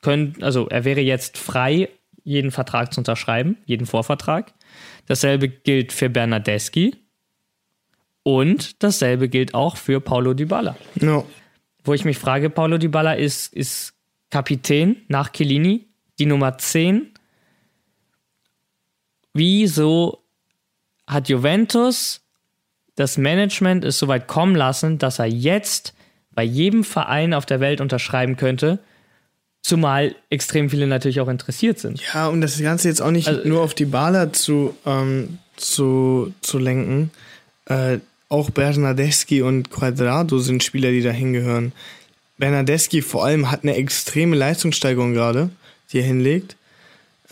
könnt, 0.00 0.44
also 0.44 0.68
er 0.68 0.84
wäre 0.84 1.00
jetzt 1.00 1.36
frei, 1.36 1.88
jeden 2.22 2.52
Vertrag 2.52 2.94
zu 2.94 3.00
unterschreiben, 3.00 3.58
jeden 3.64 3.86
Vorvertrag. 3.86 4.54
Dasselbe 5.08 5.48
gilt 5.48 5.92
für 5.92 6.10
Bernardeschi 6.10 6.94
und 8.22 8.82
dasselbe 8.82 9.28
gilt 9.28 9.54
auch 9.54 9.76
für 9.76 10.00
Paulo 10.00 10.34
Dybala. 10.34 10.76
Ja. 11.00 11.24
wo 11.82 11.94
ich 11.94 12.04
mich 12.04 12.18
frage, 12.18 12.50
Paulo 12.50 12.76
Dybala 12.76 13.14
ist, 13.14 13.52
ist 13.54 13.94
Kapitän 14.30 14.96
nach 15.08 15.32
Chiellini, 15.32 15.88
die 16.18 16.26
Nummer 16.26 16.58
10. 16.58 17.14
Wieso 19.32 20.22
hat 21.06 21.30
Juventus 21.30 22.20
das 22.94 23.16
Management 23.16 23.84
es 23.84 23.98
so 23.98 24.08
weit 24.08 24.26
kommen 24.26 24.54
lassen, 24.54 24.98
dass 24.98 25.18
er 25.18 25.26
jetzt 25.26 25.94
bei 26.32 26.42
jedem 26.42 26.84
Verein 26.84 27.32
auf 27.32 27.46
der 27.46 27.60
Welt 27.60 27.80
unterschreiben 27.80 28.36
könnte, 28.36 28.80
zumal 29.68 30.14
extrem 30.30 30.70
viele 30.70 30.86
natürlich 30.86 31.20
auch 31.20 31.28
interessiert 31.28 31.78
sind. 31.78 32.00
Ja, 32.14 32.28
und 32.28 32.40
das 32.40 32.60
Ganze 32.60 32.88
jetzt 32.88 33.02
auch 33.02 33.10
nicht 33.10 33.28
also, 33.28 33.46
nur 33.46 33.60
auf 33.60 33.74
die 33.74 33.84
Baller 33.84 34.32
zu, 34.32 34.74
ähm, 34.86 35.38
zu, 35.56 36.32
zu 36.40 36.58
lenken. 36.58 37.10
Äh, 37.66 37.98
auch 38.30 38.50
Bernardeschi 38.50 39.42
und 39.42 39.70
Quadrado 39.70 40.38
sind 40.38 40.64
Spieler, 40.64 40.90
die 40.90 41.02
da 41.02 41.10
hingehören. 41.10 41.72
Bernardeschi 42.38 43.02
vor 43.02 43.26
allem 43.26 43.50
hat 43.50 43.62
eine 43.62 43.76
extreme 43.76 44.36
Leistungssteigerung 44.36 45.12
gerade, 45.12 45.50
die 45.92 45.98
er 45.98 46.04
hinlegt. 46.04 46.56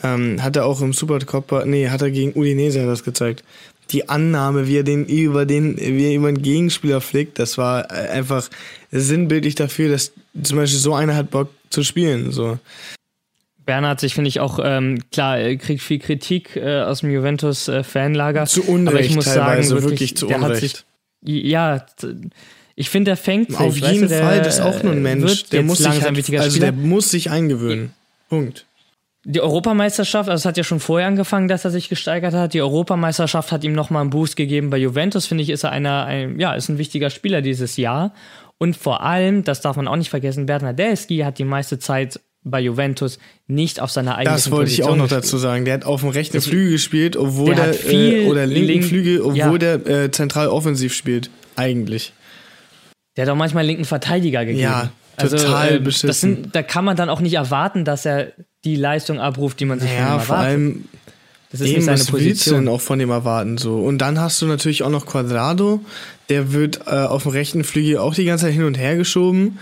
Ähm, 0.02 0.42
hat 0.42 0.56
er 0.56 0.66
auch 0.66 0.82
im 0.82 0.92
Supercoppa, 0.92 1.64
nee, 1.64 1.88
hat 1.88 2.02
er 2.02 2.10
gegen 2.10 2.38
Udinese 2.38 2.84
das 2.84 3.02
gezeigt. 3.02 3.44
Die 3.92 4.10
Annahme, 4.10 4.66
wie 4.66 4.78
er 4.78 4.82
den 4.82 5.06
über 5.06 5.46
den, 5.46 5.78
wie 5.78 6.06
er 6.06 6.14
über 6.14 6.30
den 6.30 6.42
Gegenspieler 6.42 7.00
flickt, 7.00 7.38
das 7.38 7.56
war 7.56 7.90
einfach 7.90 8.50
sinnbildlich 8.90 9.54
dafür, 9.54 9.88
dass 9.88 10.12
zum 10.42 10.58
Beispiel 10.58 10.80
so 10.80 10.94
einer 10.94 11.16
hat 11.16 11.30
Bock 11.30 11.48
zu 11.70 11.82
spielen, 11.82 12.32
so. 12.32 12.58
Bernhard 13.66 14.00
sich, 14.00 14.14
finde 14.14 14.28
ich, 14.28 14.40
auch, 14.40 14.60
ähm, 14.62 15.02
klar, 15.10 15.38
kriegt 15.56 15.82
viel 15.82 15.98
Kritik 15.98 16.56
äh, 16.56 16.82
aus 16.82 17.00
dem 17.00 17.10
Juventus-Fanlager. 17.10 18.44
Äh, 18.44 18.46
zu 18.46 18.62
Unrecht 18.62 18.96
aber 18.96 19.04
ich 19.04 19.14
muss 19.14 19.24
teilweise, 19.24 19.68
sagen, 19.68 19.82
wirklich, 19.82 20.00
wirklich 20.00 20.16
zu 20.16 20.28
Unrecht. 20.28 20.86
Sich, 21.22 21.44
ja, 21.44 21.84
ich 22.76 22.90
finde, 22.90 23.10
der 23.10 23.16
fängt 23.16 23.50
sich. 23.50 23.60
Auf 23.60 23.76
jeden 23.76 24.08
du, 24.08 24.18
Fall, 24.18 24.42
das 24.42 24.56
ist 24.56 24.60
auch 24.60 24.82
nur 24.82 24.92
ein 24.92 25.02
Mensch. 25.02 25.44
Der 25.44 25.62
muss 25.62 25.78
sich 25.78 25.88
halt, 25.88 26.40
also 26.40 26.60
der 26.60 26.72
muss 26.72 27.10
sich 27.10 27.30
eingewöhnen. 27.30 27.92
Punkt. 28.28 28.66
Die 29.24 29.40
Europameisterschaft, 29.40 30.28
also 30.28 30.42
es 30.42 30.44
hat 30.46 30.56
ja 30.56 30.62
schon 30.62 30.78
vorher 30.78 31.08
angefangen, 31.08 31.48
dass 31.48 31.64
er 31.64 31.72
sich 31.72 31.88
gesteigert 31.88 32.32
hat. 32.32 32.54
Die 32.54 32.62
Europameisterschaft 32.62 33.50
hat 33.50 33.64
ihm 33.64 33.72
nochmal 33.72 34.02
einen 34.02 34.10
Boost 34.10 34.36
gegeben 34.36 34.70
bei 34.70 34.76
Juventus, 34.76 35.26
finde 35.26 35.42
ich, 35.42 35.50
ist 35.50 35.64
er 35.64 35.72
einer, 35.72 36.04
ein, 36.04 36.38
ja, 36.38 36.54
ist 36.54 36.68
ein 36.68 36.78
wichtiger 36.78 37.10
Spieler 37.10 37.42
dieses 37.42 37.76
Jahr. 37.76 38.12
Und 38.58 38.76
vor 38.76 39.02
allem, 39.02 39.44
das 39.44 39.60
darf 39.60 39.76
man 39.76 39.86
auch 39.86 39.96
nicht 39.96 40.10
vergessen, 40.10 40.46
Bernardeschi 40.46 41.18
hat 41.18 41.38
die 41.38 41.44
meiste 41.44 41.78
Zeit 41.78 42.20
bei 42.42 42.60
Juventus 42.60 43.18
nicht 43.48 43.80
auf 43.80 43.90
seiner 43.90 44.16
eigenen 44.16 44.36
Das 44.36 44.50
wollte 44.50 44.66
Position 44.66 44.86
ich 44.86 44.92
auch 44.92 44.96
noch 44.96 45.08
dazu 45.08 45.36
sagen. 45.36 45.64
Der 45.64 45.74
hat 45.74 45.84
auf 45.84 46.00
dem 46.00 46.10
rechten 46.10 46.40
Flügel 46.40 46.70
gespielt, 46.70 47.16
obwohl 47.16 47.54
der, 47.54 47.72
der 47.72 47.92
äh, 47.92 48.28
oder 48.28 48.46
linken 48.46 48.66
link, 48.68 48.84
Flügel, 48.84 49.20
obwohl 49.20 49.62
ja. 49.62 49.76
der 49.76 50.04
äh, 50.04 50.10
zentral 50.10 50.48
offensiv 50.48 50.94
spielt. 50.94 51.28
Eigentlich. 51.56 52.12
Der 53.16 53.26
hat 53.26 53.32
auch 53.32 53.36
manchmal 53.36 53.66
linken 53.66 53.84
Verteidiger 53.84 54.44
gegeben. 54.44 54.62
Ja, 54.62 54.90
also, 55.16 55.36
total 55.36 55.76
äh, 55.76 55.78
beschissen. 55.80 56.12
Sind, 56.12 56.54
da 56.54 56.62
kann 56.62 56.84
man 56.84 56.96
dann 56.96 57.08
auch 57.08 57.20
nicht 57.20 57.34
erwarten, 57.34 57.84
dass 57.84 58.06
er 58.06 58.32
die 58.64 58.76
Leistung 58.76 59.18
abruft, 59.18 59.58
die 59.58 59.64
man 59.64 59.80
sich 59.80 59.90
ja, 59.90 59.96
von 59.96 60.04
ihm 60.04 60.08
erwartet. 60.08 60.26
vor 60.26 60.36
allem 60.36 60.84
das 61.58 61.68
ist 61.68 61.68
Eben, 61.68 61.76
nicht 61.76 61.84
seine 61.86 61.98
was 62.00 62.06
Position. 62.06 62.28
willst 62.30 62.46
du 62.46 62.50
denn 62.54 62.68
auch 62.68 62.80
von 62.80 62.98
dem 62.98 63.10
erwarten 63.10 63.58
so? 63.58 63.80
Und 63.80 63.98
dann 63.98 64.20
hast 64.20 64.40
du 64.42 64.46
natürlich 64.46 64.82
auch 64.82 64.90
noch 64.90 65.06
Quadrado, 65.06 65.80
der 66.28 66.52
wird 66.52 66.86
äh, 66.86 66.90
auf 66.90 67.22
dem 67.24 67.32
rechten 67.32 67.64
Flügel 67.64 67.98
auch 67.98 68.14
die 68.14 68.24
ganze 68.24 68.46
Zeit 68.46 68.54
hin 68.54 68.64
und 68.64 68.76
her 68.78 68.96
geschoben. 68.96 69.58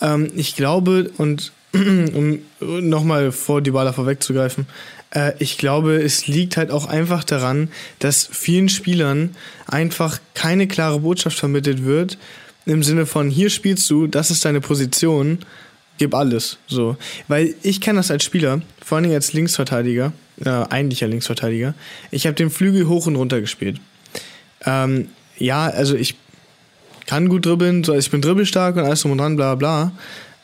Ähm, 0.00 0.28
ich 0.36 0.56
glaube, 0.56 1.10
und 1.18 1.52
um 1.72 2.38
nochmal 2.60 3.32
vor 3.32 3.60
die 3.60 3.70
Baller 3.70 3.92
vorwegzugreifen, 3.92 4.66
äh, 5.10 5.32
ich 5.38 5.58
glaube, 5.58 5.96
es 5.96 6.26
liegt 6.26 6.56
halt 6.56 6.70
auch 6.70 6.86
einfach 6.86 7.24
daran, 7.24 7.68
dass 7.98 8.28
vielen 8.30 8.68
Spielern 8.68 9.34
einfach 9.66 10.18
keine 10.34 10.66
klare 10.66 11.00
Botschaft 11.00 11.38
vermittelt 11.38 11.84
wird, 11.84 12.18
im 12.66 12.82
Sinne 12.82 13.06
von, 13.06 13.30
hier 13.30 13.48
spielst 13.48 13.88
du, 13.90 14.06
das 14.06 14.30
ist 14.30 14.44
deine 14.44 14.60
Position, 14.60 15.38
gib 15.98 16.14
alles. 16.14 16.58
So. 16.66 16.96
Weil 17.28 17.54
ich 17.62 17.80
kenne 17.80 18.00
das 18.00 18.10
als 18.10 18.24
Spieler, 18.24 18.60
vor 18.84 18.96
allen 18.96 19.04
Dingen 19.04 19.14
als 19.14 19.32
Linksverteidiger, 19.32 20.12
äh, 20.44 20.48
eigentlicher 20.48 21.08
Linksverteidiger. 21.08 21.74
Ich 22.10 22.26
habe 22.26 22.34
den 22.34 22.50
Flügel 22.50 22.88
hoch 22.88 23.06
und 23.06 23.16
runter 23.16 23.40
gespielt. 23.40 23.80
Ähm, 24.64 25.08
ja, 25.38 25.66
also 25.66 25.94
ich 25.94 26.16
kann 27.06 27.28
gut 27.28 27.46
dribbeln, 27.46 27.84
so, 27.84 27.94
ich 27.94 28.10
bin 28.10 28.20
dribbelstark 28.20 28.76
und 28.76 28.84
alles 28.84 29.02
drum 29.02 29.12
und 29.12 29.18
dran, 29.18 29.36
bla 29.36 29.54
bla. 29.54 29.92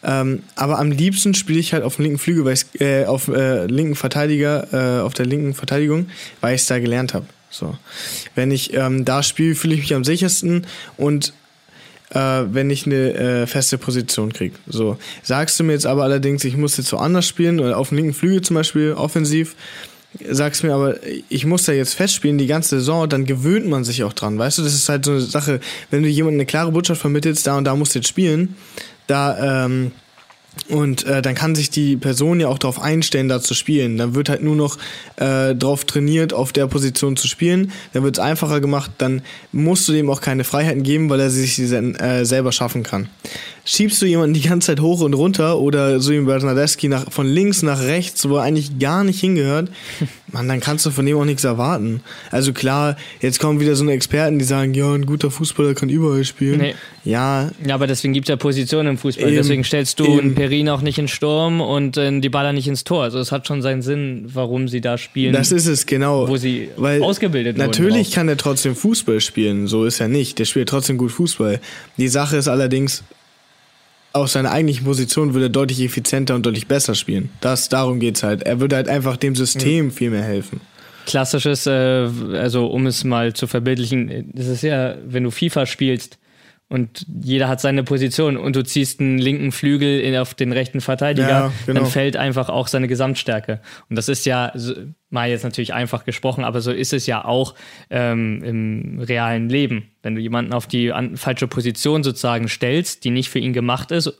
Ähm, 0.04 0.42
aber 0.56 0.78
am 0.78 0.90
liebsten 0.90 1.34
spiele 1.34 1.60
ich 1.60 1.72
halt 1.72 1.84
auf 1.84 1.96
dem 1.96 2.04
linken 2.04 2.18
Flügel, 2.18 2.44
weil 2.44 2.56
äh, 2.80 3.04
auf 3.04 3.28
äh, 3.28 3.66
linken 3.66 3.94
Verteidiger, 3.94 4.98
äh, 4.98 5.02
auf 5.02 5.14
der 5.14 5.26
linken 5.26 5.54
Verteidigung, 5.54 6.08
weil 6.40 6.54
ich 6.54 6.62
es 6.62 6.66
da 6.66 6.78
gelernt 6.78 7.14
habe. 7.14 7.26
So. 7.50 7.76
Wenn 8.34 8.50
ich 8.50 8.72
ähm, 8.74 9.04
da 9.04 9.22
spiele, 9.22 9.54
fühle 9.54 9.74
ich 9.74 9.80
mich 9.80 9.94
am 9.94 10.04
sichersten 10.04 10.66
und 10.96 11.32
äh, 12.14 12.44
wenn 12.50 12.70
ich 12.70 12.86
eine 12.86 13.14
äh, 13.14 13.46
feste 13.46 13.78
Position 13.78 14.32
kriege. 14.32 14.54
So. 14.66 14.98
Sagst 15.22 15.58
du 15.58 15.64
mir 15.64 15.72
jetzt 15.72 15.86
aber 15.86 16.04
allerdings, 16.04 16.44
ich 16.44 16.56
muss 16.56 16.76
jetzt 16.76 16.88
so 16.88 16.98
anders 16.98 17.26
spielen, 17.26 17.60
oder 17.60 17.78
auf 17.78 17.88
dem 17.88 17.98
linken 17.98 18.14
Flügel 18.14 18.42
zum 18.42 18.54
Beispiel, 18.54 18.92
offensiv, 18.92 19.56
sagst 20.28 20.62
mir 20.62 20.74
aber, 20.74 20.96
ich 21.28 21.46
muss 21.46 21.64
da 21.64 21.72
jetzt 21.72 21.94
festspielen 21.94 22.38
die 22.38 22.46
ganze 22.46 22.78
Saison, 22.78 23.08
dann 23.08 23.24
gewöhnt 23.24 23.66
man 23.66 23.84
sich 23.84 24.04
auch 24.04 24.12
dran. 24.12 24.38
Weißt 24.38 24.58
du, 24.58 24.62
das 24.62 24.74
ist 24.74 24.88
halt 24.88 25.04
so 25.04 25.12
eine 25.12 25.20
Sache, 25.20 25.60
wenn 25.90 26.02
du 26.02 26.08
jemandem 26.08 26.40
eine 26.40 26.46
klare 26.46 26.72
Botschaft 26.72 27.00
vermittelst, 27.00 27.46
da 27.46 27.56
und 27.56 27.64
da 27.64 27.74
musst 27.74 27.94
du 27.94 28.00
jetzt 28.00 28.08
spielen, 28.08 28.56
da, 29.06 29.64
ähm, 29.64 29.92
und 30.68 31.06
äh, 31.06 31.22
dann 31.22 31.34
kann 31.34 31.54
sich 31.54 31.70
die 31.70 31.96
Person 31.96 32.38
ja 32.38 32.48
auch 32.48 32.58
darauf 32.58 32.80
einstellen, 32.80 33.28
da 33.28 33.40
zu 33.40 33.54
spielen. 33.54 33.96
Dann 33.96 34.14
wird 34.14 34.28
halt 34.28 34.42
nur 34.42 34.54
noch 34.54 34.76
äh, 35.16 35.54
darauf 35.54 35.84
trainiert, 35.84 36.34
auf 36.34 36.52
der 36.52 36.66
Position 36.66 37.16
zu 37.16 37.26
spielen. 37.26 37.72
Dann 37.92 38.02
wird 38.02 38.18
es 38.18 38.22
einfacher 38.22 38.60
gemacht. 38.60 38.90
Dann 38.98 39.22
musst 39.50 39.88
du 39.88 39.92
dem 39.92 40.10
auch 40.10 40.20
keine 40.20 40.44
Freiheiten 40.44 40.82
geben, 40.82 41.08
weil 41.08 41.20
er 41.20 41.30
sich 41.30 41.56
sie 41.56 41.74
äh, 41.74 42.24
selber 42.24 42.52
schaffen 42.52 42.82
kann 42.82 43.08
schiebst 43.64 44.02
du 44.02 44.06
jemanden 44.06 44.34
die 44.34 44.42
ganze 44.42 44.66
Zeit 44.66 44.80
hoch 44.80 45.00
und 45.00 45.14
runter 45.14 45.58
oder 45.58 46.00
so 46.00 46.12
wie 46.12 46.20
Bernardeschi 46.20 46.88
nach, 46.88 47.10
von 47.10 47.26
links 47.26 47.62
nach 47.62 47.80
rechts, 47.82 48.28
wo 48.28 48.36
er 48.36 48.42
eigentlich 48.42 48.78
gar 48.78 49.04
nicht 49.04 49.20
hingehört, 49.20 49.70
man, 50.32 50.48
dann 50.48 50.60
kannst 50.60 50.84
du 50.86 50.90
von 50.90 51.06
dem 51.06 51.16
auch 51.16 51.24
nichts 51.24 51.44
erwarten. 51.44 52.00
Also 52.30 52.52
klar, 52.52 52.96
jetzt 53.20 53.38
kommen 53.38 53.60
wieder 53.60 53.76
so 53.76 53.84
eine 53.84 53.92
Experten, 53.92 54.38
die 54.38 54.44
sagen, 54.44 54.74
ja, 54.74 54.92
ein 54.92 55.06
guter 55.06 55.30
Fußballer 55.30 55.74
kann 55.74 55.88
überall 55.88 56.24
spielen. 56.24 56.58
Nee. 56.58 56.74
Ja. 57.04 57.50
Ja, 57.64 57.74
aber 57.74 57.86
deswegen 57.86 58.14
gibt 58.14 58.28
es 58.28 58.30
ja 58.30 58.36
Positionen 58.36 58.90
im 58.90 58.98
Fußball. 58.98 59.28
Eben, 59.28 59.36
deswegen 59.36 59.64
stellst 59.64 59.98
du 60.00 60.04
eben. 60.04 60.20
einen 60.20 60.34
Perin 60.34 60.68
auch 60.68 60.82
nicht 60.82 60.98
in 60.98 61.08
Sturm 61.08 61.60
und 61.60 61.96
äh, 61.96 62.20
die 62.20 62.28
Baller 62.28 62.52
nicht 62.52 62.68
ins 62.68 62.84
Tor. 62.84 63.02
Also 63.02 63.18
es 63.18 63.32
hat 63.32 63.46
schon 63.46 63.62
seinen 63.62 63.82
Sinn, 63.82 64.26
warum 64.32 64.68
sie 64.68 64.80
da 64.80 64.98
spielen. 64.98 65.32
Das 65.32 65.52
ist 65.52 65.66
es, 65.66 65.86
genau. 65.86 66.28
Wo 66.28 66.36
sie 66.36 66.68
Weil 66.76 67.02
ausgebildet 67.02 67.56
wurden. 67.56 67.66
Natürlich 67.66 68.12
kann 68.12 68.28
er 68.28 68.36
trotzdem 68.36 68.74
Fußball 68.76 69.20
spielen, 69.20 69.66
so 69.66 69.84
ist 69.84 70.00
er 70.00 70.08
nicht. 70.08 70.38
Der 70.38 70.44
spielt 70.44 70.68
trotzdem 70.68 70.96
gut 70.96 71.12
Fußball. 71.12 71.60
Die 71.96 72.08
Sache 72.08 72.36
ist 72.36 72.48
allerdings, 72.48 73.02
aus 74.12 74.32
seiner 74.32 74.50
eigentlichen 74.50 74.84
Position 74.84 75.34
würde 75.34 75.46
er 75.46 75.50
deutlich 75.50 75.80
effizienter 75.80 76.34
und 76.34 76.44
deutlich 76.44 76.66
besser 76.66 76.94
spielen. 76.94 77.30
Das, 77.40 77.68
darum 77.68 78.00
geht's 78.00 78.22
halt. 78.22 78.42
Er 78.42 78.60
würde 78.60 78.76
halt 78.76 78.88
einfach 78.88 79.16
dem 79.16 79.34
System 79.34 79.86
mhm. 79.86 79.90
viel 79.90 80.10
mehr 80.10 80.22
helfen. 80.22 80.60
Klassisches, 81.06 81.66
äh, 81.66 82.08
also 82.34 82.66
um 82.66 82.86
es 82.86 83.04
mal 83.04 83.32
zu 83.32 83.46
verbildlichen, 83.46 84.30
das 84.34 84.46
ist 84.46 84.62
ja, 84.62 84.94
wenn 85.04 85.24
du 85.24 85.30
FIFA 85.30 85.66
spielst, 85.66 86.18
und 86.72 87.04
jeder 87.22 87.48
hat 87.48 87.60
seine 87.60 87.84
Position 87.84 88.38
und 88.38 88.56
du 88.56 88.64
ziehst 88.64 88.98
einen 88.98 89.18
linken 89.18 89.52
Flügel 89.52 90.00
in, 90.00 90.16
auf 90.16 90.32
den 90.32 90.52
rechten 90.52 90.80
Verteidiger, 90.80 91.28
ja, 91.28 91.52
genau. 91.66 91.80
dann 91.80 91.90
fällt 91.90 92.16
einfach 92.16 92.48
auch 92.48 92.66
seine 92.66 92.88
Gesamtstärke. 92.88 93.60
Und 93.90 93.96
das 93.96 94.08
ist 94.08 94.24
ja, 94.24 94.54
mal 95.10 95.28
jetzt 95.28 95.44
natürlich 95.44 95.74
einfach 95.74 96.06
gesprochen, 96.06 96.44
aber 96.44 96.62
so 96.62 96.72
ist 96.72 96.94
es 96.94 97.04
ja 97.04 97.26
auch 97.26 97.54
ähm, 97.90 98.42
im 98.42 99.00
realen 99.00 99.50
Leben. 99.50 99.90
Wenn 100.02 100.14
du 100.14 100.22
jemanden 100.22 100.54
auf 100.54 100.66
die 100.66 100.94
an, 100.94 101.18
falsche 101.18 101.46
Position 101.46 102.02
sozusagen 102.02 102.48
stellst, 102.48 103.04
die 103.04 103.10
nicht 103.10 103.28
für 103.28 103.38
ihn 103.38 103.52
gemacht 103.52 103.90
ist, 103.90 104.18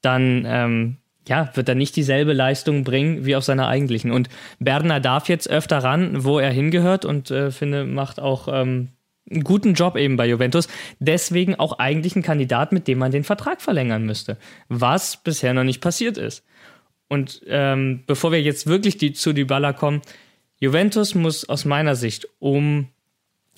dann 0.00 0.44
ähm, 0.46 0.98
ja, 1.26 1.50
wird 1.54 1.68
er 1.68 1.74
nicht 1.74 1.96
dieselbe 1.96 2.32
Leistung 2.32 2.84
bringen 2.84 3.26
wie 3.26 3.34
auf 3.34 3.42
seiner 3.42 3.66
eigentlichen. 3.66 4.12
Und 4.12 4.28
Berner 4.60 5.00
darf 5.00 5.28
jetzt 5.28 5.50
öfter 5.50 5.78
ran, 5.78 6.22
wo 6.22 6.38
er 6.38 6.52
hingehört 6.52 7.04
und 7.04 7.32
äh, 7.32 7.50
finde, 7.50 7.86
macht 7.86 8.20
auch 8.20 8.46
ähm, 8.48 8.90
einen 9.30 9.44
guten 9.44 9.74
Job 9.74 9.96
eben 9.96 10.16
bei 10.16 10.26
Juventus. 10.26 10.68
Deswegen 10.98 11.54
auch 11.56 11.78
eigentlich 11.78 12.16
ein 12.16 12.22
Kandidat, 12.22 12.72
mit 12.72 12.88
dem 12.88 12.98
man 12.98 13.10
den 13.10 13.24
Vertrag 13.24 13.60
verlängern 13.60 14.04
müsste. 14.04 14.38
Was 14.68 15.16
bisher 15.16 15.54
noch 15.54 15.64
nicht 15.64 15.80
passiert 15.80 16.18
ist. 16.18 16.44
Und 17.08 17.42
ähm, 17.46 18.04
bevor 18.06 18.32
wir 18.32 18.42
jetzt 18.42 18.66
wirklich 18.66 18.98
die, 18.98 19.12
zu 19.12 19.32
Dybala 19.32 19.72
kommen, 19.72 20.02
Juventus 20.60 21.14
muss 21.14 21.48
aus 21.48 21.64
meiner 21.64 21.94
Sicht, 21.94 22.28
um 22.38 22.88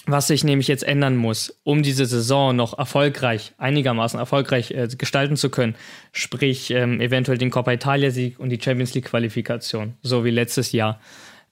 was 0.07 0.29
sich 0.29 0.45
nämlich 0.45 0.69
jetzt 0.69 0.83
ändern 0.83 1.17
muss, 1.17 1.61
um 1.63 1.83
diese 1.83 2.07
Saison 2.07 2.57
noch 2.57 2.79
erfolgreich, 2.79 3.53
einigermaßen 3.59 4.19
erfolgreich 4.19 4.71
äh, 4.71 4.89
gestalten 4.97 5.37
zu 5.37 5.51
können, 5.51 5.75
sprich 6.13 6.71
ähm, 6.71 7.01
eventuell 7.01 7.39
den 7.39 7.51
Coppa 7.51 7.73
Italia-Sieg 7.73 8.39
und 8.39 8.49
die 8.49 8.61
Champions 8.61 8.95
League-Qualifikation, 8.95 9.95
so 10.03 10.25
wie 10.25 10.31
letztes 10.31 10.73
Jahr, 10.73 11.01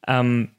ähm, 0.07 0.51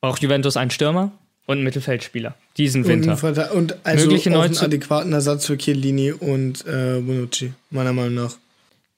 braucht 0.00 0.22
Juventus 0.22 0.56
einen 0.56 0.70
Stürmer, 0.70 1.12
und 1.46 1.62
Mittelfeldspieler 1.62 2.34
diesen 2.56 2.86
Winter. 2.86 3.16
Und, 3.22 3.50
und 3.52 3.76
also 3.84 4.06
Mögliche 4.06 4.36
auch 4.36 4.42
einen 4.42 4.56
adäquaten 4.56 5.12
Ersatz 5.12 5.46
für 5.46 5.56
Chiellini 5.56 6.12
und 6.12 6.66
äh, 6.66 7.00
Bonucci, 7.00 7.52
meiner 7.70 7.92
Meinung 7.92 8.14
nach. 8.14 8.36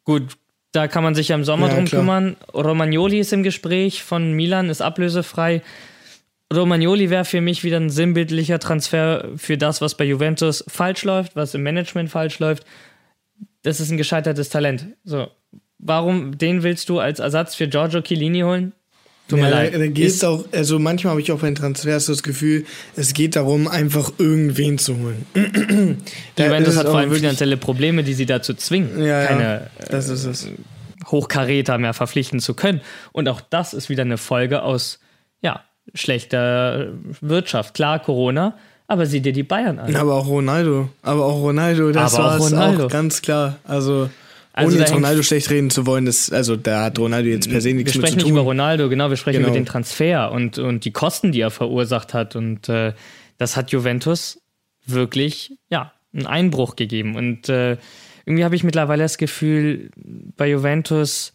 Gut, 0.04 0.36
da 0.72 0.88
kann 0.88 1.02
man 1.02 1.14
sich 1.14 1.28
ja 1.28 1.36
im 1.36 1.44
Sommer 1.44 1.68
ja, 1.68 1.74
drum 1.74 1.84
klar. 1.86 2.00
kümmern. 2.00 2.36
Romagnoli 2.54 3.20
ist 3.20 3.32
im 3.32 3.42
Gespräch 3.42 4.02
von 4.02 4.32
Milan, 4.32 4.70
ist 4.70 4.82
ablösefrei. 4.82 5.62
Romagnoli 6.54 7.10
wäre 7.10 7.24
für 7.24 7.40
mich 7.40 7.62
wieder 7.62 7.78
ein 7.78 7.90
sinnbildlicher 7.90 8.58
Transfer 8.58 9.28
für 9.36 9.58
das, 9.58 9.80
was 9.80 9.96
bei 9.96 10.04
Juventus 10.04 10.64
falsch 10.66 11.04
läuft, 11.04 11.36
was 11.36 11.54
im 11.54 11.62
Management 11.62 12.10
falsch 12.10 12.38
läuft. 12.38 12.64
das 13.62 13.80
ist 13.80 13.90
ein 13.90 13.98
gescheitertes 13.98 14.48
Talent. 14.48 14.86
So, 15.04 15.28
warum 15.78 16.38
den 16.38 16.62
willst 16.62 16.88
du 16.88 17.00
als 17.00 17.18
Ersatz 17.18 17.54
für 17.54 17.68
Giorgio 17.68 18.00
Chiellini 18.00 18.40
holen? 18.40 18.72
Tut 19.28 19.40
mir 19.40 19.50
ja, 19.50 19.56
leid. 19.56 19.74
Da 19.74 19.86
geht's 19.86 20.24
auch, 20.24 20.44
also 20.52 20.78
manchmal 20.78 21.10
habe 21.10 21.20
ich 21.20 21.30
auch 21.30 21.40
bei 21.40 21.48
den 21.48 21.54
Transfers 21.54 22.06
das 22.06 22.22
Gefühl, 22.22 22.64
es 22.96 23.12
geht 23.12 23.36
darum, 23.36 23.68
einfach 23.68 24.10
irgendwen 24.16 24.78
zu 24.78 24.96
holen. 24.96 25.26
Die 26.38 26.42
Juventus 26.42 26.76
hat 26.76 26.86
vor 26.86 26.98
allem 26.98 27.12
finanzielle 27.12 27.58
Probleme, 27.58 28.02
die 28.02 28.14
sie 28.14 28.24
dazu 28.24 28.54
zwingen, 28.54 29.04
ja, 29.04 29.26
keine 29.26 29.42
ja, 29.42 29.86
das 29.90 30.08
ist 30.08 30.24
es. 30.24 30.48
Hochkaräter 31.06 31.76
mehr 31.78 31.94
verpflichten 31.94 32.40
zu 32.40 32.54
können. 32.54 32.80
Und 33.12 33.28
auch 33.28 33.40
das 33.40 33.74
ist 33.74 33.88
wieder 33.88 34.02
eine 34.02 34.18
Folge 34.18 34.62
aus, 34.62 34.98
ja, 35.42 35.62
schlechter 35.94 36.88
Wirtschaft. 37.20 37.74
Klar, 37.74 37.98
Corona, 37.98 38.56
aber 38.86 39.04
sieh 39.04 39.20
dir 39.20 39.34
die 39.34 39.42
Bayern 39.42 39.78
an. 39.78 39.94
Aber 39.94 40.14
auch 40.14 40.26
Ronaldo. 40.26 40.88
Aber 41.02 41.26
auch 41.26 41.40
Ronaldo, 41.40 41.92
das 41.92 42.16
war 42.16 42.40
auch 42.40 42.88
ganz 42.88 43.20
klar. 43.20 43.56
Also 43.64 44.08
also 44.58 44.72
Ohne 44.72 44.80
jetzt 44.80 44.92
Ronaldo 44.92 45.22
schlecht 45.22 45.50
reden 45.50 45.70
zu 45.70 45.86
wollen, 45.86 46.04
das, 46.04 46.32
also 46.32 46.56
da 46.56 46.84
hat 46.84 46.98
Ronaldo 46.98 47.28
jetzt 47.28 47.48
per 47.48 47.60
se 47.60 47.72
nichts 47.72 47.94
Wir 47.94 48.00
sprechen 48.00 48.16
mit 48.16 48.24
nicht 48.24 48.32
über 48.32 48.40
Ronaldo, 48.40 48.88
genau, 48.88 49.08
wir 49.08 49.16
sprechen 49.16 49.38
genau. 49.38 49.50
über 49.50 49.56
den 49.56 49.66
Transfer 49.66 50.32
und, 50.32 50.58
und 50.58 50.84
die 50.84 50.90
Kosten, 50.90 51.30
die 51.30 51.40
er 51.40 51.50
verursacht 51.50 52.12
hat. 52.12 52.34
Und 52.34 52.68
äh, 52.68 52.92
das 53.36 53.56
hat 53.56 53.70
Juventus 53.70 54.40
wirklich, 54.84 55.52
ja, 55.70 55.92
einen 56.12 56.26
Einbruch 56.26 56.74
gegeben. 56.74 57.14
Und 57.14 57.48
äh, 57.48 57.76
irgendwie 58.26 58.44
habe 58.44 58.56
ich 58.56 58.64
mittlerweile 58.64 59.04
das 59.04 59.16
Gefühl, 59.16 59.90
bei 60.36 60.50
Juventus, 60.50 61.34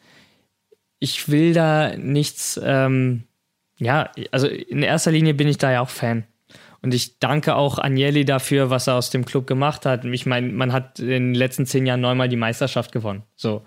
ich 0.99 1.29
will 1.29 1.53
da 1.53 1.95
nichts, 1.95 2.59
ähm, 2.61 3.23
ja, 3.77 4.11
also 4.31 4.47
in 4.47 4.83
erster 4.83 5.11
Linie 5.11 5.33
bin 5.33 5.47
ich 5.47 5.57
da 5.57 5.71
ja 5.71 5.81
auch 5.81 5.89
Fan. 5.89 6.25
Und 6.83 6.93
ich 6.93 7.17
danke 7.19 7.55
auch 7.55 7.79
Agnelli 7.79 8.25
dafür, 8.25 8.69
was 8.69 8.87
er 8.87 8.95
aus 8.95 9.09
dem 9.09 9.23
Club 9.25 9.47
gemacht 9.47 9.85
hat. 9.85 10.03
Ich 10.03 10.25
meine, 10.25 10.51
man 10.51 10.73
hat 10.73 10.99
in 10.99 11.07
den 11.07 11.33
letzten 11.33 11.65
zehn 11.65 11.85
Jahren 11.85 12.01
neunmal 12.01 12.27
die 12.27 12.35
Meisterschaft 12.35 12.91
gewonnen. 12.91 13.23
So. 13.37 13.63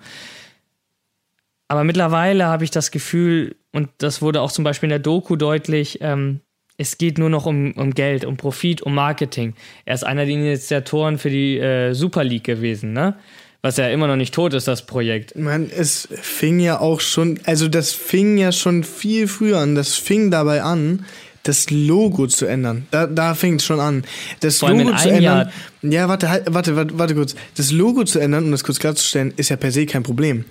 Aber 1.69 1.83
mittlerweile 1.83 2.45
habe 2.45 2.64
ich 2.64 2.71
das 2.71 2.91
Gefühl, 2.91 3.57
und 3.73 3.89
das 3.99 4.21
wurde 4.21 4.43
auch 4.43 4.53
zum 4.53 4.64
Beispiel 4.64 4.89
in 4.89 4.91
der 4.91 4.99
Doku 4.99 5.37
deutlich, 5.37 5.99
ähm, 6.03 6.41
es 6.77 6.99
geht 6.99 7.17
nur 7.17 7.31
noch 7.31 7.47
um, 7.47 7.73
um 7.73 7.95
Geld, 7.95 8.27
um 8.27 8.37
Profit, 8.37 8.83
um 8.83 8.95
Marketing. 8.95 9.55
Er 9.87 9.95
ist 9.95 10.05
einer 10.05 10.27
der 10.27 10.35
Initiatoren 10.35 11.17
für 11.17 11.31
die 11.31 11.59
äh, 11.59 11.95
Super 11.95 12.23
League 12.23 12.45
gewesen, 12.45 12.93
ne? 12.93 13.17
Was 13.62 13.79
ja 13.79 13.89
immer 13.89 14.07
noch 14.07 14.17
nicht 14.17 14.35
tot 14.35 14.53
ist, 14.55 14.69
das 14.69 14.87
Projekt. 14.87 15.35
Man, 15.35 15.71
es 15.71 16.07
fing 16.12 16.61
ja 16.61 16.79
auch 16.79 17.01
schon, 17.01 17.41
also 17.47 17.67
das 17.67 17.93
fing 17.93 18.39
ja 18.39 18.53
schon 18.53 18.85
viel 18.85 19.27
früher 19.27 19.59
an. 19.59 19.75
Das 19.75 19.97
fing 19.97 20.31
dabei 20.31 20.62
an, 20.62 21.05
das 21.49 21.71
Logo 21.71 22.27
zu 22.27 22.47
ändern. 22.47 22.87
Da, 22.91 23.07
da 23.07 23.35
fängt 23.35 23.61
es 23.61 23.67
schon 23.67 23.81
an. 23.81 24.05
Das 24.41 24.59
Vor 24.59 24.71
Logo 24.71 24.95
zu 24.97 25.09
ändern. 25.09 25.23
Jahr 25.23 25.53
ja, 25.83 26.09
warte, 26.09 26.29
halt, 26.29 26.45
warte, 26.51 26.77
warte, 26.77 26.99
warte 26.99 27.15
kurz. 27.15 27.35
Das 27.57 27.71
Logo 27.71 28.05
zu 28.05 28.19
ändern, 28.19 28.45
um 28.45 28.51
das 28.51 28.65
kurz 28.65 28.79
klarzustellen, 28.79 29.33
ist 29.37 29.51
ja 29.51 29.57
per 29.57 29.71
se 29.71 29.87
kein 29.87 30.03
Problem. 30.03 30.45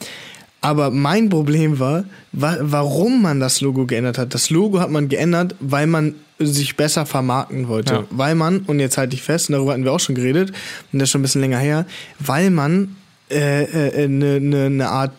Aber 0.62 0.90
mein 0.90 1.30
Problem 1.30 1.80
war, 1.80 2.06
wa 2.32 2.58
warum 2.60 3.22
man 3.22 3.40
das 3.40 3.62
Logo 3.62 3.86
geändert 3.86 4.18
hat. 4.18 4.34
Das 4.34 4.50
Logo 4.50 4.80
hat 4.80 4.90
man 4.90 5.10
geändert, 5.10 5.56
weil 5.60 5.86
man 5.86 6.16
sich 6.40 6.76
besser 6.76 7.06
vermarkten 7.06 7.68
wollte. 7.68 7.94
Ja. 7.94 8.04
Weil 8.10 8.36
man, 8.36 8.60
und 8.62 8.80
jetzt 8.80 8.98
halte 8.98 9.16
ich 9.16 9.22
fest, 9.22 9.50
und 9.50 9.54
darüber 9.54 9.74
hatten 9.74 9.84
wir 9.84 9.94
auch 9.94 10.00
schon 10.00 10.16
geredet, 10.16 10.52
und 10.92 11.00
das 11.00 11.08
ist 11.08 11.12
schon 11.12 11.20
ein 11.20 11.24
bisschen 11.24 11.42
länger 11.42 11.60
her, 11.60 11.86
weil 12.20 12.50
man 12.50 12.96
eine 13.30 13.40
äh, 13.40 14.04
äh, 14.04 14.08
ne, 14.08 14.40
ne, 14.40 14.70
ne 14.70 14.90
Art 14.90 15.12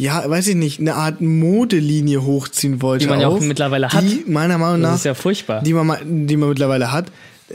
ja, 0.00 0.28
weiß 0.28 0.48
ich 0.48 0.56
nicht, 0.56 0.80
eine 0.80 0.94
Art 0.94 1.20
Modelinie 1.20 2.22
hochziehen 2.22 2.80
wollte. 2.80 3.04
Die 3.04 3.10
man 3.10 3.20
ja 3.20 3.28
auch 3.28 3.38
mittlerweile 3.38 3.90
hat. 3.90 4.02
Die 4.02 4.24
meiner 4.26 4.56
Meinung 4.56 4.80
nach. 4.80 4.92
Das 4.92 5.00
ist 5.00 5.04
ja 5.04 5.14
furchtbar. 5.14 5.62
Die 5.62 5.74
man, 5.74 6.26
die 6.26 6.36
man 6.38 6.48
mittlerweile 6.48 6.90
hat. 6.90 7.12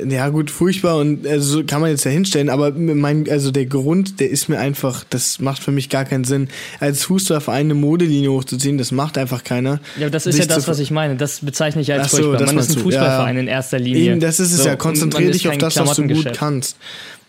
Ja, 0.08 0.28
gut, 0.28 0.52
furchtbar 0.52 0.98
und 0.98 1.26
also 1.26 1.64
kann 1.64 1.80
man 1.80 1.89
jetzt 1.89 2.04
ja 2.04 2.12
hinstellen, 2.12 2.50
aber 2.50 2.72
mein, 2.72 3.30
also 3.30 3.50
der 3.50 3.66
Grund, 3.66 4.20
der 4.20 4.30
ist 4.30 4.50
mir 4.50 4.60
einfach, 4.60 5.06
das 5.10 5.39
macht 5.39 5.64
für 5.64 5.72
mich 5.72 5.89
gar 5.89 6.04
keinen 6.04 6.26
Sinn. 6.26 6.50
Als 6.82 7.06
Fußballverein 7.06 7.68
eine 7.68 7.76
Modelinie 7.76 8.30
hochzuziehen, 8.30 8.78
das 8.78 8.91
macht 8.91 9.18
einfach 9.18 9.46
keiner. 9.46 9.80
Ja, 9.98 10.10
das 10.10 10.26
ist 10.26 10.38
ja 10.38 10.46
das, 10.46 10.68
was 10.68 10.80
ich 10.80 10.91
meine. 10.91 11.16
Das 11.16 11.39
bezeichne 11.39 11.82
ich 11.82 11.93
als 11.93 12.12
so, 12.12 12.18
furchtbar. 12.18 12.46
Man 12.46 12.58
ist 12.58 12.76
ein 12.76 12.84
Fußballverein 12.84 13.36
ja, 13.36 13.41
in 13.41 13.48
erster 13.48 13.80
Linie. 13.80 14.12
Eben, 14.12 14.20
das 14.20 14.41
ist 14.41 14.52
es 14.52 14.64
so, 14.64 14.68
ja. 14.68 14.76
Konzentrier 14.76 15.32
dich 15.32 15.48
auf 15.48 15.58
das, 15.58 15.78
was 15.78 15.96
du 15.96 16.08
gut 16.08 16.34
kannst. 16.34 16.76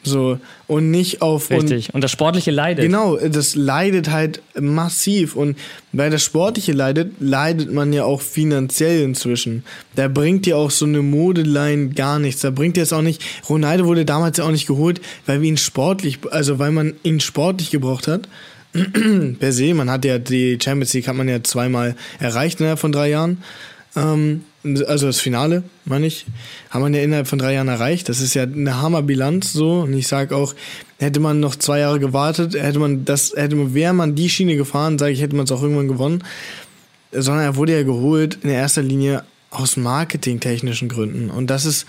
So, 0.07 0.39
und 0.67 0.91
nicht 0.91 1.21
auf. 1.23 1.51
Richtig. 1.51 1.89
Und, 1.89 1.97
und, 1.97 2.05
das 2.05 2.11
Sportliche 2.11 2.51
leidet. 2.51 2.85
Genau, 2.85 3.17
das 3.17 3.55
leidet 3.57 4.11
halt 4.11 4.41
massiv. 4.59 5.35
Und 5.37 5.59
weil 5.93 6.11
das 6.11 6.23
Sportliche 6.23 6.73
leidet, 6.73 7.13
leidet 7.19 7.73
man 7.73 7.93
ja 7.93 8.05
auch 8.05 8.21
finanziell 8.21 9.03
inzwischen. 9.03 9.65
Da 9.97 10.09
bringt 10.09 10.47
dir 10.47 10.57
auch 10.57 10.71
so 10.71 10.85
eine 10.85 11.03
Modeline 11.03 11.89
gar 11.89 12.19
nichts. 12.19 12.41
Da 12.41 12.51
bringt 12.51 12.77
dir 12.77 12.83
es 12.83 12.93
auch 12.93 13.03
nicht. 13.03 13.23
Ronaldo 13.49 13.87
wurde 13.87 14.05
damals 14.05 14.39
ja 14.39 14.45
auch 14.45 14.51
nicht 14.51 14.67
geholt, 14.67 15.01
weil 15.27 15.43
wir 15.43 15.49
ihn 15.49 15.57
sportlich, 15.57 16.21
also 16.31 16.59
weil 16.59 16.71
man 16.71 16.95
ihn 17.03 17.21
sportlich 17.21 17.71
gebraucht 17.71 18.07
hat. 18.07 18.29
per 19.39 19.53
se, 19.53 19.75
man 19.75 19.91
hat 19.91 20.05
ja 20.05 20.19
die 20.19 20.59
Champions 20.63 20.93
League 20.93 21.09
hat 21.09 21.17
man 21.17 21.29
ja 21.29 21.43
zweimal 21.43 21.97
erreicht 22.19 22.61
innerhalb 22.61 22.79
von 22.79 22.93
drei 22.93 23.11
Jahren. 23.11 23.43
Ähm, 23.97 24.43
also 24.87 25.07
das 25.07 25.21
Finale, 25.21 25.63
meine 25.85 26.07
ich, 26.07 26.27
haben 26.71 26.83
wir 26.83 26.99
ja 26.99 27.05
innerhalb 27.05 27.29
von 27.29 27.39
drei 27.39 27.55
Jahren 27.55 27.69
erreicht. 27.69 28.09
Das 28.09 28.21
ist 28.21 28.35
ja 28.35 28.43
eine 28.43 28.81
Hammerbilanz 28.81 29.53
so. 29.53 29.81
Und 29.81 29.93
ich 29.93 30.09
sage 30.09 30.35
auch, 30.35 30.55
hätte 30.99 31.21
man 31.21 31.41
noch 31.41 31.57
zwei 31.57 31.81
Jahre 31.81 32.01
gewartet, 32.01 32.55
hätte 32.55 32.79
man 32.79 33.05
das, 33.05 33.33
hätte 33.37 33.57
man, 33.57 33.75
wäre 33.75 33.95
man 33.95 34.15
die 34.15 34.29
Schiene 34.29 34.57
gefahren, 34.57 34.99
sage 34.99 35.13
ich, 35.13 35.21
hätte 35.21 35.37
man 35.37 35.45
es 35.45 35.53
auch 35.53 35.63
irgendwann 35.63 35.89
gewonnen. 35.89 36.25
Sondern 37.13 37.45
er 37.45 37.57
wurde 37.57 37.77
ja 37.77 37.83
geholt 37.83 38.39
in 38.43 38.51
erster 38.51 38.83
Linie 38.83 39.23
aus 39.51 39.77
marketingtechnischen 39.77 40.89
Gründen. 40.89 41.31
Und 41.31 41.49
das 41.49 41.65
ist, 41.65 41.87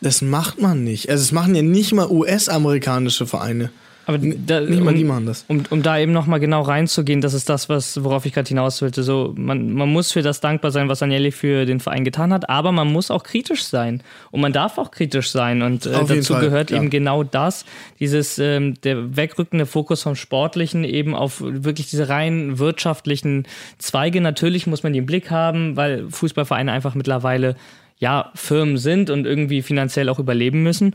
das 0.00 0.22
macht 0.22 0.60
man 0.60 0.84
nicht. 0.84 1.10
Also 1.10 1.22
es 1.22 1.32
machen 1.32 1.54
ja 1.54 1.62
nicht 1.62 1.92
mal 1.92 2.10
US-amerikanische 2.10 3.26
Vereine. 3.26 3.70
Aber 4.06 4.18
da, 4.18 4.60
nicht 4.60 4.82
mal 4.82 4.90
um, 4.90 4.96
die 4.96 5.04
machen 5.04 5.26
das. 5.26 5.44
Um, 5.48 5.62
um 5.70 5.82
da 5.82 5.98
eben 5.98 6.12
nochmal 6.12 6.40
genau 6.40 6.62
reinzugehen, 6.62 7.20
das 7.20 7.32
ist 7.32 7.48
das, 7.48 7.68
was, 7.68 8.02
worauf 8.04 8.26
ich 8.26 8.32
gerade 8.32 8.48
hinaus 8.48 8.82
wollte. 8.82 9.02
So, 9.02 9.34
man, 9.36 9.72
man 9.72 9.90
muss 9.90 10.12
für 10.12 10.22
das 10.22 10.40
dankbar 10.40 10.70
sein, 10.70 10.88
was 10.88 11.02
Agnelli 11.02 11.32
für 11.32 11.64
den 11.64 11.80
Verein 11.80 12.04
getan 12.04 12.32
hat, 12.32 12.48
aber 12.48 12.72
man 12.72 12.92
muss 12.92 13.10
auch 13.10 13.22
kritisch 13.22 13.64
sein. 13.64 14.02
Und 14.30 14.40
man 14.40 14.52
darf 14.52 14.78
auch 14.78 14.90
kritisch 14.90 15.30
sein. 15.30 15.62
Und 15.62 15.86
äh, 15.86 15.92
dazu 16.06 16.34
Fall, 16.34 16.42
gehört 16.42 16.70
ja. 16.70 16.76
eben 16.76 16.90
genau 16.90 17.22
das, 17.22 17.64
dieses 17.98 18.38
ähm, 18.38 18.74
der 18.82 19.16
wegrückende 19.16 19.66
Fokus 19.66 20.02
vom 20.02 20.16
Sportlichen 20.16 20.84
eben 20.84 21.14
auf 21.14 21.40
wirklich 21.40 21.88
diese 21.88 22.08
rein 22.08 22.58
wirtschaftlichen 22.58 23.46
Zweige. 23.78 24.20
Natürlich 24.20 24.66
muss 24.66 24.82
man 24.82 24.92
die 24.92 24.98
im 24.98 25.06
Blick 25.06 25.30
haben, 25.30 25.76
weil 25.76 26.10
Fußballvereine 26.10 26.72
einfach 26.72 26.94
mittlerweile 26.94 27.56
ja, 27.98 28.32
Firmen 28.34 28.76
sind 28.76 29.08
und 29.08 29.26
irgendwie 29.26 29.62
finanziell 29.62 30.08
auch 30.08 30.18
überleben 30.18 30.62
müssen. 30.62 30.94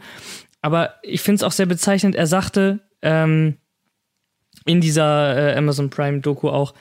Aber 0.62 0.95
ich 1.01 1.22
finde 1.22 1.38
es 1.38 1.43
auch 1.43 1.51
sehr 1.51 1.66
bezeichnend. 1.66 2.16
Er 2.16 2.28
sagte, 2.28 2.80
ähm, 3.02 3.58
in 4.66 4.82
dieser 4.82 5.54
äh, 5.54 5.58
Amazon 5.58 5.89
Prime 5.89 6.20
Doku 6.20 6.50
auch, 6.50 6.74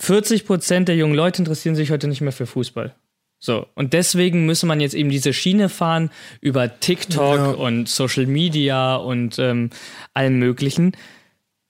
40% 0.00 0.84
der 0.84 0.96
jungen 0.96 1.14
Leute 1.14 1.42
interessieren 1.42 1.74
sich 1.74 1.90
heute 1.90 2.08
nicht 2.08 2.20
mehr 2.20 2.32
für 2.32 2.46
Fußball. 2.46 2.94
So, 3.38 3.66
und 3.74 3.94
deswegen 3.94 4.44
müsse 4.44 4.66
man 4.66 4.80
jetzt 4.80 4.94
eben 4.94 5.08
diese 5.08 5.32
Schiene 5.32 5.70
fahren 5.70 6.10
über 6.42 6.78
TikTok 6.78 7.36
ja. 7.36 7.50
und 7.50 7.88
Social 7.88 8.26
Media 8.26 8.96
und 8.96 9.38
ähm, 9.38 9.70
allem 10.12 10.38
Möglichen, 10.38 10.92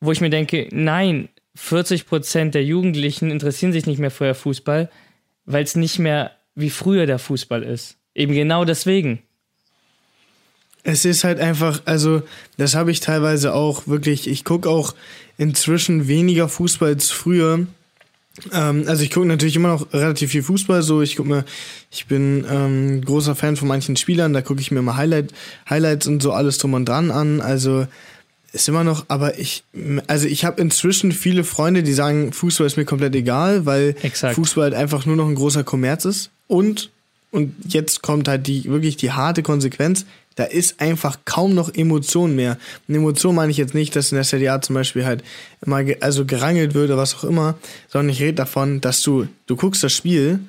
wo 0.01 0.11
ich 0.11 0.21
mir 0.21 0.31
denke, 0.31 0.69
nein, 0.73 1.29
40% 1.57 2.51
der 2.51 2.65
Jugendlichen 2.65 3.31
interessieren 3.31 3.73
sich 3.73 3.87
nicht 3.87 3.99
mehr 3.99 4.11
für 4.11 4.35
Fußball, 4.35 4.91
weil 5.45 5.63
es 5.63 5.77
nicht 5.77 6.01
mehr 6.01 6.33
wie 6.57 6.71
früher 6.71 7.07
der 7.07 7.21
Fußball 7.21 7.63
ist. 7.63 7.99
Eben 8.15 8.35
genau 8.35 8.65
deswegen. 8.65 9.23
Es 10.83 11.05
ist 11.05 11.25
halt 11.25 11.41
einfach, 11.41 11.83
also 11.85 12.23
das 12.57 12.75
habe 12.75 12.91
ich 12.91 13.01
teilweise 13.01 13.55
auch 13.55 13.87
wirklich, 13.87 14.29
ich 14.29 14.45
gucke 14.45 14.69
auch 14.69 14.95
inzwischen 15.37 16.09
weniger 16.09 16.49
Fußball 16.49 16.91
als 16.91 17.11
früher. 17.11 17.67
Ähm, 18.53 18.85
also 18.87 19.03
ich 19.03 19.11
gucke 19.11 19.27
natürlich 19.27 19.57
immer 19.57 19.69
noch 19.69 19.93
relativ 19.93 20.31
viel 20.31 20.43
Fußball, 20.43 20.83
so 20.83 21.03
ich 21.03 21.17
gucke 21.17 21.29
mir, 21.29 21.45
ich 21.91 22.07
bin 22.07 22.47
ähm, 22.51 23.05
großer 23.05 23.35
Fan 23.35 23.57
von 23.57 23.69
manchen 23.69 23.97
Spielern, 23.97 24.33
da 24.33 24.41
gucke 24.41 24.61
ich 24.61 24.71
mir 24.71 24.83
mal 24.83 24.97
Highlight, 24.97 25.33
Highlights 25.69 26.07
und 26.07 26.23
so 26.23 26.33
alles 26.33 26.59
drum 26.59 26.75
und 26.75 26.89
dran 26.89 27.11
an. 27.11 27.41
Also 27.41 27.87
ist 28.53 28.69
immer 28.69 28.85
noch, 28.85 29.05
aber 29.09 29.39
ich, 29.39 29.63
also 30.07 30.27
ich 30.27 30.45
habe 30.45 30.61
inzwischen 30.61 31.13
viele 31.13 31.45
Freunde, 31.45 31.83
die 31.83 31.93
sagen, 31.93 32.33
Fußball 32.33 32.67
ist 32.67 32.77
mir 32.77 32.85
komplett 32.85 33.15
egal, 33.15 33.67
weil 33.67 33.95
Exakt. 34.03 34.35
Fußball 34.35 34.65
halt 34.65 34.75
einfach 34.75 35.07
nur 35.07 35.17
noch 35.17 35.29
ein 35.29 35.35
großer 35.35 35.63
Kommerz 35.63 36.05
ist. 36.05 36.31
Und, 36.49 36.91
und 37.31 37.55
jetzt 37.69 38.03
kommt 38.03 38.27
halt 38.27 38.47
die, 38.47 38.65
wirklich 38.65 38.97
die 38.97 39.13
harte 39.13 39.43
Konsequenz 39.43 40.05
da 40.41 40.47
ist 40.47 40.81
einfach 40.81 41.19
kaum 41.25 41.55
noch 41.55 41.73
Emotion 41.75 42.35
mehr. 42.35 42.57
Und 42.89 42.95
Emotion 42.95 43.35
meine 43.35 43.51
ich 43.51 43.59
jetzt 43.59 43.75
nicht, 43.75 43.95
dass 43.95 44.11
in 44.11 44.17
der 44.17 44.25
Serie 44.25 44.53
A 44.53 44.61
zum 44.61 44.75
Beispiel 44.75 45.05
halt 45.05 45.23
immer 45.65 45.85
ge 45.85 45.99
also 46.01 46.25
gerangelt 46.25 46.75
wird 46.75 46.91
oder 46.91 46.99
was 46.99 47.15
auch 47.15 47.25
immer, 47.25 47.57
sondern 47.89 48.09
ich 48.11 48.21
rede 48.21 48.35
davon, 48.35 48.81
dass 48.81 49.03
du, 49.03 49.29
du 49.47 49.57
guckst 49.57 49.85
das 49.85 49.93
Spiel 49.93 50.41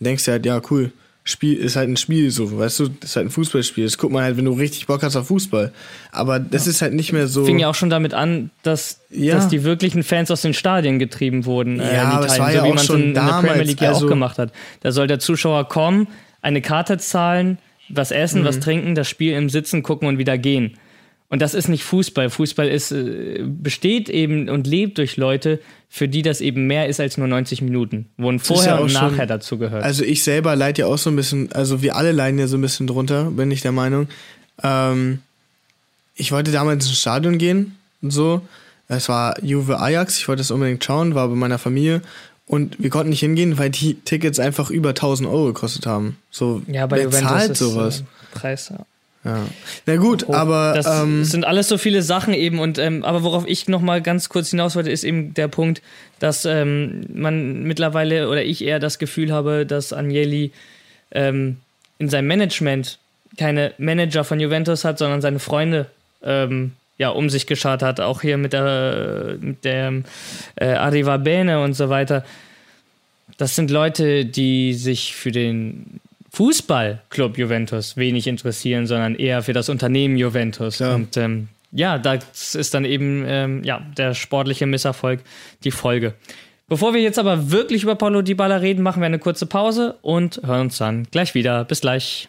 denkst 0.00 0.24
dir 0.24 0.32
halt, 0.32 0.46
ja, 0.46 0.60
cool, 0.70 0.92
Spiel 1.24 1.58
ist 1.58 1.76
halt 1.76 1.90
ein 1.90 1.96
Spiel 1.98 2.30
so, 2.30 2.58
weißt 2.58 2.80
du, 2.80 2.88
ist 3.02 3.16
halt 3.16 3.26
ein 3.26 3.30
Fußballspiel. 3.30 3.84
Das 3.84 3.98
guckt 3.98 4.12
man 4.12 4.22
halt, 4.22 4.38
wenn 4.38 4.46
du 4.46 4.52
richtig 4.52 4.86
Bock 4.86 5.02
hast 5.02 5.14
auf 5.14 5.26
Fußball. 5.26 5.72
Aber 6.10 6.40
das 6.40 6.64
ja. 6.64 6.70
ist 6.70 6.80
halt 6.80 6.94
nicht 6.94 7.12
mehr 7.12 7.28
so. 7.28 7.44
Fing 7.44 7.58
ja 7.58 7.68
auch 7.68 7.74
schon 7.74 7.90
damit 7.90 8.14
an, 8.14 8.50
dass, 8.62 9.00
ja. 9.10 9.34
dass 9.34 9.48
die 9.48 9.62
wirklichen 9.62 10.02
Fans 10.02 10.30
aus 10.30 10.40
den 10.40 10.54
Stadien 10.54 10.98
getrieben 10.98 11.44
wurden. 11.44 11.80
Äh, 11.80 11.96
ja, 11.96 12.18
in 12.18 12.24
Italien, 12.24 12.36
so 12.36 12.56
ja 12.56 12.64
wie 12.64 12.68
man 12.68 12.78
es 12.78 12.88
in, 12.88 13.02
in, 13.02 13.14
der 13.14 13.42
Premier 13.42 13.62
League 13.62 13.80
ja 13.80 13.88
also 13.90 14.06
auch 14.06 14.08
gemacht 14.08 14.38
hat. 14.38 14.52
Da 14.80 14.90
soll 14.92 15.06
der 15.06 15.18
Zuschauer 15.18 15.68
kommen, 15.68 16.08
eine 16.40 16.62
Karte 16.62 16.96
zahlen, 16.96 17.58
was 17.88 18.10
essen, 18.10 18.42
mhm. 18.42 18.46
was 18.46 18.60
trinken, 18.60 18.94
das 18.94 19.08
Spiel 19.08 19.32
im 19.32 19.48
Sitzen 19.48 19.82
gucken 19.82 20.08
und 20.08 20.18
wieder 20.18 20.38
gehen. 20.38 20.76
Und 21.30 21.42
das 21.42 21.52
ist 21.52 21.68
nicht 21.68 21.84
Fußball. 21.84 22.30
Fußball 22.30 22.68
ist, 22.68 22.90
äh, 22.90 23.42
besteht 23.44 24.08
eben 24.08 24.48
und 24.48 24.66
lebt 24.66 24.96
durch 24.96 25.18
Leute, 25.18 25.60
für 25.90 26.08
die 26.08 26.22
das 26.22 26.40
eben 26.40 26.66
mehr 26.66 26.88
ist 26.88 27.00
als 27.00 27.18
nur 27.18 27.28
90 27.28 27.60
Minuten, 27.60 28.06
wo 28.16 28.30
ein 28.30 28.38
Vorher 28.38 28.76
ja 28.76 28.78
und 28.78 28.92
Nachher 28.92 29.18
schon, 29.18 29.28
dazu 29.28 29.58
gehört. 29.58 29.84
Also 29.84 30.04
ich 30.04 30.22
selber 30.22 30.56
leide 30.56 30.82
ja 30.82 30.86
auch 30.86 30.96
so 30.96 31.10
ein 31.10 31.16
bisschen, 31.16 31.52
also 31.52 31.82
wir 31.82 31.96
alle 31.96 32.12
leiden 32.12 32.38
ja 32.38 32.46
so 32.46 32.56
ein 32.56 32.62
bisschen 32.62 32.86
drunter, 32.86 33.24
bin 33.30 33.50
ich 33.50 33.60
der 33.60 33.72
Meinung. 33.72 34.08
Ähm, 34.62 35.20
ich 36.14 36.32
wollte 36.32 36.50
damals 36.50 36.86
ins 36.86 36.98
Stadion 36.98 37.36
gehen 37.36 37.76
und 38.00 38.10
so. 38.10 38.40
Es 38.88 39.10
war 39.10 39.42
Juve 39.44 39.80
Ajax, 39.80 40.18
ich 40.18 40.28
wollte 40.28 40.40
es 40.40 40.50
unbedingt 40.50 40.82
schauen, 40.82 41.14
war 41.14 41.28
bei 41.28 41.34
meiner 41.34 41.58
Familie 41.58 42.00
und 42.48 42.82
wir 42.82 42.90
konnten 42.90 43.10
nicht 43.10 43.20
hingehen, 43.20 43.58
weil 43.58 43.70
die 43.70 43.94
Tickets 43.94 44.40
einfach 44.40 44.70
über 44.70 44.90
1000 44.90 45.28
Euro 45.28 45.46
gekostet 45.46 45.86
haben. 45.86 46.16
So, 46.30 46.62
ja, 46.66 46.86
bei 46.86 46.96
wer 46.96 47.04
Juventus 47.04 47.28
zahlt 47.28 47.56
sowas? 47.56 48.00
Äh, 48.00 48.38
Preis, 48.38 48.70
ja. 48.70 48.84
Ja. 49.24 49.46
Na 49.84 49.96
gut, 49.96 50.26
Hoch. 50.26 50.34
aber 50.34 50.72
das 50.74 50.86
ähm, 50.86 51.24
sind 51.24 51.44
alles 51.44 51.68
so 51.68 51.76
viele 51.76 52.02
Sachen 52.02 52.32
eben 52.32 52.60
und 52.60 52.78
ähm, 52.78 53.04
aber 53.04 53.24
worauf 53.24 53.46
ich 53.46 53.68
noch 53.68 53.82
mal 53.82 54.00
ganz 54.00 54.28
kurz 54.28 54.50
hinaus 54.50 54.76
wollte, 54.76 54.90
ist 54.90 55.04
eben 55.04 55.34
der 55.34 55.48
Punkt, 55.48 55.82
dass 56.20 56.44
ähm, 56.44 57.04
man 57.12 57.64
mittlerweile 57.64 58.28
oder 58.28 58.44
ich 58.44 58.64
eher 58.64 58.78
das 58.78 58.98
Gefühl 58.98 59.32
habe, 59.32 59.66
dass 59.66 59.92
Agnelli 59.92 60.52
ähm, 61.10 61.58
in 61.98 62.08
seinem 62.08 62.28
Management 62.28 62.98
keine 63.36 63.74
Manager 63.76 64.24
von 64.24 64.40
Juventus 64.40 64.84
hat, 64.84 64.98
sondern 64.98 65.20
seine 65.20 65.40
Freunde 65.40 65.86
ähm, 66.22 66.72
ja 66.98 67.10
um 67.10 67.30
sich 67.30 67.46
geschaut 67.46 67.82
hat, 67.82 68.00
auch 68.00 68.20
hier 68.20 68.36
mit 68.36 68.52
der 68.52 69.36
mit 69.40 69.64
der 69.64 70.02
äh, 70.56 70.66
Arriva 70.66 71.16
Bene 71.16 71.62
und 71.62 71.74
so 71.74 71.88
weiter. 71.88 72.24
Das 73.36 73.54
sind 73.54 73.70
Leute, 73.70 74.24
die 74.24 74.74
sich 74.74 75.14
für 75.14 75.30
den 75.30 76.00
Fußballclub 76.32 77.38
Juventus 77.38 77.96
wenig 77.96 78.26
interessieren, 78.26 78.86
sondern 78.86 79.14
eher 79.14 79.42
für 79.42 79.52
das 79.52 79.68
Unternehmen 79.68 80.16
Juventus. 80.16 80.80
Ja. 80.80 80.94
Und 80.94 81.16
ähm, 81.16 81.48
ja, 81.72 81.98
das 81.98 82.54
ist 82.54 82.74
dann 82.74 82.84
eben 82.84 83.24
ähm, 83.26 83.64
ja, 83.64 83.80
der 83.96 84.14
sportliche 84.14 84.66
Misserfolg 84.66 85.20
die 85.64 85.70
Folge. 85.70 86.14
Bevor 86.68 86.92
wir 86.92 87.00
jetzt 87.00 87.18
aber 87.18 87.50
wirklich 87.50 87.82
über 87.82 87.94
Paulo 87.94 88.22
Dybala 88.22 88.56
reden, 88.56 88.82
machen 88.82 89.00
wir 89.00 89.06
eine 89.06 89.18
kurze 89.18 89.46
Pause 89.46 89.96
und 90.02 90.40
hören 90.44 90.62
uns 90.62 90.78
dann 90.78 91.04
gleich 91.10 91.34
wieder. 91.34 91.64
Bis 91.64 91.80
gleich. 91.80 92.28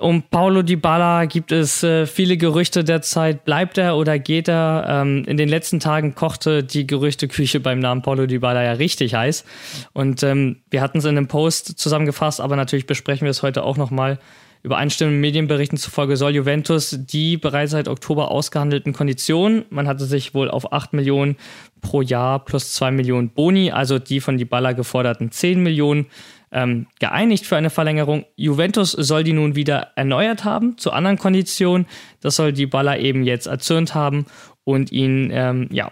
um 0.00 0.22
Paulo 0.22 0.62
Dybala 0.62 1.26
gibt 1.26 1.52
es 1.52 1.84
äh, 1.84 2.06
viele 2.06 2.36
Gerüchte 2.36 2.82
derzeit. 2.82 3.44
Bleibt 3.44 3.78
er 3.78 3.96
oder 3.96 4.18
geht 4.18 4.48
er? 4.48 4.86
Ähm, 4.88 5.24
in 5.26 5.36
den 5.36 5.48
letzten 5.48 5.78
Tagen 5.78 6.16
kochte 6.16 6.64
die 6.64 6.86
Gerüchteküche 6.86 7.60
beim 7.60 7.78
Namen 7.78 8.02
Paulo 8.02 8.26
Dybala 8.26 8.64
ja 8.64 8.72
richtig 8.72 9.14
heiß. 9.14 9.44
Und 9.92 10.24
ähm, 10.24 10.62
wir 10.70 10.80
hatten 10.80 10.98
es 10.98 11.04
in 11.04 11.16
einem 11.16 11.28
Post 11.28 11.78
zusammengefasst, 11.78 12.40
aber 12.40 12.56
natürlich 12.56 12.86
besprechen 12.86 13.24
wir 13.24 13.30
es 13.30 13.42
heute 13.42 13.62
auch 13.62 13.76
nochmal. 13.76 14.18
Übereinstimmenden 14.64 15.20
Medienberichten 15.20 15.76
zufolge 15.76 16.16
soll 16.16 16.34
Juventus 16.34 16.98
die 16.98 17.36
bereits 17.36 17.72
seit 17.72 17.86
Oktober 17.86 18.30
ausgehandelten 18.30 18.94
Konditionen, 18.94 19.66
man 19.68 19.86
hatte 19.86 20.06
sich 20.06 20.32
wohl 20.32 20.50
auf 20.50 20.72
8 20.72 20.94
Millionen 20.94 21.36
pro 21.82 22.00
Jahr 22.00 22.42
plus 22.42 22.72
2 22.72 22.90
Millionen 22.90 23.28
Boni, 23.28 23.70
also 23.70 23.98
die 23.98 24.20
von 24.20 24.38
Dybala 24.38 24.72
geforderten 24.72 25.30
10 25.30 25.62
Millionen, 25.62 26.06
ähm, 26.54 26.86
geeinigt 27.00 27.44
für 27.44 27.56
eine 27.56 27.68
Verlängerung. 27.68 28.24
Juventus 28.36 28.92
soll 28.92 29.24
die 29.24 29.32
nun 29.32 29.56
wieder 29.56 29.92
erneuert 29.96 30.44
haben 30.44 30.78
zu 30.78 30.92
anderen 30.92 31.18
Konditionen. 31.18 31.86
Das 32.20 32.36
soll 32.36 32.52
Dybala 32.52 32.96
eben 32.96 33.24
jetzt 33.24 33.46
erzürnt 33.46 33.94
haben 33.94 34.26
und 34.62 34.92
ihn 34.92 35.30
ähm, 35.32 35.68
ja, 35.72 35.90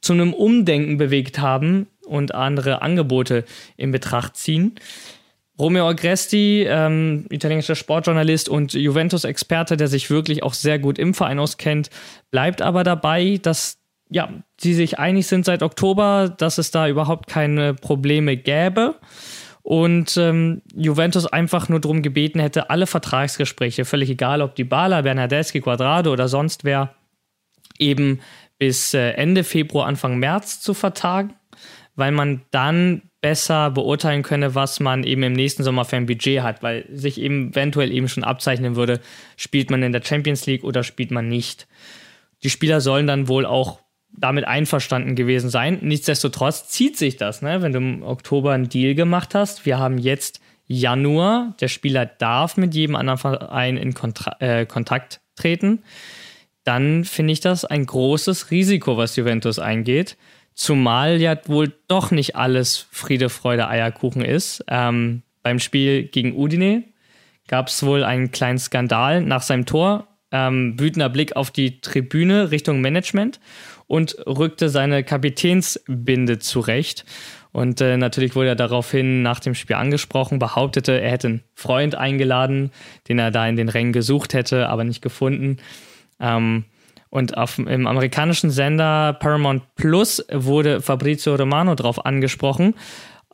zu 0.00 0.14
einem 0.14 0.32
Umdenken 0.32 0.96
bewegt 0.96 1.38
haben 1.38 1.86
und 2.06 2.34
andere 2.34 2.82
Angebote 2.82 3.44
in 3.76 3.92
Betracht 3.92 4.36
ziehen. 4.36 4.74
Romeo 5.58 5.86
Agresti, 5.86 6.64
ähm, 6.66 7.26
italienischer 7.28 7.74
Sportjournalist 7.74 8.48
und 8.48 8.72
Juventus-Experte, 8.72 9.76
der 9.76 9.88
sich 9.88 10.08
wirklich 10.08 10.42
auch 10.42 10.54
sehr 10.54 10.78
gut 10.78 10.98
im 10.98 11.12
Verein 11.12 11.38
auskennt, 11.38 11.90
bleibt 12.30 12.62
aber 12.62 12.82
dabei, 12.82 13.38
dass 13.42 13.76
ja, 14.08 14.30
sie 14.58 14.72
sich 14.72 14.98
einig 14.98 15.26
sind 15.26 15.44
seit 15.44 15.62
Oktober, 15.62 16.34
dass 16.36 16.56
es 16.56 16.70
da 16.70 16.88
überhaupt 16.88 17.28
keine 17.28 17.74
Probleme 17.74 18.38
gäbe 18.38 18.96
und 19.70 20.16
ähm, 20.16 20.62
Juventus 20.74 21.26
einfach 21.26 21.68
nur 21.68 21.78
darum 21.78 22.02
gebeten 22.02 22.40
hätte, 22.40 22.70
alle 22.70 22.88
Vertragsgespräche, 22.88 23.84
völlig 23.84 24.10
egal 24.10 24.42
ob 24.42 24.56
die 24.56 24.64
Bala, 24.64 25.02
Bernardeschi, 25.02 25.60
Quadrado 25.60 26.12
oder 26.12 26.26
sonst 26.26 26.64
wer, 26.64 26.96
eben 27.78 28.18
bis 28.58 28.94
äh, 28.94 29.10
Ende 29.12 29.44
Februar, 29.44 29.86
Anfang 29.86 30.18
März 30.18 30.60
zu 30.60 30.74
vertagen, 30.74 31.34
weil 31.94 32.10
man 32.10 32.42
dann 32.50 33.02
besser 33.20 33.70
beurteilen 33.70 34.24
könne, 34.24 34.56
was 34.56 34.80
man 34.80 35.04
eben 35.04 35.22
im 35.22 35.34
nächsten 35.34 35.62
Sommer 35.62 35.84
für 35.84 35.94
ein 35.94 36.06
Budget 36.06 36.42
hat, 36.42 36.64
weil 36.64 36.86
sich 36.90 37.20
eben 37.20 37.52
eventuell 37.52 37.92
eben 37.92 38.08
schon 38.08 38.24
abzeichnen 38.24 38.74
würde, 38.74 38.98
spielt 39.36 39.70
man 39.70 39.84
in 39.84 39.92
der 39.92 40.02
Champions 40.02 40.46
League 40.46 40.64
oder 40.64 40.82
spielt 40.82 41.12
man 41.12 41.28
nicht. 41.28 41.68
Die 42.42 42.50
Spieler 42.50 42.80
sollen 42.80 43.06
dann 43.06 43.28
wohl 43.28 43.46
auch 43.46 43.78
damit 44.12 44.46
einverstanden 44.46 45.14
gewesen 45.14 45.50
sein. 45.50 45.78
Nichtsdestotrotz 45.82 46.68
zieht 46.68 46.96
sich 46.96 47.16
das, 47.16 47.42
ne? 47.42 47.62
wenn 47.62 47.72
du 47.72 47.78
im 47.78 48.02
Oktober 48.02 48.52
einen 48.52 48.68
Deal 48.68 48.94
gemacht 48.94 49.34
hast. 49.34 49.66
Wir 49.66 49.78
haben 49.78 49.98
jetzt 49.98 50.40
Januar, 50.66 51.54
der 51.60 51.68
Spieler 51.68 52.06
darf 52.06 52.56
mit 52.56 52.74
jedem 52.74 52.96
anderen 52.96 53.18
Verein 53.18 53.76
in 53.76 53.94
Kontra 53.94 54.36
äh, 54.40 54.66
Kontakt 54.66 55.20
treten. 55.34 55.82
Dann 56.64 57.04
finde 57.04 57.32
ich 57.32 57.40
das 57.40 57.64
ein 57.64 57.86
großes 57.86 58.50
Risiko, 58.50 58.96
was 58.96 59.16
Juventus 59.16 59.58
eingeht. 59.58 60.16
Zumal 60.54 61.20
ja 61.20 61.36
wohl 61.46 61.72
doch 61.88 62.10
nicht 62.10 62.36
alles 62.36 62.86
Friede, 62.90 63.30
Freude, 63.30 63.68
Eierkuchen 63.68 64.22
ist. 64.22 64.64
Ähm, 64.68 65.22
beim 65.42 65.58
Spiel 65.58 66.04
gegen 66.04 66.36
Udine 66.36 66.84
gab 67.48 67.68
es 67.68 67.82
wohl 67.82 68.04
einen 68.04 68.30
kleinen 68.30 68.58
Skandal 68.58 69.22
nach 69.22 69.42
seinem 69.42 69.66
Tor. 69.66 70.06
Ähm, 70.30 70.78
wütender 70.78 71.08
Blick 71.08 71.34
auf 71.34 71.50
die 71.50 71.80
Tribüne 71.80 72.52
Richtung 72.52 72.80
Management 72.80 73.40
und 73.90 74.14
rückte 74.24 74.68
seine 74.68 75.02
Kapitänsbinde 75.02 76.38
zurecht. 76.38 77.04
Und 77.50 77.80
äh, 77.80 77.96
natürlich 77.96 78.36
wurde 78.36 78.50
er 78.50 78.54
daraufhin 78.54 79.22
nach 79.22 79.40
dem 79.40 79.56
Spiel 79.56 79.74
angesprochen, 79.74 80.38
behauptete, 80.38 81.00
er 81.00 81.10
hätte 81.10 81.26
einen 81.26 81.42
Freund 81.54 81.96
eingeladen, 81.96 82.70
den 83.08 83.18
er 83.18 83.32
da 83.32 83.48
in 83.48 83.56
den 83.56 83.68
Rängen 83.68 83.92
gesucht 83.92 84.32
hätte, 84.32 84.68
aber 84.68 84.84
nicht 84.84 85.02
gefunden. 85.02 85.56
Ähm, 86.20 86.66
und 87.08 87.36
auf, 87.36 87.58
im 87.58 87.88
amerikanischen 87.88 88.50
Sender 88.50 89.12
Paramount 89.14 89.74
Plus 89.74 90.24
wurde 90.30 90.80
Fabrizio 90.80 91.34
Romano 91.34 91.74
darauf 91.74 92.06
angesprochen, 92.06 92.74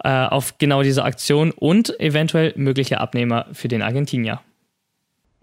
äh, 0.03 0.09
auf 0.09 0.57
genau 0.57 0.83
diese 0.83 1.05
Aktion 1.05 1.51
und 1.51 2.01
eventuell 2.01 2.55
mögliche 2.57 2.99
Abnehmer 2.99 3.45
für 3.53 3.69
den 3.69 3.83
Argentinier. 3.83 4.41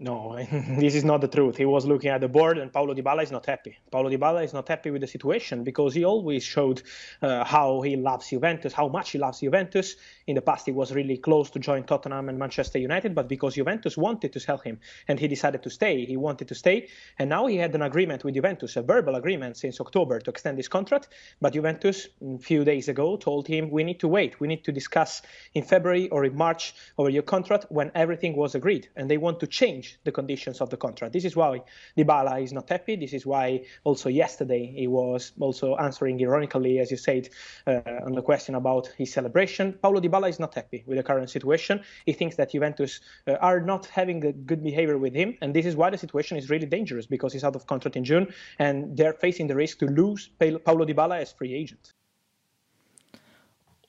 No, 0.04 0.36
this 0.52 0.94
is 0.94 1.02
not 1.02 1.22
the 1.22 1.28
truth. 1.28 1.56
He 1.56 1.64
was 1.64 1.86
looking 1.86 2.10
at 2.10 2.20
the 2.20 2.28
board, 2.28 2.58
and 2.58 2.70
Paulo 2.70 2.92
Dybala 2.92 3.22
is 3.22 3.30
not 3.30 3.46
happy. 3.46 3.78
Paulo 3.90 4.10
Dybala 4.10 4.44
is 4.44 4.52
not 4.52 4.68
happy 4.68 4.90
with 4.90 5.00
the 5.00 5.06
situation 5.06 5.64
because 5.64 5.94
he 5.94 6.04
always 6.04 6.44
showed 6.44 6.82
uh, 7.22 7.42
how 7.42 7.80
he 7.80 7.96
loves 7.96 8.28
Juventus, 8.28 8.74
how 8.74 8.88
much 8.88 9.12
he 9.12 9.18
loves 9.18 9.40
Juventus. 9.40 9.96
In 10.26 10.34
the 10.34 10.42
past, 10.42 10.66
he 10.66 10.72
was 10.72 10.92
really 10.92 11.16
close 11.16 11.48
to 11.52 11.58
join 11.58 11.84
Tottenham 11.84 12.28
and 12.28 12.38
Manchester 12.38 12.78
United, 12.78 13.14
but 13.14 13.28
because 13.28 13.54
Juventus 13.54 13.96
wanted 13.96 14.34
to 14.34 14.40
sell 14.40 14.58
him 14.58 14.78
and 15.08 15.18
he 15.18 15.26
decided 15.26 15.62
to 15.62 15.70
stay, 15.70 16.04
he 16.04 16.18
wanted 16.18 16.48
to 16.48 16.54
stay. 16.54 16.88
And 17.18 17.30
now 17.30 17.46
he 17.46 17.56
had 17.56 17.74
an 17.74 17.80
agreement 17.80 18.24
with 18.24 18.34
Juventus, 18.34 18.76
a 18.76 18.82
verbal 18.82 19.14
agreement 19.14 19.56
since 19.56 19.80
October 19.80 20.20
to 20.20 20.30
extend 20.30 20.58
his 20.58 20.68
contract. 20.68 21.08
But 21.40 21.54
Juventus, 21.54 22.08
a 22.22 22.36
few 22.36 22.62
days 22.62 22.88
ago, 22.88 23.16
told 23.16 23.48
him, 23.48 23.70
We 23.70 23.84
need 23.84 24.00
to 24.00 24.08
wait. 24.08 24.38
We 24.38 24.48
need 24.48 24.64
to 24.64 24.72
discuss 24.72 25.22
in 25.54 25.62
February 25.62 26.10
or 26.10 26.26
in 26.26 26.36
March 26.36 26.74
over 26.98 27.08
your 27.08 27.22
contract 27.22 27.64
when 27.70 27.90
everything 27.94 28.36
was 28.36 28.54
agreed. 28.54 28.90
And 28.96 29.10
they 29.10 29.16
want 29.16 29.40
to 29.40 29.46
change 29.46 29.93
the 30.04 30.12
conditions 30.12 30.60
of 30.60 30.70
the 30.70 30.76
contract. 30.76 31.12
This 31.12 31.24
is 31.24 31.36
why 31.36 31.62
Dybala 31.96 32.42
is 32.42 32.52
not 32.52 32.68
happy. 32.68 32.96
This 32.96 33.12
is 33.12 33.24
why 33.24 33.62
also 33.84 34.08
yesterday 34.08 34.66
he 34.66 34.86
was 34.86 35.32
also 35.40 35.76
answering 35.76 36.20
ironically, 36.20 36.78
as 36.78 36.90
you 36.90 36.96
said, 36.96 37.28
uh, 37.66 37.80
on 38.04 38.12
the 38.12 38.22
question 38.22 38.54
about 38.54 38.88
his 38.98 39.12
celebration. 39.12 39.72
Paulo 39.82 40.00
Dybala 40.00 40.28
is 40.28 40.40
not 40.40 40.54
happy 40.54 40.84
with 40.86 40.96
the 40.96 41.02
current 41.02 41.30
situation. 41.30 41.82
He 42.06 42.12
thinks 42.12 42.36
that 42.36 42.52
Juventus 42.52 43.00
uh, 43.26 43.32
are 43.34 43.60
not 43.60 43.86
having 43.86 44.24
a 44.24 44.32
good 44.32 44.62
behavior 44.62 44.98
with 44.98 45.14
him, 45.14 45.36
and 45.40 45.54
this 45.54 45.66
is 45.66 45.76
why 45.76 45.90
the 45.90 45.98
situation 45.98 46.36
is 46.36 46.50
really 46.50 46.66
dangerous 46.66 47.06
because 47.06 47.32
he's 47.32 47.44
out 47.44 47.56
of 47.56 47.66
contract 47.66 47.96
in 47.96 48.04
June, 48.04 48.32
and 48.58 48.96
they're 48.96 49.12
facing 49.12 49.46
the 49.46 49.54
risk 49.54 49.78
to 49.78 49.86
lose 49.86 50.30
Paulo 50.38 50.84
Dybala 50.84 51.20
as 51.20 51.32
free 51.32 51.54
agent. 51.54 51.94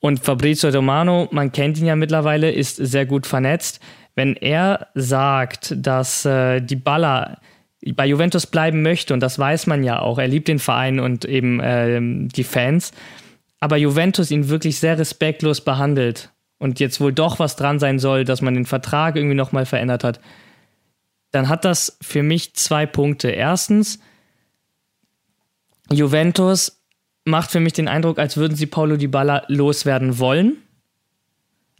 Und 0.05 0.19
Fabrizio 0.19 0.69
Romano, 0.69 1.27
man 1.31 1.51
kennt 1.51 1.79
ihn 1.79 1.87
ja 1.87 1.95
mittlerweile, 1.95 2.51
ist 2.51 2.75
sehr 2.75 3.07
gut 3.07 3.25
vernetzt. 3.25 3.79
Wenn 4.15 4.35
er 4.35 4.87
sagt, 4.95 5.73
dass 5.77 6.25
äh, 6.25 6.61
die 6.61 6.77
Baller 6.77 7.37
bei 7.93 8.07
Juventus 8.07 8.47
bleiben 8.47 8.81
möchte, 8.81 9.13
und 9.13 9.19
das 9.19 9.37
weiß 9.37 9.67
man 9.67 9.83
ja 9.83 9.99
auch, 9.99 10.17
er 10.17 10.27
liebt 10.27 10.47
den 10.47 10.59
Verein 10.59 10.99
und 10.99 11.25
eben 11.25 11.59
äh, 11.59 11.99
die 12.01 12.43
Fans, 12.43 12.91
aber 13.59 13.77
Juventus 13.77 14.31
ihn 14.31 14.49
wirklich 14.49 14.79
sehr 14.79 14.97
respektlos 14.97 15.61
behandelt 15.61 16.31
und 16.57 16.79
jetzt 16.79 16.99
wohl 16.99 17.13
doch 17.13 17.39
was 17.39 17.55
dran 17.55 17.79
sein 17.79 17.99
soll, 17.99 18.23
dass 18.23 18.41
man 18.41 18.53
den 18.53 18.65
Vertrag 18.65 19.15
irgendwie 19.15 19.35
nochmal 19.35 19.65
verändert 19.65 20.03
hat, 20.03 20.19
dann 21.31 21.49
hat 21.49 21.65
das 21.65 21.97
für 22.01 22.23
mich 22.23 22.55
zwei 22.55 22.85
Punkte. 22.85 23.29
Erstens, 23.29 23.99
Juventus 25.91 26.81
macht 27.25 27.51
für 27.51 27.59
mich 27.59 27.73
den 27.73 27.87
Eindruck, 27.87 28.19
als 28.19 28.37
würden 28.37 28.55
sie 28.55 28.67
Paulo 28.67 28.97
Dybala 28.97 29.43
loswerden 29.47 30.19
wollen, 30.19 30.57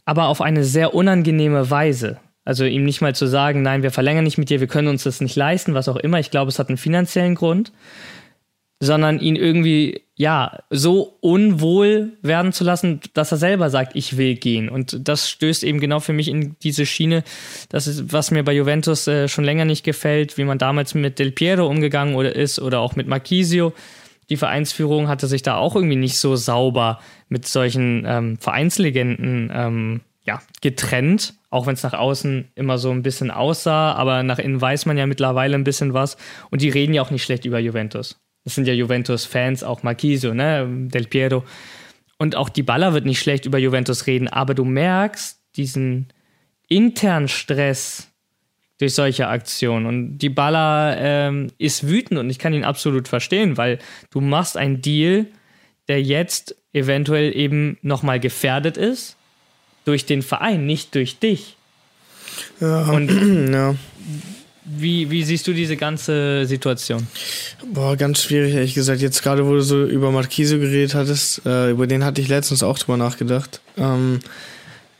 aber 0.04 0.28
auf 0.28 0.42
eine 0.42 0.64
sehr 0.64 0.94
unangenehme 0.94 1.70
Weise. 1.70 2.20
Also 2.46 2.64
ihm 2.64 2.86
nicht 2.86 3.02
mal 3.02 3.16
zu 3.16 3.26
sagen, 3.26 3.62
nein, 3.62 3.84
wir 3.84 3.92
verlängern 3.92 4.24
nicht 4.24 4.38
mit 4.38 4.50
dir, 4.50 4.60
wir 4.60 4.68
können 4.68 4.88
uns 4.88 5.04
das 5.04 5.20
nicht 5.20 5.36
leisten, 5.36 5.74
was 5.74 5.90
auch 5.90 5.98
immer. 5.98 6.20
Ich 6.20 6.32
glaube, 6.32 6.50
es 6.50 6.60
hat 6.60 6.70
einen 6.70 6.78
finanziellen 6.78 7.36
Grund, 7.36 7.74
sondern 8.80 9.20
ihn 9.20 9.36
irgendwie, 9.36 10.04
ja, 10.16 10.60
so 10.70 11.18
unwohl 11.22 12.14
werden 12.22 12.54
zu 12.54 12.64
lassen, 12.64 13.02
dass 13.14 13.32
er 13.32 13.38
selber 13.38 13.70
sagt, 13.70 13.96
ich 13.96 14.18
will 14.18 14.36
gehen. 14.36 14.70
Und 14.70 15.08
das 15.08 15.30
stößt 15.30 15.64
eben 15.64 15.80
genau 15.80 16.00
für 16.00 16.14
mich 16.14 16.28
in 16.30 16.56
diese 16.62 16.86
Schiene, 16.86 17.24
das 17.70 17.88
ist, 17.88 18.14
was 18.14 18.32
mir 18.32 18.44
bei 18.44 18.54
Juventus 18.54 19.08
äh, 19.08 19.28
schon 19.28 19.44
länger 19.44 19.66
nicht 19.66 19.84
gefällt, 19.84 20.38
wie 20.38 20.44
man 20.44 20.58
damals 20.58 20.94
mit 20.94 21.20
Del 21.20 21.32
Piero 21.32 21.68
umgegangen 21.68 22.16
oder 22.16 22.36
ist 22.36 22.60
oder 22.60 22.80
auch 22.80 22.96
mit 22.96 23.08
Marquisio 23.08 23.74
die 24.30 24.38
Vereinsführung 24.38 25.08
hatte 25.08 25.28
sich 25.28 25.44
da 25.44 25.58
auch 25.58 25.76
irgendwie 25.76 25.96
nicht 25.96 26.18
so 26.18 26.36
sauber 26.36 27.00
mit 27.30 27.48
solchen 27.48 28.06
ähm, 28.08 28.38
Vereinslegenden 28.38 29.52
ähm, 29.54 30.02
ja, 30.26 30.42
getrennt, 30.62 31.36
auch 31.50 31.68
wenn 31.68 31.76
es 31.76 31.84
nach 31.84 31.94
außen 31.94 32.50
immer 32.56 32.78
so 32.78 32.92
ein 32.92 33.04
bisschen 33.04 33.32
aussah, 33.32 33.94
aber 33.94 34.24
nach 34.24 34.40
innen 34.40 34.60
weiß 34.60 34.86
man 34.86 34.98
ja 34.98 35.06
mittlerweile 35.06 35.56
ein 35.56 35.64
bisschen 35.64 35.94
was 35.94 36.18
und 36.50 36.62
die 36.62 36.70
reden 36.70 36.94
ja 36.94 37.02
auch 37.02 37.12
nicht 37.12 37.24
schlecht 37.24 37.46
über 37.46 37.60
Juventus. 37.60 38.20
Das 38.44 38.56
sind 38.56 38.68
ja 38.68 38.74
Juventus-Fans, 38.74 39.64
auch 39.64 39.84
Marquisio, 39.84 40.34
ne, 40.34 40.68
Del 40.88 41.06
Piero. 41.06 41.44
Und 42.18 42.36
auch 42.36 42.50
die 42.50 42.64
Baller 42.64 42.94
wird 42.94 43.06
nicht 43.06 43.20
schlecht 43.20 43.46
über 43.46 43.58
Juventus 43.58 44.08
reden, 44.08 44.28
aber 44.28 44.54
du 44.54 44.66
merkst 44.66 45.40
diesen 45.56 46.08
internen 46.68 47.28
Stress, 47.28 48.12
durch 48.78 48.94
solche 48.94 49.28
Aktionen. 49.28 49.86
Und 49.86 50.18
die 50.18 50.30
Baller 50.30 50.98
ähm, 51.00 51.48
ist 51.58 51.88
wütend 51.88 52.20
und 52.20 52.30
ich 52.30 52.40
kann 52.40 52.54
ihn 52.54 52.64
absolut 52.64 53.08
verstehen, 53.08 53.58
weil 53.58 53.80
du 54.10 54.22
machst 54.22 54.58
einen 54.58 54.82
Deal, 54.82 55.28
der 55.88 56.02
jetzt 56.02 56.56
eventuell 56.74 57.36
eben 57.36 57.78
nochmal 57.82 58.20
gefährdet 58.20 58.76
ist 58.76 59.18
durch 59.86 60.06
den 60.06 60.22
Verein, 60.22 60.66
nicht 60.66 60.94
durch 60.96 61.20
dich. 61.20 61.56
Ja, 62.60 62.90
und 62.92 63.50
ja. 63.54 63.76
Wie, 64.68 65.12
wie 65.12 65.24
siehst 65.24 65.46
du 65.48 65.54
diese 65.54 65.78
ganze 65.78 66.46
Situation? 66.48 67.06
Boah, 67.72 67.96
ganz 67.96 68.24
schwierig, 68.24 68.56
ehrlich 68.56 68.74
gesagt. 68.74 69.00
Jetzt 69.00 69.22
gerade, 69.22 69.46
wo 69.46 69.54
du 69.54 69.62
so 69.62 69.86
über 69.86 70.10
Marquise 70.10 70.60
geredet 70.60 70.96
hattest, 70.96 71.46
äh, 71.46 71.70
über 71.70 71.86
den 71.86 72.04
hatte 72.04 72.20
ich 72.20 72.30
letztens 72.30 72.64
auch 72.64 72.80
drüber 72.80 72.98
nachgedacht. 72.98 73.62
Ähm, 73.78 74.22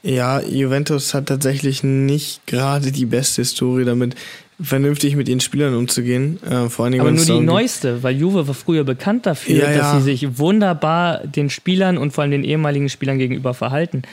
ja, 0.04 0.40
Juventus 0.40 1.16
hat 1.16 1.26
tatsächlich 1.26 1.84
nicht 1.84 2.46
gerade 2.46 2.92
die 2.92 3.08
beste 3.08 3.42
Historie 3.42 3.86
damit, 3.86 4.14
vernünftig 4.62 5.16
mit 5.16 5.28
ihren 5.28 5.40
Spielern 5.40 5.76
umzugehen. 5.76 6.40
Äh, 6.44 6.70
vor 6.70 6.86
allen 6.86 6.92
Dingen 6.92 7.02
Aber 7.02 7.12
nur 7.12 7.26
die 7.26 7.40
neueste, 7.40 8.04
weil 8.04 8.16
Juve 8.16 8.48
war 8.48 8.54
früher 8.54 8.84
bekannt 8.84 9.26
dafür, 9.26 9.56
Ja, 9.56 9.66
dass 9.68 9.78
ja. 9.78 10.00
sie 10.00 10.04
sich 10.04 10.38
wunderbar 10.38 11.26
den 11.26 11.50
Spielern 11.50 11.98
und 11.98 12.12
vor 12.12 12.22
allem 12.22 12.32
den 12.32 12.44
ehemaligen 12.44 12.88
Spielern 12.88 13.18
gegenüber 13.18 13.56
verhalten. 13.56 14.04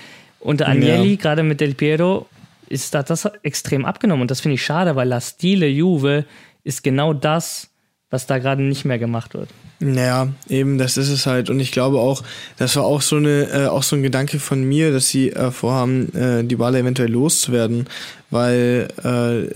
Unter 0.43 0.69
Agnelli, 0.69 1.11
Ja. 1.13 1.17
gerade 1.17 1.43
mit 1.43 1.61
Del 1.61 1.75
Piero, 1.75 2.27
ist 2.69 2.95
da 2.95 3.03
das 3.03 3.29
extrem 3.43 3.85
abgenommen. 3.85 4.23
Und 4.23 4.31
das 4.31 4.41
finde 4.41 4.55
ich 4.55 4.65
schade, 4.65 4.97
weil 4.97 5.09
La 5.09 5.21
Stile 5.21 5.67
Juve 5.67 6.25
ist 6.65 6.83
genau 6.83 7.13
das, 7.13 7.69
was 8.11 8.27
da 8.27 8.39
gerade 8.39 8.63
nicht 8.63 8.85
mehr 8.85 8.99
gemacht 8.99 9.35
wird. 9.35 9.49
Naja, 9.81 10.29
eben, 10.49 10.79
das 10.79 10.97
ist 10.97 11.09
es 11.09 11.27
halt. 11.27 11.51
Und 11.51 11.59
ich 11.61 11.73
glaube 11.73 11.99
auch, 11.99 12.23
das 12.57 12.77
war 12.77 12.85
auch 12.85 13.03
so 13.03 13.17
eine, 13.17 13.49
äh, 13.51 13.67
auch 13.67 13.83
so 13.83 13.97
ein 13.97 14.03
Gedanke 14.03 14.39
von 14.39 14.63
mir, 14.63 14.93
dass 14.93 15.09
sie 15.09 15.31
äh, 15.31 15.51
vorhaben, 15.51 16.15
äh, 16.15 16.45
die 16.45 16.57
Ball 16.57 16.75
eventuell 16.77 17.11
loszuwerden, 17.11 17.87
weil 18.31 18.89
äh, 19.03 19.53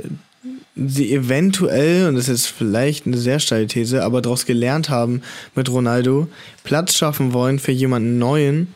sie 0.74 1.12
eventuell, 1.14 2.09
und 2.09 2.16
das 2.16 2.28
ist 2.28 2.45
jetzt 2.47 2.57
vielleicht 2.59 3.07
eine 3.07 3.18
sehr 3.18 3.39
steile 3.39 3.66
These, 3.66 4.03
aber 4.05 4.20
daraus 4.20 4.47
gelernt 4.47 4.89
haben 4.91 5.22
mit 5.55 5.70
Ronaldo, 5.70 6.28
Platz 6.64 6.97
schaffen 6.97 7.32
wollen 7.32 7.59
für 7.59 7.72
jemanden 7.72 8.18
Neuen 8.18 8.74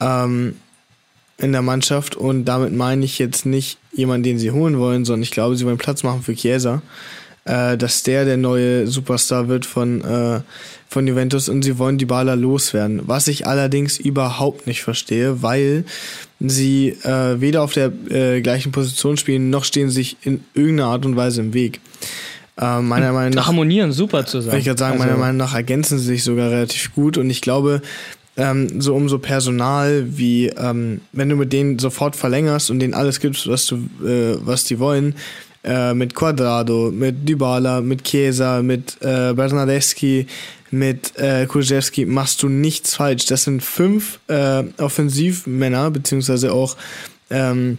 ähm, 0.00 0.56
in 1.38 1.52
der 1.52 1.62
Mannschaft. 1.62 2.16
Und 2.16 2.44
damit 2.44 2.72
meine 2.72 3.04
ich 3.04 3.18
jetzt 3.18 3.46
nicht 3.46 3.78
jemanden, 3.92 4.24
den 4.24 4.38
sie 4.38 4.50
holen 4.50 4.78
wollen, 4.78 5.04
sondern 5.04 5.22
ich 5.22 5.30
glaube, 5.30 5.56
sie 5.56 5.64
wollen 5.66 5.78
Platz 5.78 6.02
machen 6.02 6.22
für 6.22 6.34
Chiesa 6.34 6.82
äh, 7.44 7.76
dass 7.76 8.02
der 8.02 8.24
der 8.24 8.36
neue 8.36 8.86
Superstar 8.86 9.48
wird 9.48 9.66
von, 9.66 10.00
äh, 10.02 10.40
von 10.88 11.06
Juventus 11.06 11.48
und 11.48 11.62
sie 11.62 11.78
wollen 11.78 11.98
die 11.98 12.04
Baller 12.06 12.36
loswerden. 12.36 13.02
Was 13.06 13.28
ich 13.28 13.46
allerdings 13.46 13.98
überhaupt 13.98 14.66
nicht 14.66 14.82
verstehe, 14.82 15.42
weil 15.42 15.84
sie 16.38 16.90
äh, 17.02 17.40
weder 17.40 17.62
auf 17.62 17.72
der 17.72 17.92
äh, 18.10 18.40
gleichen 18.40 18.72
Position 18.72 19.16
spielen, 19.16 19.50
noch 19.50 19.64
stehen 19.64 19.90
sich 19.90 20.16
in 20.22 20.44
irgendeiner 20.54 20.90
Art 20.90 21.04
und 21.04 21.16
Weise 21.16 21.40
im 21.40 21.54
Weg. 21.54 21.80
Äh, 22.60 22.80
meiner 22.80 23.12
Meinung 23.12 23.32
nach 23.34 23.46
Harmonieren 23.46 23.92
super 23.92 24.26
zusammen. 24.26 24.58
ich 24.58 24.66
würde 24.66 24.78
sagen, 24.78 24.94
Also- 25.00 25.04
meiner 25.06 25.18
Meinung 25.18 25.38
nach 25.38 25.54
ergänzen 25.54 25.98
sie 25.98 26.04
sich 26.06 26.22
sogar 26.22 26.50
relativ 26.50 26.94
gut 26.94 27.16
und 27.16 27.30
ich 27.30 27.40
glaube, 27.40 27.82
ähm, 28.36 28.80
so 28.80 28.94
umso 28.94 29.18
Personal 29.18 30.04
wie, 30.08 30.48
ähm, 30.48 31.00
wenn 31.12 31.28
du 31.28 31.36
mit 31.36 31.52
denen 31.52 31.78
sofort 31.78 32.16
verlängerst 32.16 32.70
und 32.70 32.78
denen 32.78 32.94
alles 32.94 33.20
gibst, 33.20 33.46
was 33.46 33.66
du, 33.66 33.76
äh, 34.04 34.36
was 34.40 34.64
die 34.64 34.78
wollen, 34.78 35.14
äh, 35.64 35.94
mit 35.94 36.14
Quadrado, 36.14 36.90
mit 36.90 37.28
Dybala, 37.28 37.80
mit 37.80 38.04
Chiesa, 38.04 38.62
mit 38.62 38.96
äh, 39.00 39.32
Bernardeschi, 39.34 40.26
mit 40.70 41.18
äh, 41.18 41.46
Kurzewski 41.46 42.06
machst 42.06 42.42
du 42.42 42.48
nichts 42.48 42.94
falsch. 42.94 43.26
Das 43.26 43.44
sind 43.44 43.62
fünf 43.62 44.20
äh, 44.28 44.64
Offensivmänner, 44.78 45.90
beziehungsweise 45.90 46.52
auch 46.52 46.76
ähm, 47.30 47.78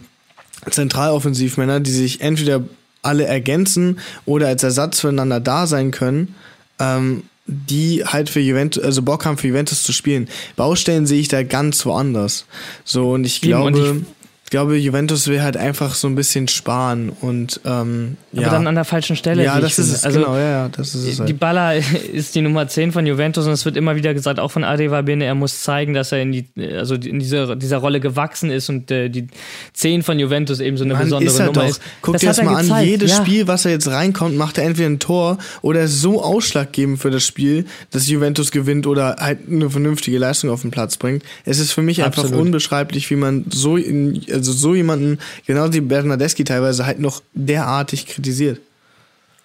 Zentraloffensivmänner, 0.70 1.80
die 1.80 1.90
sich 1.90 2.20
entweder 2.20 2.62
alle 3.02 3.24
ergänzen 3.24 3.98
oder 4.24 4.46
als 4.48 4.62
Ersatz 4.62 5.00
füreinander 5.00 5.40
da 5.40 5.66
sein 5.66 5.90
können, 5.90 6.34
ähm, 6.78 7.24
die 7.46 8.04
halt 8.04 8.30
für 8.30 8.40
Juventus, 8.40 8.82
also 8.82 9.02
Bock 9.02 9.26
haben 9.26 9.36
für 9.36 9.48
Juventus 9.48 9.82
zu 9.82 9.92
spielen. 9.92 10.28
Baustellen 10.56 11.06
sehe 11.06 11.20
ich 11.20 11.28
da 11.28 11.42
ganz 11.42 11.84
woanders. 11.84 12.46
So, 12.84 13.12
und 13.12 13.24
ich 13.24 13.42
Eben, 13.42 13.48
glaube, 13.50 13.66
und 13.66 14.02
ich- 14.02 14.50
glaube, 14.50 14.76
Juventus 14.76 15.26
will 15.26 15.42
halt 15.42 15.56
einfach 15.56 15.94
so 15.94 16.06
ein 16.08 16.14
bisschen 16.14 16.48
sparen 16.48 17.10
und 17.10 17.60
ähm, 17.64 18.16
Aber 18.34 18.46
ja. 18.46 18.50
dann 18.50 18.66
an 18.66 18.74
der 18.74 18.84
falschen 18.84 19.16
Stelle. 19.16 19.44
ja, 19.44 19.60
das 19.60 19.78
ist 19.78 19.86
finde. 19.86 19.96
es, 19.96 20.04
Also, 20.04 20.20
genau, 20.20 20.36
ja, 20.36 20.50
ja, 20.50 20.68
das 20.68 20.94
ist 20.94 21.04
es 21.04 21.16
Die 21.16 21.22
halt. 21.22 21.40
Baller 21.40 21.74
ist 22.12 22.34
die 22.34 22.40
Nummer 22.40 22.66
10 22.66 22.92
von 22.92 23.06
Juventus 23.06 23.46
und 23.46 23.52
es 23.52 23.64
wird 23.64 23.76
immer 23.76 23.94
wieder 23.96 24.12
gesagt, 24.12 24.40
auch 24.40 24.50
von 24.50 24.64
Adeva 24.64 25.02
Bene, 25.02 25.24
er 25.24 25.34
muss 25.34 25.62
zeigen, 25.62 25.94
dass 25.94 26.10
er 26.12 26.22
in, 26.22 26.32
die, 26.32 26.46
also 26.76 26.96
in 26.96 27.20
dieser, 27.20 27.54
dieser 27.54 27.78
Rolle 27.78 28.00
gewachsen 28.00 28.50
ist 28.50 28.68
und 28.68 28.90
äh, 28.90 29.08
die 29.08 29.28
10 29.74 30.02
von 30.02 30.18
Juventus 30.18 30.60
eben 30.60 30.76
so 30.76 30.84
eine 30.84 30.94
Mann, 30.94 31.04
besondere 31.04 31.32
ist 31.32 31.38
er 31.38 31.46
Nummer 31.46 31.62
doch. 31.62 31.68
ist. 31.68 31.80
Guck 32.02 32.14
Das 32.14 32.20
dir 32.20 32.26
das 32.28 32.42
mal 32.42 32.56
an, 32.56 32.84
jedes 32.84 33.10
ja. 33.12 33.16
Spiel, 33.16 33.46
was 33.46 33.64
er 33.64 33.70
jetzt 33.70 33.88
reinkommt, 33.88 34.36
macht 34.36 34.58
er 34.58 34.64
entweder 34.64 34.88
ein 34.88 34.98
Tor 34.98 35.38
oder 35.62 35.82
ist 35.82 36.00
so 36.00 36.22
ausschlaggebend 36.22 36.98
für 36.98 37.10
das 37.10 37.24
Spiel, 37.24 37.66
dass 37.90 38.08
Juventus 38.08 38.50
gewinnt 38.50 38.86
oder 38.86 39.16
halt 39.20 39.40
eine 39.48 39.70
vernünftige 39.70 40.18
Leistung 40.18 40.50
auf 40.50 40.62
den 40.62 40.72
Platz 40.72 40.96
bringt. 40.96 41.22
Es 41.44 41.58
ist 41.58 41.72
für 41.72 41.82
mich 41.82 42.02
einfach 42.02 42.24
Absolut. 42.24 42.46
unbeschreiblich, 42.46 43.08
wie 43.10 43.16
man 43.16 43.44
so, 43.50 43.76
in, 43.76 44.22
also 44.32 44.52
so 44.52 44.74
jemanden, 44.74 45.18
genau 45.46 45.72
wie 45.72 45.80
Bernardeschi 45.80 46.44
teilweise, 46.44 46.84
halt 46.86 46.98
noch 46.98 47.22
derartig 47.34 48.06
kritisiert. 48.06 48.23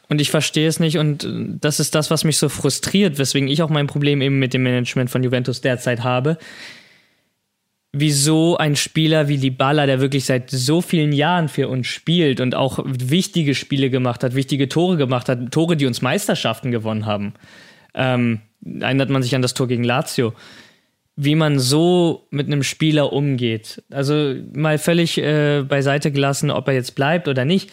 Und 0.10 0.20
ich 0.20 0.32
verstehe 0.32 0.68
es 0.68 0.80
nicht 0.80 0.98
und 0.98 1.24
äh, 1.24 1.30
das 1.62 1.80
ist 1.80 1.96
das, 1.96 2.10
was 2.10 2.24
mich 2.24 2.38
so 2.38 2.50
frustriert, 2.50 3.18
weswegen 3.18 3.48
ich 3.48 3.62
auch 3.62 3.70
mein 3.70 3.88
Problem 3.88 4.22
eben 4.22 4.40
mit 4.40 4.54
dem 4.54 4.64
Management 4.64 5.10
von 5.10 5.24
Juventus 5.24 5.62
derzeit 5.62 6.04
habe. 6.04 6.38
Wieso 7.92 8.58
ein 8.58 8.76
Spieler 8.76 9.28
wie 9.28 9.38
Dybala, 9.38 9.86
der 9.86 10.00
wirklich 10.00 10.26
seit 10.26 10.52
so 10.52 10.82
vielen 10.82 11.12
Jahren 11.12 11.48
für 11.48 11.70
uns 11.70 11.88
spielt 11.88 12.40
und 12.40 12.54
auch 12.54 12.80
wichtige 12.86 13.56
Spiele 13.56 13.90
gemacht 13.90 14.24
hat, 14.24 14.36
wichtige 14.36 14.68
Tore 14.70 14.98
gemacht 14.98 15.30
hat, 15.30 15.52
Tore, 15.52 15.76
die 15.78 15.88
uns 15.88 16.02
Meisterschaften 16.02 16.72
gewonnen 16.72 17.06
haben, 17.08 17.34
ähm, 17.96 18.42
erinnert 18.80 19.10
man 19.10 19.24
sich 19.24 19.36
an 19.36 19.42
das 19.42 19.56
Tor 19.56 19.68
gegen 19.68 19.84
Lazio, 19.84 20.34
wie 21.16 21.36
man 21.36 21.58
so 21.58 22.28
mit 22.30 22.48
einem 22.48 22.62
Spieler 22.64 23.12
umgeht. 23.12 23.84
Also 23.92 24.36
mal 24.54 24.78
völlig 24.78 25.18
äh, 25.18 25.64
beiseite 25.68 26.12
gelassen, 26.12 26.52
ob 26.52 26.68
er 26.68 26.76
jetzt 26.76 26.94
bleibt 26.96 27.28
oder 27.28 27.44
nicht 27.46 27.72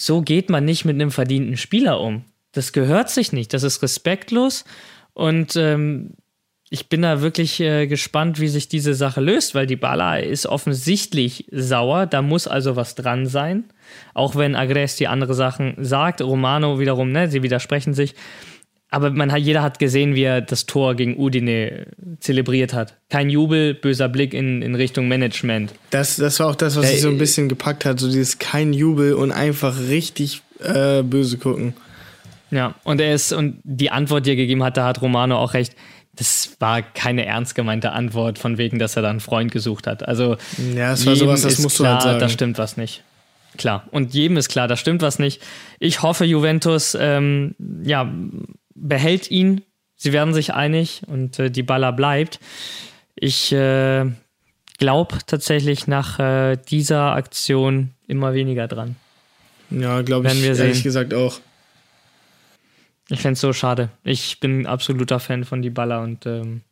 so 0.00 0.22
geht 0.22 0.48
man 0.48 0.64
nicht 0.64 0.84
mit 0.84 0.94
einem 0.94 1.10
verdienten 1.10 1.56
Spieler 1.56 2.00
um. 2.00 2.24
Das 2.52 2.72
gehört 2.72 3.10
sich 3.10 3.32
nicht. 3.32 3.52
Das 3.52 3.64
ist 3.64 3.82
respektlos. 3.82 4.64
Und 5.12 5.56
ähm, 5.56 6.12
ich 6.70 6.88
bin 6.88 7.02
da 7.02 7.20
wirklich 7.20 7.58
äh, 7.58 7.88
gespannt, 7.88 8.38
wie 8.38 8.46
sich 8.46 8.68
diese 8.68 8.94
Sache 8.94 9.20
löst, 9.20 9.56
weil 9.56 9.66
die 9.66 9.74
Bala 9.74 10.18
ist 10.18 10.46
offensichtlich 10.46 11.46
sauer. 11.50 12.06
Da 12.06 12.22
muss 12.22 12.46
also 12.46 12.76
was 12.76 12.94
dran 12.94 13.26
sein. 13.26 13.64
Auch 14.14 14.36
wenn 14.36 14.54
Agresti 14.54 15.06
andere 15.06 15.34
Sachen 15.34 15.74
sagt. 15.78 16.22
Romano 16.22 16.78
wiederum, 16.78 17.10
ne, 17.10 17.28
sie 17.28 17.42
widersprechen 17.42 17.92
sich. 17.92 18.14
Aber 18.90 19.10
man 19.10 19.30
hat, 19.32 19.40
jeder 19.40 19.62
hat 19.62 19.78
gesehen, 19.78 20.14
wie 20.14 20.22
er 20.22 20.40
das 20.40 20.64
Tor 20.64 20.94
gegen 20.94 21.18
Udine 21.18 21.88
zelebriert 22.20 22.72
hat. 22.72 22.94
Kein 23.10 23.28
Jubel, 23.28 23.74
böser 23.74 24.08
Blick 24.08 24.32
in, 24.32 24.62
in 24.62 24.74
Richtung 24.74 25.08
Management. 25.08 25.74
Das, 25.90 26.16
das 26.16 26.40
war 26.40 26.48
auch 26.48 26.54
das, 26.54 26.76
was 26.76 26.86
äh, 26.86 26.88
sich 26.92 27.02
so 27.02 27.08
ein 27.08 27.18
bisschen 27.18 27.48
gepackt 27.50 27.84
hat. 27.84 28.00
So 28.00 28.08
dieses 28.08 28.38
kein 28.38 28.72
Jubel 28.72 29.12
und 29.12 29.30
einfach 29.30 29.78
richtig 29.88 30.40
äh, 30.60 31.02
böse 31.02 31.36
gucken. 31.36 31.74
Ja, 32.50 32.74
und 32.84 33.00
er 33.00 33.14
ist, 33.14 33.32
und 33.32 33.60
die 33.62 33.90
Antwort, 33.90 34.24
die 34.24 34.30
er 34.30 34.36
gegeben 34.36 34.62
hat, 34.62 34.78
da 34.78 34.86
hat 34.86 35.02
Romano 35.02 35.36
auch 35.36 35.52
recht. 35.52 35.74
Das 36.16 36.56
war 36.58 36.80
keine 36.82 37.26
ernst 37.26 37.54
gemeinte 37.54 37.92
Antwort, 37.92 38.38
von 38.38 38.58
wegen, 38.58 38.78
dass 38.78 38.96
er 38.96 39.02
da 39.02 39.10
einen 39.10 39.20
Freund 39.20 39.52
gesucht 39.52 39.86
hat. 39.86 40.08
Also, 40.08 40.36
ja, 40.74 40.92
es 40.92 41.04
war 41.06 41.14
sowas, 41.14 41.42
das 41.42 41.58
musst 41.58 41.76
klar, 41.76 41.98
du 41.98 42.04
halt 42.04 42.04
sagen. 42.04 42.20
Da 42.20 42.28
stimmt 42.30 42.58
was 42.58 42.76
nicht. 42.76 43.04
Klar. 43.56 43.86
Und 43.90 44.14
jedem 44.14 44.36
ist 44.36 44.48
klar, 44.48 44.66
da 44.66 44.76
stimmt 44.76 45.02
was 45.02 45.18
nicht. 45.18 45.42
Ich 45.78 46.02
hoffe, 46.02 46.24
Juventus, 46.24 46.96
ähm, 46.98 47.54
ja, 47.82 48.10
behält 48.80 49.30
ihn. 49.30 49.62
Sie 49.96 50.12
werden 50.12 50.34
sich 50.34 50.54
einig 50.54 51.02
und 51.06 51.38
äh, 51.38 51.50
die 51.50 51.62
Baller 51.62 51.92
bleibt. 51.92 52.38
Ich 53.14 53.52
äh, 53.52 54.06
glaube 54.78 55.18
tatsächlich 55.26 55.86
nach 55.86 56.18
äh, 56.18 56.56
dieser 56.56 57.12
Aktion 57.12 57.90
immer 58.06 58.34
weniger 58.34 58.68
dran. 58.68 58.96
Ja, 59.70 60.02
glaube 60.02 60.28
ich 60.28 60.42
wir 60.42 60.56
ehrlich 60.56 60.76
sehen. 60.76 60.82
gesagt 60.82 61.14
auch. 61.14 61.40
Ich 63.10 63.20
fände 63.20 63.34
es 63.34 63.40
so 63.40 63.52
schade. 63.52 63.90
Ich 64.04 64.38
bin 64.40 64.66
absoluter 64.66 65.18
Fan 65.18 65.44
von 65.44 65.62
die 65.62 65.70
Baller 65.70 66.02
und 66.02 66.26
ähm, 66.26 66.62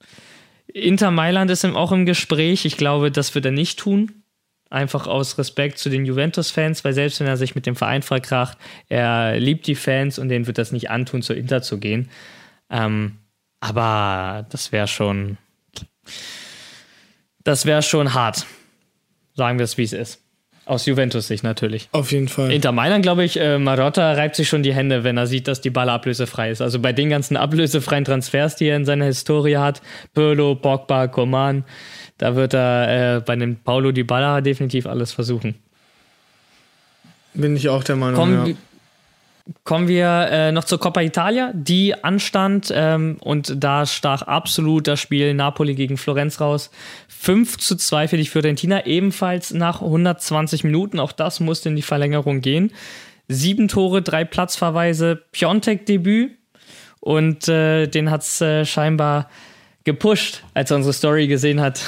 Inter 0.68 1.10
Mailand 1.10 1.50
ist 1.50 1.64
auch 1.64 1.92
im 1.92 2.04
Gespräch. 2.06 2.64
Ich 2.64 2.76
glaube, 2.76 3.10
das 3.10 3.34
wird 3.34 3.46
er 3.46 3.52
nicht 3.52 3.78
tun. 3.78 4.15
Einfach 4.68 5.06
aus 5.06 5.38
Respekt 5.38 5.78
zu 5.78 5.90
den 5.90 6.04
Juventus-Fans, 6.04 6.84
weil 6.84 6.92
selbst 6.92 7.20
wenn 7.20 7.26
er 7.26 7.36
sich 7.36 7.54
mit 7.54 7.66
dem 7.66 7.76
Verein 7.76 8.02
verkracht, 8.02 8.58
er 8.88 9.38
liebt 9.38 9.66
die 9.66 9.76
Fans 9.76 10.18
und 10.18 10.28
denen 10.28 10.46
wird 10.46 10.58
das 10.58 10.72
nicht 10.72 10.90
antun, 10.90 11.22
zur 11.22 11.36
Inter 11.36 11.62
zu 11.62 11.78
gehen. 11.78 12.10
Ähm, 12.68 13.18
aber 13.60 14.46
das 14.50 14.72
wäre 14.72 14.88
schon. 14.88 15.38
Das 17.44 17.64
wäre 17.64 17.82
schon 17.82 18.12
hart. 18.12 18.44
Sagen 19.34 19.58
wir 19.58 19.64
es, 19.64 19.78
wie 19.78 19.84
es 19.84 19.92
ist. 19.92 20.25
Aus 20.66 20.84
Juventus-Sicht 20.84 21.44
natürlich. 21.44 21.88
Auf 21.92 22.10
jeden 22.10 22.26
Fall. 22.26 22.50
Inter 22.50 22.72
Mailand, 22.72 23.04
glaube 23.04 23.22
ich, 23.22 23.38
äh, 23.38 23.56
Marotta 23.56 24.12
reibt 24.12 24.34
sich 24.34 24.48
schon 24.48 24.64
die 24.64 24.74
Hände, 24.74 25.04
wenn 25.04 25.16
er 25.16 25.28
sieht, 25.28 25.46
dass 25.46 25.60
die 25.60 25.70
Baller 25.70 25.92
ablösefrei 25.92 26.50
ist. 26.50 26.60
Also 26.60 26.80
bei 26.80 26.92
den 26.92 27.08
ganzen 27.08 27.36
ablösefreien 27.36 28.04
Transfers, 28.04 28.56
die 28.56 28.66
er 28.66 28.76
in 28.76 28.84
seiner 28.84 29.04
Historie 29.04 29.58
hat, 29.58 29.80
Pirlo, 30.12 30.56
Pogba, 30.56 31.06
Coman, 31.06 31.64
da 32.18 32.34
wird 32.34 32.52
er 32.52 33.16
äh, 33.16 33.20
bei 33.20 33.36
dem 33.36 33.56
Paulo 33.56 33.92
Di 33.92 34.02
Balla 34.02 34.40
definitiv 34.40 34.86
alles 34.86 35.12
versuchen. 35.12 35.54
Bin 37.34 37.54
ich 37.54 37.68
auch 37.68 37.84
der 37.84 37.94
Meinung, 37.94 38.16
Kommen, 38.16 38.46
ja. 38.48 38.54
Kommen 39.64 39.88
wir 39.88 40.28
äh, 40.30 40.52
noch 40.52 40.64
zur 40.64 40.80
Coppa 40.80 41.02
Italia, 41.02 41.52
die 41.54 41.94
anstand 42.02 42.72
ähm, 42.74 43.16
und 43.20 43.62
da 43.62 43.86
stach 43.86 44.22
absolut 44.22 44.86
das 44.88 45.00
Spiel 45.00 45.34
Napoli 45.34 45.74
gegen 45.74 45.96
Florenz 45.96 46.40
raus. 46.40 46.70
5 47.08 47.58
zu 47.58 47.76
2 47.76 48.08
für 48.08 48.16
die 48.16 48.26
Fiorentina, 48.26 48.86
ebenfalls 48.86 49.52
nach 49.52 49.82
120 49.82 50.64
Minuten. 50.64 50.98
Auch 50.98 51.12
das 51.12 51.40
musste 51.40 51.68
in 51.68 51.76
die 51.76 51.82
Verlängerung 51.82 52.40
gehen. 52.40 52.72
Sieben 53.28 53.68
Tore, 53.68 54.02
drei 54.02 54.24
Platzverweise, 54.24 55.22
Piontek-Debüt 55.32 56.32
und 57.00 57.48
äh, 57.48 57.86
den 57.86 58.10
hat 58.10 58.22
es 58.22 58.40
äh, 58.40 58.64
scheinbar 58.64 59.28
gepusht, 59.84 60.42
als 60.54 60.70
er 60.72 60.78
unsere 60.78 60.92
Story 60.92 61.28
gesehen 61.28 61.60
hat, 61.60 61.80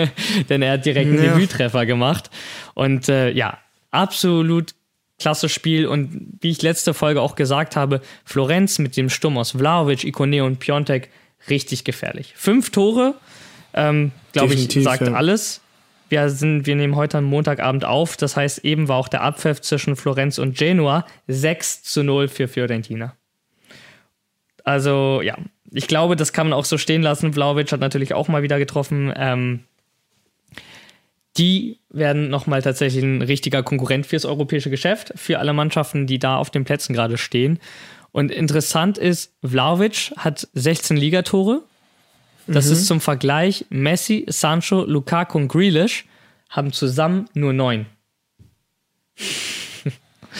denn 0.50 0.60
er 0.60 0.72
hat 0.74 0.84
direkt 0.84 1.10
einen 1.10 1.24
Ja. 1.24 1.32
Debüttreffer 1.32 1.86
gemacht. 1.86 2.30
Und 2.74 3.08
äh, 3.08 3.30
ja, 3.30 3.58
absolut 3.90 4.74
klasse 5.18 5.48
Spiel. 5.48 5.86
Und 5.86 6.38
wie 6.40 6.50
ich 6.50 6.62
letzte 6.62 6.94
Folge 6.94 7.20
auch 7.20 7.34
gesagt 7.34 7.76
habe, 7.76 8.00
Florenz 8.24 8.78
mit 8.78 8.96
dem 8.96 9.08
Sturm 9.08 9.38
aus 9.38 9.52
Vlaovic, 9.52 10.04
Ikone 10.04 10.44
und 10.44 10.58
Piontek 10.58 11.10
richtig 11.48 11.84
gefährlich. 11.84 12.34
Fünf 12.36 12.70
Tore, 12.70 13.14
ähm, 13.74 14.12
glaube 14.32 14.54
ich, 14.54 14.72
sagt 14.72 15.02
ja. 15.02 15.12
alles. 15.12 15.60
Wir, 16.08 16.30
sind, 16.30 16.66
wir 16.66 16.76
nehmen 16.76 16.94
heute 16.94 17.18
am 17.18 17.24
Montagabend 17.24 17.84
auf. 17.84 18.16
Das 18.16 18.36
heißt, 18.36 18.64
eben 18.64 18.88
war 18.88 18.96
auch 18.96 19.08
der 19.08 19.22
Abpfiff 19.22 19.60
zwischen 19.60 19.96
Florenz 19.96 20.38
und 20.38 20.56
Genua 20.56 21.04
6 21.26 21.82
zu 21.82 22.04
0 22.04 22.28
für 22.28 22.46
Fiorentina. 22.46 23.16
Also, 24.62 25.20
ja, 25.22 25.36
ich 25.72 25.88
glaube, 25.88 26.16
das 26.16 26.32
kann 26.32 26.48
man 26.48 26.58
auch 26.58 26.64
so 26.64 26.78
stehen 26.78 27.02
lassen. 27.02 27.32
Vlaovic 27.32 27.70
hat 27.72 27.80
natürlich 27.80 28.14
auch 28.14 28.28
mal 28.28 28.42
wieder 28.42 28.58
getroffen. 28.58 29.12
Ähm, 29.16 29.64
die 31.38 31.78
werden 31.90 32.28
nochmal 32.28 32.62
tatsächlich 32.62 33.02
ein 33.04 33.22
richtiger 33.22 33.62
Konkurrent 33.62 34.06
fürs 34.06 34.24
europäische 34.24 34.70
Geschäft, 34.70 35.12
für 35.16 35.38
alle 35.38 35.52
Mannschaften, 35.52 36.06
die 36.06 36.18
da 36.18 36.36
auf 36.36 36.50
den 36.50 36.64
Plätzen 36.64 36.94
gerade 36.94 37.18
stehen. 37.18 37.58
Und 38.12 38.30
interessant 38.30 38.96
ist, 38.98 39.34
Vlaovic 39.42 40.12
hat 40.16 40.48
16 40.54 40.96
Ligatore. 40.96 41.62
Das 42.46 42.66
ist 42.66 42.86
zum 42.86 43.00
Vergleich, 43.00 43.66
Messi, 43.70 44.24
Sancho, 44.28 44.84
Lukaku 44.84 45.36
und 45.36 45.48
Grealish 45.48 46.04
haben 46.48 46.72
zusammen 46.72 47.28
nur 47.34 47.52
neun. 47.52 47.86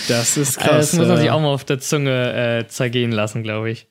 Das 0.08 0.36
ist 0.36 0.56
Also 0.58 0.70
krass. 0.70 0.90
das 0.90 0.92
muss 0.94 1.08
man 1.08 1.16
ja. 1.16 1.22
sich 1.22 1.30
auch 1.30 1.40
mal 1.40 1.48
auf 1.48 1.64
der 1.64 1.80
Zunge 1.80 2.60
äh, 2.60 2.68
zergehen 2.68 3.10
lassen, 3.10 3.42
glaube 3.42 3.70
ich. 3.70 3.88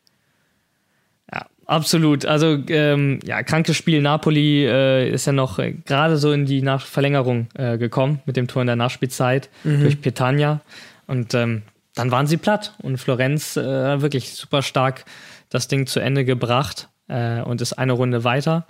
Absolut. 1.66 2.26
Also, 2.26 2.58
ähm, 2.68 3.20
ja, 3.26 3.42
krankes 3.42 3.76
Spiel. 3.76 4.02
Napoli 4.02 4.66
äh, 4.66 5.10
ist 5.10 5.26
ja 5.26 5.32
noch 5.32 5.58
äh, 5.58 5.74
gerade 5.86 6.18
so 6.18 6.32
in 6.32 6.46
die 6.46 6.62
Nach 6.62 6.86
Verlängerung 6.86 7.48
äh, 7.56 7.78
gekommen 7.78 8.22
mit 8.26 8.38
dem 8.38 8.48
Tor 8.48 8.62
in 8.62 8.68
der 8.68 8.76
Nachspielzeit 8.76 9.50
durch 9.64 10.00
Petagna. 10.02 10.62
Und 11.08 11.34
ähm, 11.34 11.64
dann 11.96 12.12
waren 12.12 12.28
sie 12.28 12.38
platt. 12.38 12.74
Und 12.82 12.98
Florenz 12.98 13.58
äh, 13.58 14.02
wirklich 14.02 14.34
super 14.34 14.62
stark 14.62 15.06
das 15.50 15.68
Ding 15.68 15.88
zu 15.88 16.00
Ende 16.00 16.26
gebracht 16.26 16.90
äh, 17.08 17.42
und 17.42 17.62
ist 17.62 17.74
eine 17.74 17.94
Runde 17.94 18.24
weiter. 18.24 18.68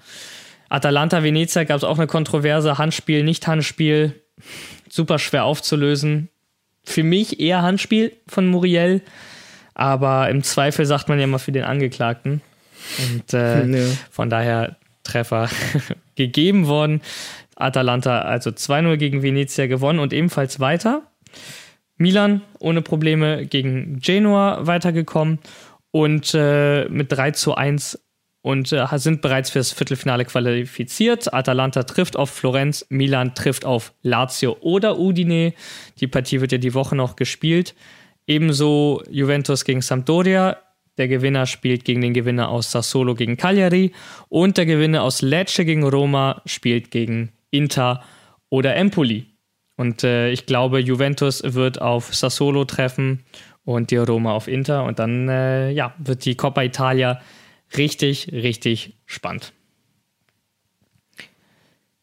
Atalanta 0.70 1.24
Venezia 1.24 1.64
gab 1.64 1.78
es 1.78 1.84
auch 1.84 1.98
eine 1.98 2.08
Kontroverse. 2.08 2.78
Handspiel, 2.78 3.24
nicht 3.24 3.48
Handspiel. 3.48 4.22
Super 4.90 5.20
schwer 5.20 5.46
aufzulösen. 5.46 6.30
Für 6.84 7.04
mich 7.04 7.40
eher 7.40 7.62
Handspiel 7.62 8.14
von 8.28 8.48
Muriel. 8.48 9.02
Aber 9.74 10.30
im 10.30 10.44
Zweifel 10.44 10.86
sagt 10.86 11.10
man 11.10 11.20
ja 11.20 11.28
mal 11.28 11.40
für 11.40 11.52
den 11.52 11.64
Angeklagten. 11.64 12.42
Und 13.00 13.34
äh, 13.34 13.66
Ja. 13.66 13.94
von 14.12 14.30
daher 14.30 14.78
Treffer 15.04 15.50
gegeben 16.16 16.68
worden. 16.68 17.02
Atalanta 17.56 18.22
also 18.22 18.50
2-0 18.50 18.98
gegen 18.98 19.22
Venezia 19.24 19.68
gewonnen 19.68 20.00
und 20.00 20.14
ebenfalls 20.14 20.60
weiter. 20.60 21.04
Milan 21.98 22.42
ohne 22.60 22.82
Probleme 22.82 23.46
gegen 23.46 24.00
Genua 24.00 24.66
weitergekommen 24.68 25.40
und 25.92 26.34
äh, 26.34 26.90
mit 26.90 27.12
3 27.12 27.32
zu 27.32 27.56
1 27.56 28.00
und 28.42 28.72
äh, 28.74 28.86
sind 28.98 29.22
bereits 29.22 29.50
fürs 29.50 29.72
Viertelfinale 29.72 30.26
qualifiziert. 30.26 31.34
Atalanta 31.34 31.84
trifft 31.84 32.18
auf 32.18 32.30
Florenz, 32.30 32.86
Milan 32.90 33.34
trifft 33.34 33.64
auf 33.64 33.94
Lazio 34.04 34.58
oder 34.60 35.00
Udine. 35.00 35.54
Die 36.02 36.08
Partie 36.08 36.42
wird 36.42 36.52
ja 36.52 36.58
die 36.58 36.74
Woche 36.74 36.96
noch 36.96 37.16
gespielt. 37.16 37.74
Ebenso 38.28 39.02
Juventus 39.10 39.64
gegen 39.64 39.82
Sampdoria. 39.82 40.58
Der 40.98 41.08
Gewinner 41.08 41.46
spielt 41.46 41.84
gegen 41.86 42.02
den 42.02 42.14
Gewinner 42.14 42.50
aus 42.50 42.72
Sassuolo 42.72 43.16
gegen 43.16 43.38
Cagliari 43.38 43.92
und 44.30 44.58
der 44.58 44.66
Gewinner 44.66 45.04
aus 45.04 45.22
Lecce 45.22 45.66
gegen 45.66 45.84
Roma 45.84 46.42
spielt 46.46 46.92
gegen 46.92 47.32
Inter 47.52 48.02
oder 48.50 48.76
Empoli. 48.76 49.26
Und 49.78 50.04
äh, 50.04 50.30
ich 50.30 50.46
glaube, 50.46 50.80
Juventus 50.80 51.44
wird 51.44 51.82
auf 51.82 52.16
Sassuolo 52.16 52.64
treffen 52.66 53.26
und 53.66 53.92
die 53.92 53.98
Roma 53.98 54.32
auf 54.32 54.48
Inter. 54.48 54.86
Und 54.86 55.00
dann 55.00 55.28
äh, 55.28 55.72
ja, 55.72 55.94
wird 55.98 56.24
die 56.26 56.36
Coppa 56.36 56.64
Italia 56.64 57.20
richtig, 57.76 58.32
richtig 58.32 58.94
spannend. 59.06 59.52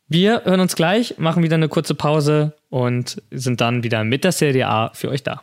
Wir 0.09 0.43
hören 0.45 0.61
uns 0.61 0.77
gleich, 0.77 1.17
machen 1.17 1.43
wieder 1.43 1.55
eine 1.55 1.71
kurze 1.71 1.95
Pause 1.95 2.55
und 2.69 3.23
sind 3.31 3.63
dann 3.63 3.83
wieder 3.83 4.05
mit 4.05 4.25
der 4.25 4.33
Serie 4.33 4.69
A 4.69 4.91
für 4.93 5.09
euch 5.09 5.23
da. 5.23 5.43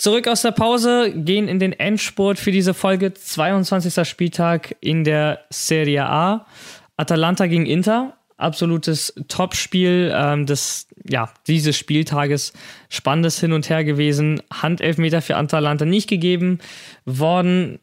Zurück 0.00 0.28
aus 0.28 0.40
der 0.40 0.52
Pause, 0.52 1.12
gehen 1.14 1.46
in 1.46 1.58
den 1.58 1.74
Endspurt 1.74 2.38
für 2.38 2.52
diese 2.52 2.72
Folge. 2.72 3.12
22. 3.12 4.08
Spieltag 4.08 4.74
in 4.80 5.04
der 5.04 5.40
Serie 5.50 6.06
A. 6.06 6.46
Atalanta 6.96 7.46
gegen 7.46 7.66
Inter. 7.66 8.16
Absolutes 8.38 9.12
Topspiel 9.28 10.10
ähm, 10.16 10.46
des, 10.46 10.88
ja, 11.06 11.30
dieses 11.46 11.76
Spieltages. 11.76 12.54
Spannendes 12.88 13.40
Hin 13.40 13.52
und 13.52 13.68
Her 13.68 13.84
gewesen. 13.84 14.40
Handelfmeter 14.50 15.20
für 15.20 15.36
Atalanta 15.36 15.84
nicht 15.84 16.08
gegeben 16.08 16.60
worden 17.04 17.78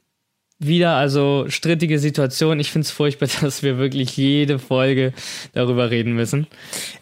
wieder, 0.58 0.96
also 0.96 1.46
strittige 1.50 2.00
Situation. 2.00 2.60
Ich 2.60 2.72
finde 2.72 2.86
es 2.86 2.92
furchtbar, 2.92 3.30
dass 3.42 3.62
wir 3.62 3.78
wirklich 3.78 4.18
jede 4.18 4.58
Folge 4.58 5.14
darüber 5.54 5.92
reden 5.92 6.14
müssen. 6.14 6.48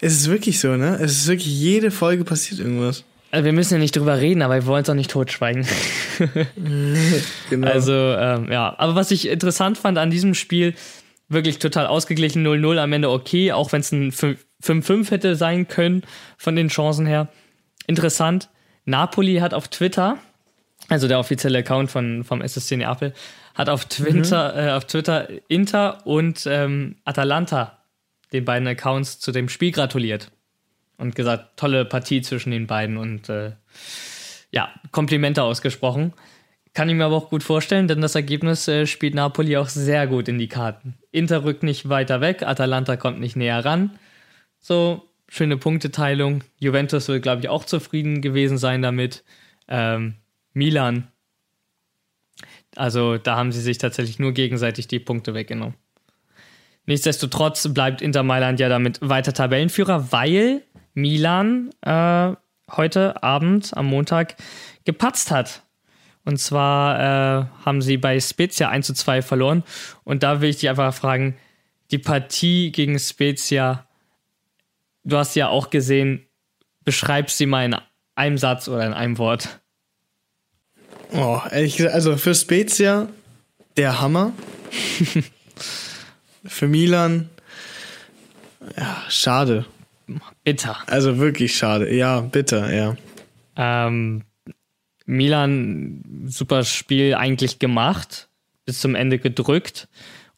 Es 0.02 0.12
ist 0.12 0.28
wirklich 0.28 0.60
so, 0.60 0.76
ne? 0.76 0.98
Es 1.00 1.12
ist 1.12 1.26
wirklich 1.26 1.58
jede 1.58 1.90
Folge 1.90 2.24
passiert 2.24 2.60
irgendwas. 2.60 3.02
Also 3.30 3.44
wir 3.44 3.52
müssen 3.52 3.74
ja 3.74 3.80
nicht 3.80 3.96
drüber 3.96 4.20
reden, 4.20 4.42
aber 4.42 4.54
wir 4.54 4.66
wollen 4.66 4.82
es 4.82 4.88
auch 4.88 4.94
nicht 4.94 5.10
totschweigen. 5.10 5.66
genau. 7.50 7.66
Also, 7.66 7.92
ähm, 7.92 8.50
ja. 8.50 8.74
Aber 8.78 8.94
was 8.94 9.10
ich 9.10 9.28
interessant 9.28 9.78
fand 9.78 9.98
an 9.98 10.10
diesem 10.10 10.34
Spiel, 10.34 10.74
wirklich 11.28 11.58
total 11.58 11.86
ausgeglichen, 11.86 12.46
0-0 12.46 12.78
am 12.78 12.92
Ende 12.92 13.10
okay, 13.10 13.52
auch 13.52 13.72
wenn 13.72 13.80
es 13.80 13.92
ein 13.92 14.12
5-5 14.12 15.10
hätte 15.10 15.36
sein 15.36 15.68
können 15.68 16.02
von 16.36 16.56
den 16.56 16.68
Chancen 16.68 17.06
her. 17.06 17.28
Interessant. 17.86 18.48
Napoli 18.84 19.36
hat 19.36 19.52
auf 19.52 19.68
Twitter, 19.68 20.18
also 20.88 21.08
der 21.08 21.18
offizielle 21.18 21.58
Account 21.58 21.90
von, 21.90 22.22
vom 22.22 22.40
SSC 22.40 22.76
Neapel, 22.76 23.12
hat 23.54 23.68
auf 23.68 23.86
Twitter, 23.86 24.52
mhm. 24.52 24.68
äh, 24.68 24.70
auf 24.72 24.84
Twitter 24.84 25.28
Inter 25.48 26.06
und 26.06 26.46
ähm, 26.46 26.96
Atalanta, 27.04 27.78
den 28.32 28.44
beiden 28.44 28.68
Accounts, 28.68 29.18
zu 29.18 29.32
dem 29.32 29.48
Spiel 29.48 29.72
gratuliert. 29.72 30.30
Und 30.98 31.14
gesagt, 31.14 31.56
tolle 31.56 31.84
Partie 31.84 32.22
zwischen 32.22 32.50
den 32.50 32.66
beiden 32.66 32.96
und 32.96 33.28
äh, 33.28 33.52
ja, 34.50 34.70
Komplimente 34.92 35.42
ausgesprochen. 35.42 36.14
Kann 36.72 36.88
ich 36.88 36.94
mir 36.94 37.04
aber 37.04 37.16
auch 37.16 37.30
gut 37.30 37.42
vorstellen, 37.42 37.88
denn 37.88 38.00
das 38.00 38.14
Ergebnis 38.14 38.66
äh, 38.68 38.86
spielt 38.86 39.14
Napoli 39.14 39.56
auch 39.56 39.68
sehr 39.68 40.06
gut 40.06 40.28
in 40.28 40.38
die 40.38 40.48
Karten. 40.48 40.94
Inter 41.10 41.44
rückt 41.44 41.62
nicht 41.62 41.88
weiter 41.88 42.20
weg, 42.20 42.42
Atalanta 42.42 42.96
kommt 42.96 43.20
nicht 43.20 43.36
näher 43.36 43.64
ran. 43.64 43.98
So, 44.58 45.08
schöne 45.28 45.56
Punkteteilung. 45.56 46.44
Juventus 46.58 47.08
wird, 47.08 47.22
glaube 47.22 47.40
ich, 47.42 47.48
auch 47.48 47.64
zufrieden 47.64 48.20
gewesen 48.22 48.58
sein 48.58 48.82
damit. 48.82 49.24
Ähm, 49.68 50.14
Milan 50.52 51.08
also 52.76 53.16
da 53.16 53.36
haben 53.36 53.52
sie 53.52 53.60
sich 53.60 53.78
tatsächlich 53.78 54.18
nur 54.18 54.32
gegenseitig 54.32 54.86
die 54.86 55.00
Punkte 55.00 55.34
weggenommen. 55.34 55.74
Nichtsdestotrotz 56.84 57.72
bleibt 57.72 58.00
Inter 58.00 58.22
Mailand 58.22 58.60
ja 58.60 58.68
damit 58.68 58.98
weiter 59.00 59.32
Tabellenführer, 59.32 60.12
weil 60.12 60.62
Milan 60.96 61.70
äh, 61.82 62.32
heute 62.70 63.22
Abend 63.22 63.76
am 63.76 63.86
Montag 63.86 64.36
gepatzt 64.84 65.30
hat. 65.30 65.62
Und 66.24 66.38
zwar 66.38 66.98
äh, 66.98 67.46
haben 67.64 67.82
sie 67.82 67.98
bei 67.98 68.18
Spezia 68.18 68.70
1 68.70 68.86
zu 68.86 68.94
2 68.94 69.22
verloren. 69.22 69.62
Und 70.04 70.22
da 70.22 70.40
will 70.40 70.48
ich 70.48 70.56
dich 70.56 70.68
einfach 70.68 70.92
fragen, 70.92 71.36
die 71.90 71.98
Partie 71.98 72.72
gegen 72.72 72.98
Spezia, 72.98 73.86
du 75.04 75.18
hast 75.18 75.36
ja 75.36 75.48
auch 75.48 75.70
gesehen, 75.70 76.26
beschreib 76.82 77.30
sie 77.30 77.46
mal 77.46 77.66
in 77.66 77.76
einem 78.16 78.38
Satz 78.38 78.66
oder 78.66 78.84
in 78.86 78.94
einem 78.94 79.18
Wort. 79.18 79.60
Oh, 81.12 81.40
ehrlich 81.50 81.76
gesagt, 81.76 81.94
also 81.94 82.16
für 82.16 82.34
Spezia 82.34 83.08
der 83.76 84.00
Hammer. 84.00 84.32
für 86.44 86.66
Milan, 86.66 87.28
ja, 88.76 89.04
schade. 89.08 89.66
Bitter. 90.44 90.76
Also 90.86 91.18
wirklich 91.18 91.56
schade. 91.56 91.94
Ja, 91.94 92.20
bitter, 92.20 92.72
ja. 92.72 92.96
Ähm, 93.56 94.22
Milan, 95.04 96.24
super 96.26 96.64
Spiel 96.64 97.14
eigentlich 97.14 97.58
gemacht, 97.58 98.28
bis 98.64 98.80
zum 98.80 98.94
Ende 98.94 99.18
gedrückt 99.18 99.88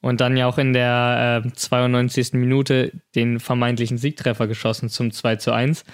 und 0.01 0.21
dann 0.21 0.37
ja 0.37 0.47
auch 0.47 0.59
in 0.59 0.73
der 0.73 1.43
äh, 1.45 1.53
92. 1.53 2.35
Minute 2.35 2.93
den 3.14 3.41
vermeintlichen 3.41 3.99
Siegtreffer 3.99 4.47
geschossen 4.47 4.89
zum 4.89 5.11
2 5.11 5.37
zu 5.37 5.53
1. 5.53 5.85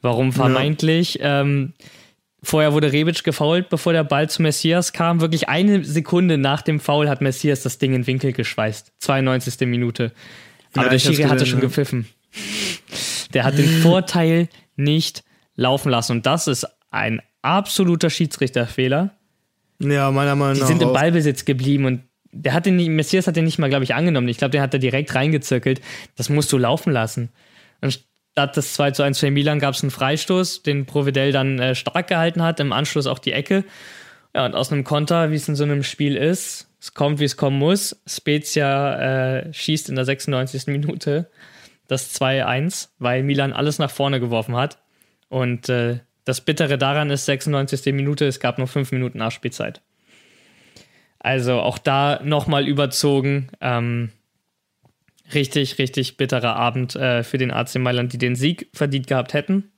Warum 0.00 0.32
vermeintlich? 0.32 1.14
Ja. 1.14 1.42
Ähm, 1.42 1.74
Vorher 2.42 2.72
wurde 2.72 2.90
Rebic 2.92 3.22
gefault, 3.22 3.68
bevor 3.68 3.92
der 3.92 4.04
Ball 4.04 4.30
zu 4.30 4.40
Messias 4.40 4.92
kam. 4.94 5.20
Wirklich 5.20 5.50
eine 5.50 5.84
Sekunde 5.84 6.38
nach 6.38 6.62
dem 6.62 6.80
Foul 6.80 7.08
hat 7.08 7.20
Messias 7.20 7.62
das 7.62 7.76
Ding 7.76 7.92
in 7.92 8.06
Winkel 8.06 8.32
geschweißt. 8.32 8.92
92. 8.98 9.68
Minute. 9.68 10.12
Aber 10.72 10.84
ja, 10.84 10.90
der 10.90 10.98
Schiri 10.98 11.24
hatte 11.24 11.44
schon 11.44 11.60
gepfiffen. 11.60 12.06
Der 13.34 13.44
hat 13.44 13.58
den 13.58 13.68
Vorteil 13.82 14.48
nicht 14.76 15.24
laufen 15.56 15.90
lassen. 15.90 16.12
Und 16.12 16.26
das 16.26 16.46
ist 16.46 16.66
ein 16.90 17.22
absoluter 17.42 18.10
Schiedsrichterfehler. 18.10 19.14
Ja, 19.78 20.10
meiner 20.10 20.34
Meinung 20.34 20.58
nach. 20.58 20.66
Die 20.66 20.72
sind 20.72 20.82
im 20.82 20.92
Ballbesitz 20.92 21.44
geblieben 21.44 21.84
und 21.86 22.02
der 22.32 22.52
hat 22.52 22.66
den 22.66 22.76
nicht, 22.76 22.90
Messias 22.90 23.26
hat 23.26 23.36
den 23.36 23.44
nicht 23.44 23.58
mal, 23.58 23.70
glaube 23.70 23.84
ich, 23.84 23.94
angenommen. 23.94 24.28
Ich 24.28 24.38
glaube, 24.38 24.50
der 24.50 24.62
hat 24.62 24.74
da 24.74 24.78
direkt 24.78 25.14
reingezirkelt. 25.14 25.80
Das 26.16 26.28
musst 26.28 26.52
du 26.52 26.58
laufen 26.58 26.92
lassen. 26.92 27.30
Und 27.80 28.04
Statt 28.32 28.56
des 28.56 28.74
2 28.74 28.92
zu 28.92 29.02
1 29.02 29.18
für 29.18 29.30
Milan 29.30 29.58
gab 29.58 29.74
es 29.74 29.82
einen 29.82 29.90
Freistoß, 29.90 30.62
den 30.62 30.86
Providel 30.86 31.32
dann 31.32 31.58
äh, 31.58 31.74
stark 31.74 32.06
gehalten 32.06 32.42
hat, 32.42 32.60
im 32.60 32.72
Anschluss 32.72 33.06
auch 33.06 33.18
die 33.18 33.32
Ecke. 33.32 33.64
Ja, 34.34 34.46
und 34.46 34.54
aus 34.54 34.70
einem 34.70 34.84
Konter, 34.84 35.32
wie 35.32 35.34
es 35.34 35.48
in 35.48 35.56
so 35.56 35.64
einem 35.64 35.82
Spiel 35.82 36.16
ist, 36.16 36.68
es 36.80 36.94
kommt, 36.94 37.18
wie 37.18 37.24
es 37.24 37.36
kommen 37.36 37.58
muss. 37.58 38.00
Spezia 38.06 39.40
äh, 39.40 39.52
schießt 39.52 39.88
in 39.88 39.96
der 39.96 40.04
96. 40.04 40.68
Minute 40.68 41.28
das 41.90 42.14
2-1, 42.20 42.88
weil 42.98 43.22
Milan 43.22 43.52
alles 43.52 43.78
nach 43.78 43.90
vorne 43.90 44.20
geworfen 44.20 44.56
hat. 44.56 44.78
Und 45.28 45.68
äh, 45.68 46.00
das 46.24 46.40
Bittere 46.40 46.78
daran 46.78 47.10
ist, 47.10 47.26
96. 47.26 47.92
Minute, 47.92 48.26
es 48.26 48.38
gab 48.38 48.58
nur 48.58 48.68
5 48.68 48.92
Minuten 48.92 49.18
Nachspielzeit. 49.18 49.80
Also 51.18 51.60
auch 51.60 51.78
da 51.78 52.20
nochmal 52.22 52.68
überzogen. 52.68 53.48
Ähm, 53.60 54.10
richtig, 55.34 55.78
richtig 55.78 56.16
bitterer 56.16 56.54
Abend 56.54 56.94
äh, 56.94 57.24
für 57.24 57.38
den 57.38 57.50
AC 57.50 57.76
Mailand, 57.76 58.12
die 58.12 58.18
den 58.18 58.36
Sieg 58.36 58.68
verdient 58.72 59.06
gehabt 59.08 59.34
hätten. 59.34 59.72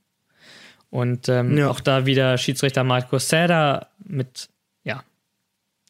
Und 0.91 1.31
ähm, 1.31 1.57
ja. 1.57 1.71
auch 1.71 1.81
da 1.81 2.05
wieder 2.05 2.37
Schiedsrichter 2.37 2.85
Marco 2.85 3.19
Serra 3.19 3.89
mit, 4.05 4.51
ja, 4.85 5.03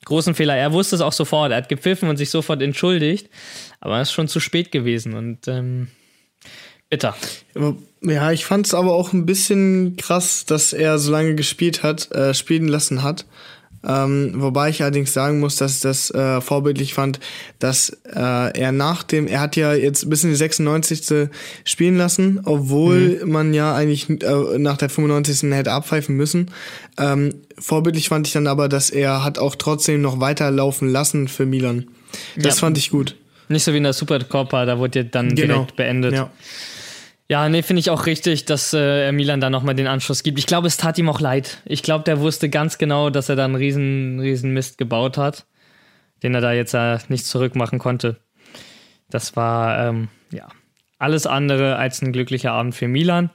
großen 0.04 0.36
Fehler. 0.36 0.56
Er 0.56 0.72
wusste 0.72 0.94
es 0.94 1.02
auch 1.02 1.12
sofort. 1.12 1.50
Er 1.50 1.58
hat 1.58 1.68
gepfiffen 1.68 2.08
und 2.08 2.16
sich 2.16 2.30
sofort 2.30 2.62
entschuldigt. 2.62 3.28
Aber 3.80 4.00
es 4.00 4.08
ist 4.08 4.14
schon 4.14 4.28
zu 4.28 4.38
spät 4.38 4.70
gewesen 4.70 5.14
und 5.14 5.48
ähm, 5.48 5.88
bitter. 6.92 7.16
Ja, 8.02 8.32
ich 8.32 8.44
fand 8.44 8.66
es 8.66 8.74
aber 8.74 8.92
auch 8.92 9.12
ein 9.12 9.24
bisschen 9.24 9.96
krass, 9.96 10.44
dass 10.44 10.72
er 10.72 10.98
so 10.98 11.10
lange 11.10 11.34
gespielt 11.34 11.82
hat, 11.82 12.12
äh, 12.12 12.34
spielen 12.34 12.68
lassen 12.68 13.02
hat. 13.02 13.24
Ähm, 13.84 14.34
wobei 14.36 14.68
ich 14.68 14.82
allerdings 14.82 15.12
sagen 15.12 15.40
muss, 15.40 15.56
dass 15.56 15.76
ich 15.76 15.80
das 15.80 16.10
äh, 16.10 16.40
vorbildlich 16.40 16.94
fand, 16.94 17.18
dass 17.58 17.90
äh, 18.14 18.58
er 18.60 18.70
nach 18.70 19.02
dem, 19.02 19.26
er 19.26 19.40
hat 19.40 19.56
ja 19.56 19.74
jetzt 19.74 20.08
bis 20.08 20.22
in 20.22 20.30
die 20.30 20.36
96. 20.36 21.30
spielen 21.64 21.96
lassen, 21.96 22.40
obwohl 22.44 23.20
mhm. 23.24 23.32
man 23.32 23.54
ja 23.54 23.74
eigentlich 23.74 24.08
äh, 24.08 24.58
nach 24.58 24.76
der 24.76 24.88
95. 24.88 25.50
hätte 25.50 25.72
abpfeifen 25.72 26.14
müssen. 26.16 26.50
Ähm, 26.98 27.34
vorbildlich 27.58 28.08
fand 28.08 28.26
ich 28.28 28.34
dann 28.34 28.46
aber, 28.46 28.68
dass 28.68 28.90
er 28.90 29.24
hat 29.24 29.38
auch 29.38 29.56
trotzdem 29.56 30.00
noch 30.00 30.20
weiterlaufen 30.20 30.88
lassen 30.88 31.26
für 31.26 31.46
Milan. 31.46 31.88
Das 32.36 32.56
ja. 32.56 32.60
fand 32.60 32.78
ich 32.78 32.90
gut. 32.90 33.16
Nicht 33.48 33.64
so 33.64 33.72
wie 33.72 33.78
in 33.78 33.82
der 33.82 33.92
Supercoppa, 33.92 34.64
da 34.64 34.78
wurde 34.78 35.00
ja 35.00 35.04
dann 35.04 35.34
genau. 35.34 35.54
direkt 35.54 35.76
beendet. 35.76 36.14
Ja. 36.14 36.30
Ja, 37.32 37.48
nee, 37.48 37.62
finde 37.62 37.80
ich 37.80 37.88
auch 37.88 38.04
richtig, 38.04 38.44
dass 38.44 38.74
äh, 38.74 39.10
Milan 39.10 39.40
da 39.40 39.48
nochmal 39.48 39.74
den 39.74 39.86
Anschluss 39.86 40.22
gibt. 40.22 40.38
Ich 40.38 40.44
glaube, 40.44 40.66
es 40.66 40.76
tat 40.76 40.98
ihm 40.98 41.08
auch 41.08 41.18
leid. 41.18 41.62
Ich 41.64 41.82
glaube, 41.82 42.04
der 42.04 42.20
wusste 42.20 42.50
ganz 42.50 42.76
genau, 42.76 43.08
dass 43.08 43.30
er 43.30 43.36
da 43.36 43.46
einen 43.46 43.54
riesen, 43.54 44.20
riesen 44.20 44.52
Mist 44.52 44.76
gebaut 44.76 45.16
hat, 45.16 45.46
den 46.22 46.34
er 46.34 46.42
da 46.42 46.52
jetzt 46.52 46.74
äh, 46.74 46.98
nicht 47.08 47.24
zurückmachen 47.24 47.78
konnte. 47.78 48.18
Das 49.08 49.34
war, 49.34 49.88
ähm, 49.88 50.08
ja, 50.30 50.46
alles 50.98 51.26
andere 51.26 51.76
als 51.76 52.02
ein 52.02 52.12
glücklicher 52.12 52.52
Abend 52.52 52.74
für 52.74 52.86
Milan. 52.86 53.30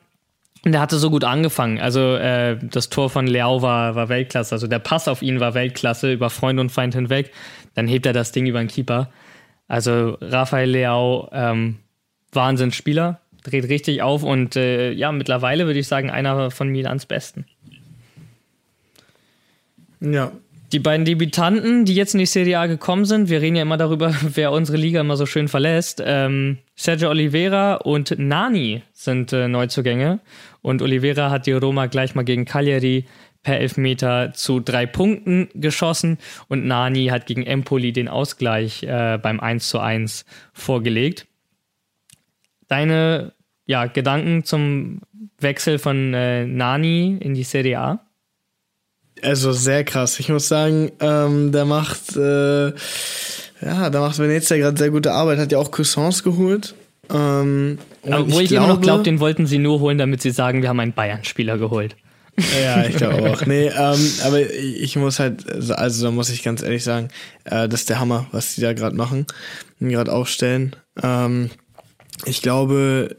Und 0.64 0.76
er 0.76 0.82
hatte 0.82 1.00
so 1.00 1.10
gut 1.10 1.24
angefangen. 1.24 1.80
Also 1.80 2.18
äh, 2.18 2.56
das 2.62 2.89
Tor 2.89 3.10
von 3.10 3.26
Leao 3.26 3.64
war, 3.64 3.95
war 3.95 4.10
Weltklasse. 4.10 4.54
Also 4.54 4.68
der 4.68 4.78
Pass 4.78 5.08
auf 5.08 5.24
ihn 5.24 5.39
war 5.39 5.56
Weltklasse, 5.56 6.14
über 6.14 6.30
Freund 6.30 6.60
und 6.60 6.72
Feind 6.72 6.93
hinweg. 6.93 7.32
Dann 7.74 7.88
hebt 7.88 8.06
er 8.06 8.14
das 8.14 8.32
Ding 8.32 8.45
über 8.45 8.60
den 8.60 8.68
Keeper. 8.68 9.10
Also 9.68 10.20
Rafael 10.22 10.70
Leao, 10.70 11.32
ähm, 11.34 11.80
Wahnsinnsspieler 12.32 13.22
dreht 13.50 13.70
richtig 13.70 14.02
auf 14.02 14.24
und 14.24 14.56
äh, 14.56 14.91
ja, 14.91 15.12
mittlerweile 15.12 15.66
würde 15.66 15.80
ich 15.80 15.88
sagen, 15.88 16.10
einer 16.10 16.52
von 16.52 16.70
Milans 16.70 17.06
besten. 17.06 17.45
Ja. 20.00 20.32
Die 20.74 20.80
beiden 20.80 21.06
Debütanten, 21.06 21.86
die 21.86 21.95
jetzt 21.95 22.14
in 22.14 22.20
die 22.20 22.26
Serie 22.26 22.60
A 22.60 22.66
gekommen 22.66 23.06
sind, 23.06 23.30
wir 23.30 23.41
reden 23.41 23.56
ja 23.56 23.62
immer 23.62 23.78
darüber, 23.78 24.14
wer 24.22 24.52
unsere 24.52 24.78
Liga 24.78 25.00
immer 25.00 25.16
so 25.16 25.26
schön 25.26 25.48
verlässt. 25.48 26.04
Ähm, 26.06 26.58
Sergio 26.76 27.10
Oliveira 27.10 27.76
und 27.76 28.14
Nani 28.20 28.84
sind 28.91 29.32
äh, 29.32 29.48
Neuzugänge. 29.48 30.20
Und 30.62 30.82
Oliveira 30.82 31.30
hat 31.30 31.48
die 31.48 31.54
Roma 31.54 31.86
gleich 31.86 32.16
mal 32.16 32.26
gegen 32.26 32.43
Cagliari 32.43 33.06
per 33.43 33.62
Elfmeter 33.62 34.34
zu 34.34 34.60
drei 34.60 34.86
Punkten 34.86 35.48
geschossen 35.54 36.18
und 36.50 36.66
Nani 36.66 37.06
hat 37.08 37.28
gegen 37.28 37.45
Empoli 37.45 37.93
den 37.93 38.10
Ausgleich 38.10 38.84
äh, 38.84 39.18
beim 39.22 39.39
1 39.39 39.70
zu 39.70 39.80
1 39.80 40.26
vorgelegt. 40.52 41.28
Deine 42.68 43.32
ja, 43.68 43.86
Gedanken 43.86 44.43
zum 44.43 45.01
Wechsel 45.39 45.78
von 45.78 46.13
äh, 46.13 46.45
Nani 46.45 47.18
in 47.20 47.36
die 47.36 47.43
Serie 47.43 47.80
A? 47.80 47.99
Also 49.22 49.51
sehr 49.51 49.84
krass. 49.84 50.20
Ich 50.20 50.30
muss 50.30 50.47
sagen, 50.47 50.91
ähm, 50.99 51.51
der 51.51 51.65
macht, 51.65 52.15
äh, 52.15 52.68
ja, 53.61 53.89
da 53.89 53.99
macht 53.99 54.18
Venezia 54.20 54.57
gerade 54.57 54.78
sehr 54.78 54.89
gute 54.89 55.11
Arbeit. 55.11 55.39
Hat 55.39 55.51
ja 55.51 55.57
auch 55.57 55.72
Cousins 55.72 56.24
geholt. 56.24 56.76
Ähm, 57.09 57.80
Aber 58.03 58.32
wo 58.32 58.39
ich, 58.39 58.51
ich 58.51 58.57
immer 58.57 58.68
noch 58.68 58.82
glaube, 58.82 59.03
den 59.03 59.20
wollten 59.20 59.47
sie 59.47 59.57
nur 59.57 59.80
holen, 59.80 59.97
damit 59.97 60.22
sie 60.22 60.32
sagen, 60.32 60.61
wir 60.61 60.70
haben 60.70 60.80
einen 60.80 60.93
Bayern-Spieler 60.93 61.57
geholt. 61.57 61.95
Ja, 62.61 62.86
ich 62.86 62.97
glaube 62.97 63.32
auch. 63.32 63.45
Nee, 63.45 63.68
ähm, 63.68 64.11
aber 64.24 64.41
ich 64.41 64.95
muss 64.95 65.20
halt, 65.20 65.72
also 65.72 66.05
da 66.05 66.11
muss 66.11 66.30
ich 66.30 66.43
ganz 66.43 66.61
ehrlich 66.61 66.84
sagen, 66.84 67.07
äh, 67.45 67.68
das 67.68 67.82
ist 67.82 67.89
der 67.89 67.99
Hammer, 67.99 68.28
was 68.32 68.55
die 68.55 68.61
da 68.61 68.74
gerade 68.74 68.95
machen 68.95 69.26
und 69.80 69.89
gerade 69.89 70.11
aufstellen. 70.11 70.76
Ähm, 71.01 71.49
ich 72.26 72.41
glaube, 72.41 73.15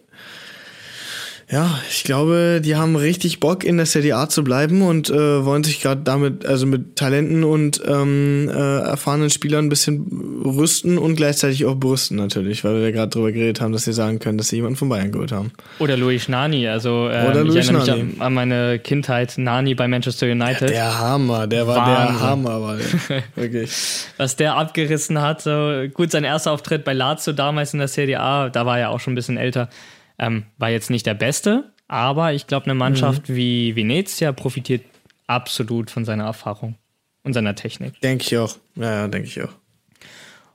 ja, 1.51 1.81
ich 1.89 2.05
glaube, 2.05 2.61
die 2.63 2.77
haben 2.77 2.95
richtig 2.95 3.41
Bock 3.41 3.65
in 3.65 3.79
der 3.79 3.87
Serie 3.87 4.17
A 4.17 4.29
zu 4.29 4.45
bleiben 4.45 4.83
und 4.83 5.09
äh, 5.09 5.45
wollen 5.47 5.65
sich 5.65 5.81
gerade 5.81 6.03
damit, 6.03 6.45
also 6.45 6.67
mit 6.67 6.97
Talenten 6.97 7.43
und 7.43 7.81
ähm, 7.87 8.51
äh, 8.53 8.81
erfahrenen 8.81 9.31
Spielern 9.31 9.65
ein 9.65 9.69
bisschen 9.71 10.43
rüsten 10.45 10.99
und 10.99 11.17
gleichzeitig 11.17 11.65
auch 11.65 11.75
brüsten 11.75 12.19
natürlich, 12.19 12.65
weil 12.65 12.83
wir 12.83 12.93
gerade 12.93 13.09
drüber 13.09 13.33
geredet 13.33 13.63
haben, 13.63 13.73
dass 13.73 13.85
sie 13.85 13.95
sagen 13.95 14.19
können, 14.19 14.37
dass 14.37 14.49
sie 14.49 14.57
jemanden 14.57 14.77
von 14.77 14.91
Bayern 14.91 15.11
geholt 15.11 15.33
haben. 15.33 15.51
Oder 15.79 15.97
Luis 15.97 16.29
Nani, 16.29 16.69
also 16.69 17.09
äh, 17.09 17.27
Oder 17.27 17.45
Luis 17.45 17.55
ich 17.55 17.71
erinnere 17.71 17.87
Nani. 17.87 18.03
mich 18.03 18.21
an, 18.21 18.27
an, 18.27 18.35
meine 18.35 18.79
Kindheit, 18.79 19.39
Nani 19.39 19.75
bei 19.75 19.89
Manchester 19.89 20.27
United. 20.27 20.69
Ja, 20.69 20.69
der 20.69 20.99
Hammer, 20.99 21.47
der 21.47 21.67
war 21.67 21.77
Wahnsinn. 21.77 22.15
der 22.15 22.21
Hammer, 22.21 22.61
war 22.61 22.77
der. 22.77 23.23
wirklich. 23.37 23.71
Was 24.19 24.37
der 24.37 24.55
abgerissen 24.55 25.23
hat, 25.23 25.41
so 25.41 25.85
gut, 25.95 26.11
sein 26.11 26.25
erster 26.25 26.53
Auftritt 26.53 26.85
bei 26.85 26.93
Lazio 26.93 27.33
damals 27.33 27.73
in 27.73 27.79
der 27.79 27.89
Serie 27.89 28.21
A, 28.21 28.51
da 28.51 28.67
war 28.67 28.79
er 28.79 28.91
auch 28.91 29.01
schon 29.01 29.15
ein 29.15 29.17
bisschen 29.17 29.39
älter 29.39 29.71
ähm, 30.19 30.45
war 30.59 30.71
jetzt 30.71 30.91
nicht 30.91 31.07
der 31.07 31.15
beste, 31.15 31.73
aber 31.87 32.33
ich 32.33 32.47
glaube, 32.47 32.67
eine 32.67 32.75
Mannschaft 32.75 33.29
mhm. 33.29 33.37
wie 33.37 33.77
Venezia 33.77 34.33
profitiert 34.33 34.85
absolut 35.27 35.91
von 35.91 36.05
seiner 36.05 36.25
Erfahrung 36.25 36.77
und 37.23 37.33
seiner 37.33 37.55
Technik. 37.55 38.01
Denke 38.01 38.25
ich 38.25 38.37
auch. 38.39 38.57
Ja, 38.75 39.09
denke 39.09 39.29
ich 39.29 39.43
auch. 39.43 39.53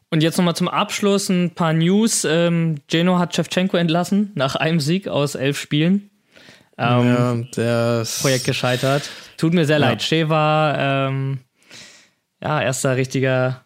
Und 0.09 0.21
jetzt 0.21 0.37
nochmal 0.37 0.55
zum 0.55 0.67
Abschluss 0.67 1.29
ein 1.29 1.55
paar 1.55 1.73
News. 1.73 2.23
Ähm, 2.23 2.81
Geno 2.87 3.17
hat 3.17 3.35
Shevchenko 3.35 3.77
entlassen 3.77 4.31
nach 4.35 4.55
einem 4.55 4.79
Sieg 4.79 5.07
aus 5.07 5.33
elf 5.33 5.57
Spielen. 5.57 6.11
Ähm, 6.77 7.07
ja, 7.07 7.35
das 7.55 8.21
Projekt 8.21 8.45
gescheitert. 8.45 9.09
Tut 9.37 9.53
mir 9.53 9.65
sehr 9.65 9.79
ja. 9.79 9.89
leid. 9.89 10.03
Sheva, 10.03 11.07
ähm, 11.07 11.39
ja, 12.43 12.61
erster 12.61 12.95
richtiger 12.95 13.63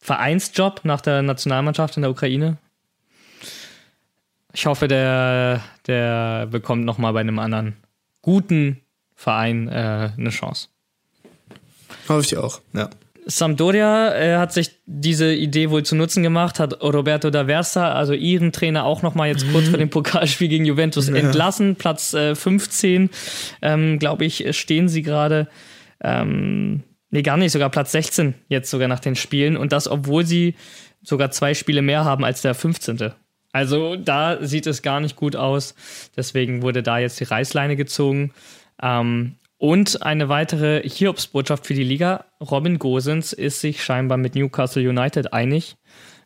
Vereinsjob 0.00 0.80
nach 0.84 1.00
der 1.00 1.22
Nationalmannschaft 1.22 1.96
in 1.96 2.02
der 2.02 2.10
Ukraine. 2.10 2.58
Ich 4.54 4.66
hoffe, 4.66 4.86
der, 4.86 5.60
der 5.88 6.46
bekommt 6.46 6.84
nochmal 6.84 7.12
bei 7.12 7.20
einem 7.20 7.40
anderen 7.40 7.74
guten 8.22 8.80
Verein 9.16 9.68
äh, 9.68 10.10
eine 10.16 10.30
Chance. 10.30 10.68
Hoffe 12.08 12.20
ich 12.22 12.36
auch, 12.36 12.60
ja. 12.72 12.88
Sampdoria 13.26 14.14
äh, 14.14 14.36
hat 14.36 14.52
sich 14.52 14.70
diese 14.86 15.34
Idee 15.34 15.70
wohl 15.70 15.82
zu 15.82 15.96
Nutzen 15.96 16.22
gemacht, 16.22 16.60
hat 16.60 16.82
Roberto 16.82 17.30
da 17.30 17.46
Versa, 17.46 17.92
also 17.92 18.12
ihren 18.12 18.52
Trainer, 18.52 18.84
auch 18.84 19.02
nochmal 19.02 19.28
jetzt 19.28 19.50
kurz 19.50 19.68
vor 19.68 19.78
dem 19.78 19.90
Pokalspiel 19.90 20.48
gegen 20.48 20.66
Juventus 20.66 21.08
ja. 21.08 21.16
entlassen. 21.16 21.74
Platz 21.74 22.14
äh, 22.14 22.34
15, 22.34 23.10
ähm, 23.62 23.98
glaube 23.98 24.24
ich, 24.24 24.56
stehen 24.56 24.88
sie 24.88 25.02
gerade. 25.02 25.48
Ähm, 26.02 26.82
nee, 27.10 27.22
gar 27.22 27.38
nicht, 27.38 27.52
sogar 27.52 27.70
Platz 27.70 27.92
16 27.92 28.34
jetzt 28.48 28.70
sogar 28.70 28.88
nach 28.88 29.00
den 29.00 29.16
Spielen. 29.16 29.56
Und 29.56 29.72
das, 29.72 29.88
obwohl 29.88 30.24
sie 30.24 30.54
sogar 31.02 31.30
zwei 31.30 31.54
Spiele 31.54 31.82
mehr 31.82 32.04
haben 32.04 32.24
als 32.24 32.42
der 32.42 32.54
15. 32.54 33.14
Also 33.54 33.94
da 33.94 34.44
sieht 34.44 34.66
es 34.66 34.82
gar 34.82 34.98
nicht 34.98 35.14
gut 35.14 35.36
aus. 35.36 35.76
Deswegen 36.16 36.62
wurde 36.62 36.82
da 36.82 36.98
jetzt 36.98 37.20
die 37.20 37.24
Reißleine 37.24 37.76
gezogen. 37.76 38.32
Ähm, 38.82 39.36
und 39.58 40.02
eine 40.02 40.28
weitere 40.28 40.82
Hiobsbotschaft 40.82 41.64
für 41.64 41.74
die 41.74 41.84
Liga. 41.84 42.24
Robin 42.40 42.80
Gosens 42.80 43.32
ist 43.32 43.60
sich 43.60 43.84
scheinbar 43.84 44.18
mit 44.18 44.34
Newcastle 44.34 44.86
United 44.86 45.32
einig, 45.32 45.76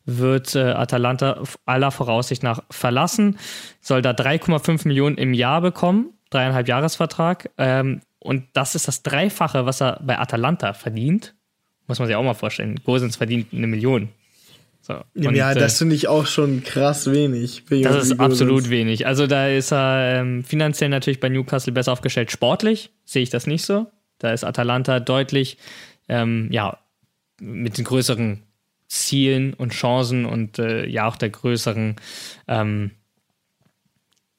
wird 0.06 0.54
äh, 0.54 0.70
Atalanta 0.70 1.42
aller 1.66 1.90
Voraussicht 1.90 2.42
nach 2.42 2.62
verlassen, 2.70 3.38
soll 3.82 4.00
da 4.00 4.12
3,5 4.12 4.88
Millionen 4.88 5.18
im 5.18 5.34
Jahr 5.34 5.60
bekommen, 5.60 6.14
dreieinhalb 6.30 6.66
Jahresvertrag. 6.66 7.50
Ähm, 7.58 8.00
und 8.20 8.44
das 8.54 8.74
ist 8.74 8.88
das 8.88 9.02
Dreifache, 9.02 9.66
was 9.66 9.82
er 9.82 10.00
bei 10.02 10.18
Atalanta 10.18 10.72
verdient. 10.72 11.34
Muss 11.88 11.98
man 11.98 12.08
sich 12.08 12.16
auch 12.16 12.22
mal 12.22 12.32
vorstellen. 12.32 12.80
Gosens 12.84 13.16
verdient 13.16 13.52
eine 13.52 13.66
Million 13.66 14.08
so. 14.88 15.04
Und, 15.14 15.34
ja, 15.34 15.54
das 15.54 15.74
äh, 15.74 15.78
finde 15.78 15.94
ich 15.94 16.08
auch 16.08 16.26
schon 16.26 16.64
krass 16.64 17.10
wenig. 17.12 17.64
Das 17.68 18.06
ist 18.06 18.18
absolut 18.18 18.70
wenig. 18.70 19.06
Also 19.06 19.26
da 19.26 19.46
ist 19.46 19.70
er 19.70 20.20
ähm, 20.20 20.42
finanziell 20.42 20.88
natürlich 20.88 21.20
bei 21.20 21.28
Newcastle 21.28 21.74
besser 21.74 21.92
aufgestellt. 21.92 22.32
Sportlich 22.32 22.90
sehe 23.04 23.22
ich 23.22 23.28
das 23.28 23.46
nicht 23.46 23.64
so. 23.64 23.86
Da 24.18 24.32
ist 24.32 24.44
Atalanta 24.44 24.98
deutlich, 24.98 25.58
ähm, 26.08 26.48
ja, 26.50 26.78
mit 27.38 27.76
den 27.76 27.84
größeren 27.84 28.42
Zielen 28.88 29.52
und 29.52 29.72
Chancen 29.72 30.24
und 30.24 30.58
äh, 30.58 30.86
ja 30.86 31.06
auch 31.06 31.16
der 31.16 31.28
größeren, 31.28 31.96
ähm, 32.48 32.92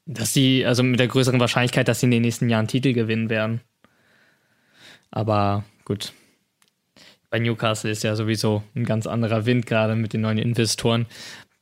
dass 0.08 0.34
sie, 0.34 0.66
also 0.66 0.82
mit 0.82 1.00
der 1.00 1.08
größeren 1.08 1.40
Wahrscheinlichkeit, 1.40 1.88
dass 1.88 2.00
sie 2.00 2.08
in 2.08 2.12
den 2.12 2.24
nächsten 2.24 2.50
Jahren 2.50 2.68
Titel 2.68 2.94
gewinnen 2.94 3.30
werden. 3.30 3.62
Aber 5.12 5.64
gut, 5.86 6.14
bei 7.30 7.40
Newcastle 7.40 7.92
ist 7.92 8.04
ja 8.04 8.16
sowieso 8.16 8.64
ein 8.76 8.86
ganz 8.86 9.08
anderer 9.08 9.46
Wind, 9.46 9.66
gerade 9.66 9.96
mit 9.96 10.14
den 10.14 10.22
neuen 10.22 10.38
Investoren. 10.38 11.06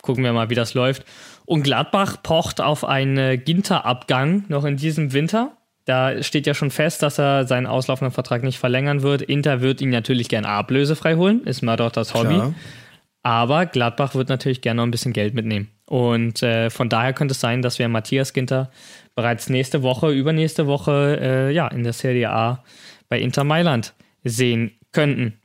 Gucken 0.01 0.23
wir 0.23 0.33
mal, 0.33 0.49
wie 0.49 0.55
das 0.55 0.73
läuft. 0.73 1.05
Und 1.45 1.63
Gladbach 1.63 2.21
pocht 2.23 2.61
auf 2.61 2.85
einen 2.85 3.43
Ginter-Abgang 3.43 4.45
noch 4.47 4.65
in 4.65 4.77
diesem 4.77 5.13
Winter. 5.13 5.57
Da 5.85 6.21
steht 6.21 6.45
ja 6.47 6.53
schon 6.53 6.71
fest, 6.71 7.01
dass 7.01 7.17
er 7.17 7.47
seinen 7.47 7.65
auslaufenden 7.65 8.13
Vertrag 8.13 8.43
nicht 8.43 8.59
verlängern 8.59 9.01
wird. 9.01 9.21
Inter 9.21 9.61
wird 9.61 9.81
ihn 9.81 9.89
natürlich 9.89 10.27
gern 10.27 10.45
ablösefrei 10.45 11.15
holen, 11.15 11.45
ist 11.45 11.61
mal 11.61 11.77
doch 11.77 11.91
das 11.91 12.13
Hobby. 12.13 12.35
Klar. 12.35 12.53
Aber 13.23 13.65
Gladbach 13.65 14.15
wird 14.15 14.29
natürlich 14.29 14.61
gerne 14.61 14.77
noch 14.77 14.85
ein 14.85 14.91
bisschen 14.91 15.13
Geld 15.13 15.33
mitnehmen. 15.33 15.69
Und 15.85 16.43
äh, 16.43 16.69
von 16.69 16.89
daher 16.89 17.13
könnte 17.13 17.33
es 17.33 17.39
sein, 17.39 17.61
dass 17.61 17.79
wir 17.79 17.87
Matthias 17.87 18.33
Ginter 18.33 18.69
bereits 19.15 19.49
nächste 19.49 19.81
Woche, 19.81 20.11
übernächste 20.11 20.67
Woche, 20.67 21.19
äh, 21.21 21.51
ja, 21.53 21.67
in 21.67 21.83
der 21.83 21.93
Serie 21.93 22.29
A 22.29 22.63
bei 23.09 23.19
Inter 23.19 23.43
Mailand 23.43 23.93
sehen 24.23 24.71
könnten. 24.91 25.39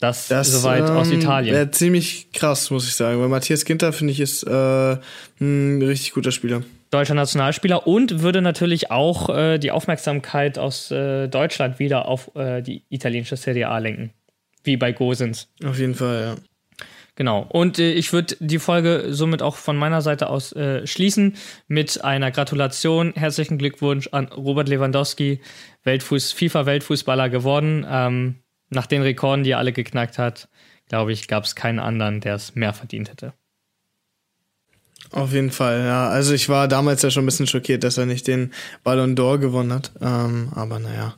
Das, 0.00 0.28
das 0.28 0.52
soweit 0.52 0.88
ähm, 0.88 0.96
aus 0.96 1.10
Italien. 1.10 1.54
Wäre 1.54 1.70
ziemlich 1.70 2.32
krass, 2.32 2.70
muss 2.70 2.86
ich 2.86 2.94
sagen. 2.94 3.20
Weil 3.20 3.28
Matthias 3.28 3.64
Ginter, 3.64 3.92
finde 3.92 4.12
ich, 4.12 4.20
ist 4.20 4.42
äh, 4.42 4.96
ein 5.40 5.82
richtig 5.82 6.12
guter 6.12 6.32
Spieler. 6.32 6.62
Deutscher 6.90 7.14
Nationalspieler 7.14 7.86
und 7.86 8.20
würde 8.22 8.42
natürlich 8.42 8.90
auch 8.90 9.28
äh, 9.28 9.58
die 9.58 9.70
Aufmerksamkeit 9.70 10.58
aus 10.58 10.90
äh, 10.90 11.28
Deutschland 11.28 11.78
wieder 11.78 12.06
auf 12.06 12.34
äh, 12.36 12.62
die 12.62 12.82
italienische 12.90 13.36
Serie 13.36 13.68
A 13.68 13.78
lenken. 13.78 14.10
Wie 14.62 14.76
bei 14.76 14.92
Gosens. 14.92 15.48
Auf 15.64 15.78
jeden 15.78 15.94
Fall, 15.94 16.20
ja. 16.20 16.36
Genau. 17.16 17.46
Und 17.48 17.78
äh, 17.78 17.92
ich 17.92 18.12
würde 18.12 18.36
die 18.40 18.58
Folge 18.58 19.06
somit 19.08 19.42
auch 19.42 19.56
von 19.56 19.76
meiner 19.76 20.02
Seite 20.02 20.28
aus 20.28 20.52
äh, 20.52 20.86
schließen 20.86 21.36
mit 21.66 22.04
einer 22.04 22.30
Gratulation. 22.30 23.14
Herzlichen 23.16 23.58
Glückwunsch 23.58 24.08
an 24.12 24.26
Robert 24.26 24.68
Lewandowski, 24.68 25.40
Weltfuß, 25.84 26.32
FIFA-Weltfußballer 26.32 27.30
geworden. 27.30 27.86
Ähm, 27.88 28.36
nach 28.70 28.86
den 28.86 29.02
Rekorden, 29.02 29.44
die 29.44 29.52
er 29.52 29.58
alle 29.58 29.72
geknackt 29.72 30.18
hat, 30.18 30.48
glaube 30.88 31.12
ich, 31.12 31.28
gab 31.28 31.44
es 31.44 31.54
keinen 31.54 31.78
anderen, 31.78 32.20
der 32.20 32.34
es 32.34 32.54
mehr 32.54 32.72
verdient 32.72 33.10
hätte. 33.10 33.32
Auf 35.12 35.32
jeden 35.32 35.50
Fall, 35.50 35.84
ja. 35.84 36.08
Also 36.08 36.34
ich 36.34 36.48
war 36.48 36.68
damals 36.68 37.02
ja 37.02 37.10
schon 37.10 37.24
ein 37.24 37.26
bisschen 37.26 37.46
schockiert, 37.46 37.84
dass 37.84 37.96
er 37.96 38.06
nicht 38.06 38.26
den 38.26 38.52
Ballon 38.82 39.14
d'Or 39.14 39.38
gewonnen 39.38 39.72
hat. 39.72 39.92
Ähm, 40.00 40.50
aber 40.54 40.78
naja. 40.78 41.14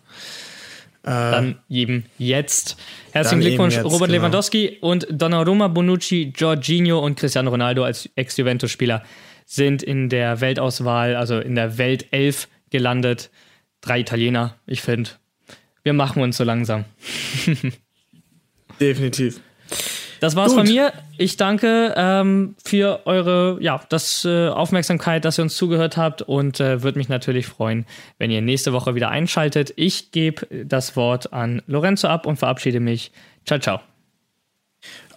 Äh, 1.04 1.10
dann 1.10 1.58
jedem 1.68 2.04
jetzt. 2.18 2.76
Herzlichen 3.12 3.40
Glückwunsch, 3.40 3.76
jetzt, 3.76 3.84
Robert 3.84 4.08
genau. 4.08 4.20
Lewandowski 4.20 4.78
und 4.80 5.06
Donnarumma, 5.10 5.68
Bonucci, 5.68 6.32
Jorginho 6.36 6.98
und 6.98 7.18
Cristiano 7.18 7.50
Ronaldo 7.50 7.84
als 7.84 8.10
Ex-Juventus-Spieler 8.14 9.02
sind 9.46 9.82
in 9.82 10.10
der 10.10 10.42
Weltauswahl, 10.42 11.16
also 11.16 11.38
in 11.38 11.54
der 11.54 11.78
Weltelf 11.78 12.48
gelandet. 12.70 13.30
Drei 13.80 14.00
Italiener, 14.00 14.56
ich 14.66 14.82
finde, 14.82 15.10
wir 15.88 15.94
machen 15.94 16.20
uns 16.20 16.36
so 16.36 16.44
langsam. 16.44 16.84
Definitiv. 18.78 19.40
Das 20.20 20.36
war's 20.36 20.48
Gut. 20.48 20.58
von 20.58 20.68
mir. 20.68 20.92
Ich 21.16 21.38
danke 21.38 21.94
ähm, 21.96 22.56
für 22.62 23.06
eure 23.06 23.56
ja, 23.62 23.80
das, 23.88 24.26
äh, 24.26 24.48
Aufmerksamkeit, 24.48 25.24
dass 25.24 25.38
ihr 25.38 25.44
uns 25.44 25.56
zugehört 25.56 25.96
habt 25.96 26.20
und 26.20 26.60
äh, 26.60 26.82
würde 26.82 26.98
mich 26.98 27.08
natürlich 27.08 27.46
freuen, 27.46 27.86
wenn 28.18 28.30
ihr 28.30 28.42
nächste 28.42 28.74
Woche 28.74 28.94
wieder 28.94 29.08
einschaltet. 29.08 29.72
Ich 29.76 30.12
gebe 30.12 30.46
das 30.66 30.94
Wort 30.94 31.32
an 31.32 31.62
Lorenzo 31.66 32.08
ab 32.08 32.26
und 32.26 32.36
verabschiede 32.36 32.80
mich. 32.80 33.10
Ciao, 33.46 33.58
ciao. 33.58 33.80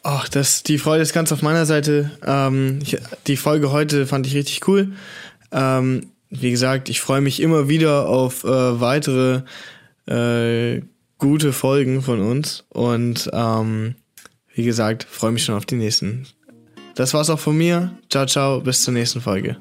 Ach, 0.03 0.29
das, 0.29 0.63
die 0.63 0.77
Freude 0.77 1.01
ist 1.01 1.11
ganz 1.11 1.33
auf 1.33 1.41
meiner 1.41 1.65
Seite. 1.65 2.11
Ähm, 2.25 2.79
ich, 2.81 2.97
die 3.27 3.35
Folge 3.35 3.73
heute 3.73 4.07
fand 4.07 4.25
ich 4.25 4.35
richtig 4.35 4.65
cool. 4.69 4.93
Ähm, 5.51 6.11
wie 6.29 6.51
gesagt, 6.51 6.87
ich 6.87 7.01
freue 7.01 7.19
mich 7.19 7.41
immer 7.41 7.67
wieder 7.67 8.07
auf 8.07 8.45
äh, 8.45 8.47
weitere 8.47 9.41
äh, 10.07 10.81
gute 11.17 11.53
Folgen 11.53 12.01
von 12.01 12.19
uns. 12.19 12.65
Und 12.69 13.29
ähm, 13.33 13.95
wie 14.53 14.63
gesagt, 14.63 15.03
freue 15.03 15.31
mich 15.31 15.45
schon 15.45 15.55
auf 15.55 15.65
die 15.65 15.75
nächsten. 15.75 16.27
Das 16.95 17.13
war's 17.13 17.29
auch 17.29 17.39
von 17.39 17.57
mir. 17.57 17.97
Ciao, 18.09 18.25
ciao, 18.25 18.59
bis 18.59 18.81
zur 18.81 18.93
nächsten 18.93 19.21
Folge. 19.21 19.57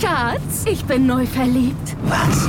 Schatz, 0.00 0.64
ich 0.66 0.84
bin 0.84 1.06
neu 1.06 1.26
verliebt. 1.26 1.96
Was? 2.04 2.48